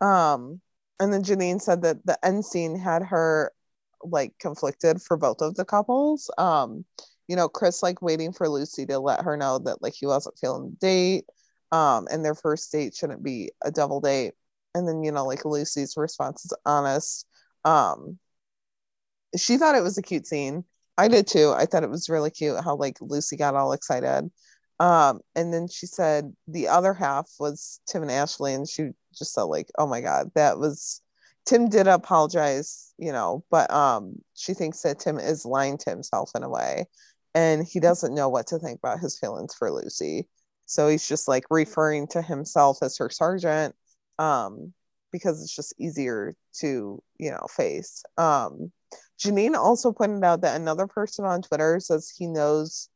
[0.00, 0.60] Um,
[1.00, 3.52] and then Janine said that the end scene had her
[4.02, 6.30] like conflicted for both of the couples.
[6.38, 6.84] Um,
[7.28, 10.38] you know, Chris like waiting for Lucy to let her know that like he wasn't
[10.38, 11.24] feeling the date.
[11.72, 14.34] Um, and their first date shouldn't be a double date.
[14.74, 17.26] And then, you know, like Lucy's response is honest.
[17.64, 18.18] Um,
[19.36, 20.64] she thought it was a cute scene.
[20.98, 21.52] I did too.
[21.54, 24.30] I thought it was really cute how like Lucy got all excited.
[24.78, 29.34] Um, and then she said the other half was Tim and Ashley, and she just
[29.34, 31.00] felt like, oh my god, that was
[31.46, 36.30] Tim did apologize, you know, but um she thinks that Tim is lying to himself
[36.34, 36.86] in a way,
[37.34, 40.28] and he doesn't know what to think about his feelings for Lucy.
[40.66, 43.74] So he's just like referring to himself as her sergeant,
[44.18, 44.72] um,
[45.12, 48.02] because it's just easier to, you know, face.
[48.18, 48.72] Um,
[49.18, 52.88] Janine also pointed out that another person on Twitter says he knows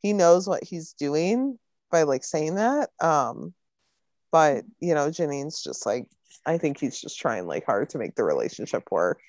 [0.00, 1.58] he knows what he's doing
[1.90, 2.90] by like saying that.
[3.00, 3.54] Um,
[4.30, 6.06] but you know, Janine's just like,
[6.44, 9.20] I think he's just trying like hard to make the relationship work.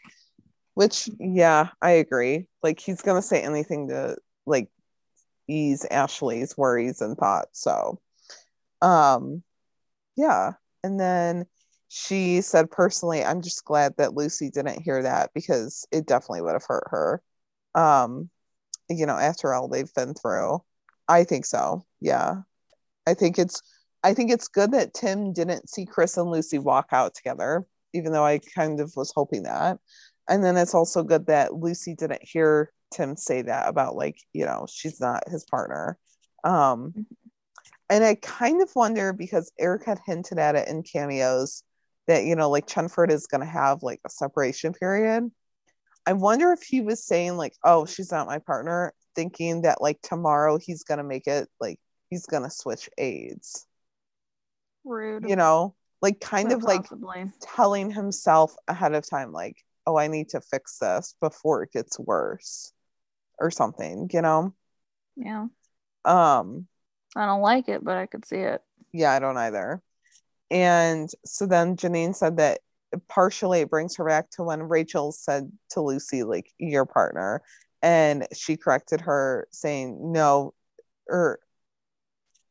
[0.74, 2.48] Which, yeah, I agree.
[2.64, 4.70] Like he's gonna say anything to like
[5.48, 7.62] ease Ashley's worries and thoughts.
[7.62, 8.00] So,
[8.82, 9.44] um,
[10.16, 10.54] yeah.
[10.84, 11.46] And then
[11.96, 16.54] she said personally, I'm just glad that Lucy didn't hear that because it definitely would
[16.54, 17.22] have hurt her.
[17.76, 18.32] Um,
[18.90, 20.64] you know, after all they've been through.
[21.08, 21.86] I think so.
[22.02, 22.38] Yeah.
[23.06, 23.62] I think it's
[24.04, 27.64] I think it's good that Tim didn't see Chris and Lucy walk out together,
[27.94, 29.78] even though I kind of was hoping that.
[30.28, 34.46] And then it's also good that Lucy didn't hear Tim say that about like, you
[34.46, 36.00] know, she's not his partner.
[36.44, 37.06] Um
[37.88, 41.62] and I kind of wonder because Eric had hinted at it in cameos
[42.08, 45.32] that, you know, like Chenford is gonna have like a separation period.
[46.06, 50.02] I wonder if he was saying like, "Oh, she's not my partner," thinking that like
[50.02, 53.66] tomorrow he's gonna make it like he's gonna switch aides.
[54.84, 55.30] Rude.
[55.30, 56.86] You know, like kind of like
[57.42, 61.98] telling himself ahead of time, like, "Oh, I need to fix this before it gets
[61.98, 62.74] worse,"
[63.40, 64.10] or something.
[64.12, 64.54] You know.
[65.16, 65.48] Yeah.
[66.04, 66.68] Um.
[67.16, 68.62] I don't like it, but I could see it.
[68.92, 69.82] Yeah, I don't either.
[70.54, 72.62] And so then Janine said that
[73.10, 77.42] partially it brings her back to when Rachel said to Lucy, like, your partner.
[77.82, 80.54] And she corrected her saying, no,
[81.10, 81.40] or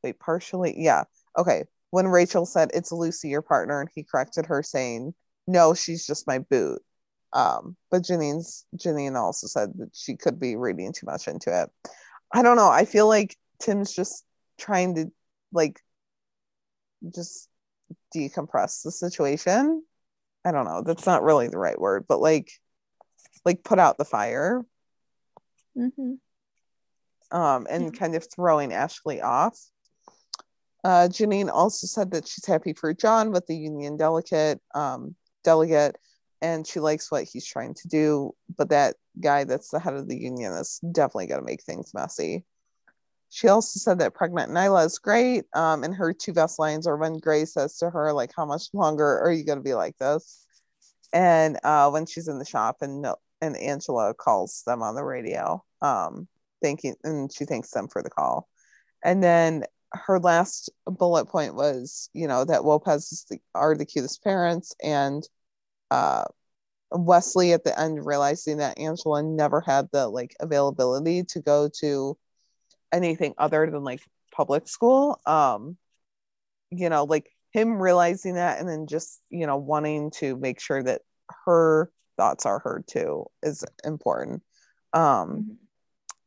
[0.02, 1.04] wait, partially, yeah.
[1.38, 1.64] Okay.
[1.90, 5.14] When Rachel said it's Lucy, your partner, and he corrected her saying,
[5.46, 6.82] no, she's just my boot.
[7.32, 11.70] Um, but Janine's Janine also said that she could be reading too much into it.
[12.32, 12.68] I don't know.
[12.68, 14.24] I feel like Tim's just
[14.58, 15.12] trying to
[15.52, 15.80] like
[17.14, 17.48] just
[18.14, 19.82] decompress the situation.
[20.44, 20.82] I don't know.
[20.82, 22.50] That's not really the right word, but like
[23.44, 24.62] like put out the fire
[25.76, 27.36] Mm-hmm.
[27.36, 29.58] um and kind of throwing Ashley off.
[30.84, 35.14] Uh Janine also said that she's happy for John with the union delegate um
[35.44, 35.96] delegate
[36.42, 38.34] and she likes what he's trying to do.
[38.54, 41.94] But that guy that's the head of the union is definitely going to make things
[41.94, 42.44] messy.
[43.34, 45.44] She also said that pregnant Nyla is great.
[45.54, 48.64] Um, and her two best lines are when Grey says to her, like, how much
[48.74, 50.44] longer are you going to be like this?
[51.14, 53.06] And uh, when she's in the shop and
[53.40, 56.28] and Angela calls them on the radio, um,
[56.60, 58.48] thanking, and she thanks them for the call.
[59.02, 59.64] And then
[59.94, 65.26] her last bullet point was, you know, that Lopez the, are the cutest parents, and
[65.90, 66.24] uh,
[66.90, 72.18] Wesley at the end realizing that Angela never had the like availability to go to
[72.92, 74.02] anything other than like
[74.32, 75.20] public school.
[75.26, 75.76] Um,
[76.70, 80.82] you know, like him realizing that and then just, you know, wanting to make sure
[80.82, 81.02] that
[81.44, 84.42] her thoughts are heard too is important.
[84.92, 85.52] Um, mm-hmm.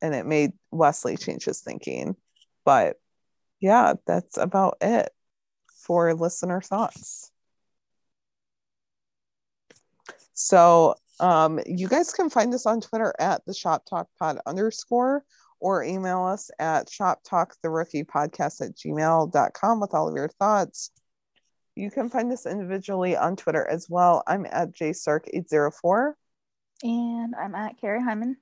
[0.02, 2.16] and it made Wesley change his thinking.
[2.64, 2.98] But
[3.60, 5.10] yeah, that's about it
[5.76, 7.32] for listener thoughts.
[10.34, 15.24] So um, you guys can find us on Twitter at the Shop Talk Pod underscore
[15.60, 20.30] or email us at shop talk the rookie podcast at gmail.com with all of your
[20.40, 20.92] thoughts.
[21.76, 24.24] You can find us individually on Twitter as well.
[24.28, 26.14] I'm at jstark804.
[26.84, 28.38] And I'm at Carrie Hyman.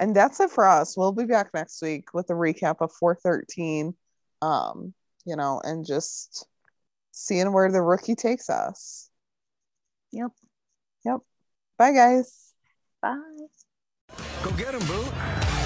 [0.00, 0.96] And that's it for us.
[0.96, 3.94] We'll be back next week with a recap of 413
[4.42, 4.94] um,
[5.24, 6.46] you know, and just
[7.12, 9.10] seeing where the rookie takes us.
[10.12, 10.30] Yep.
[11.04, 11.20] Yep.
[11.78, 12.52] Bye, guys.
[13.02, 13.16] Bye.
[14.42, 15.65] Go get him, boo.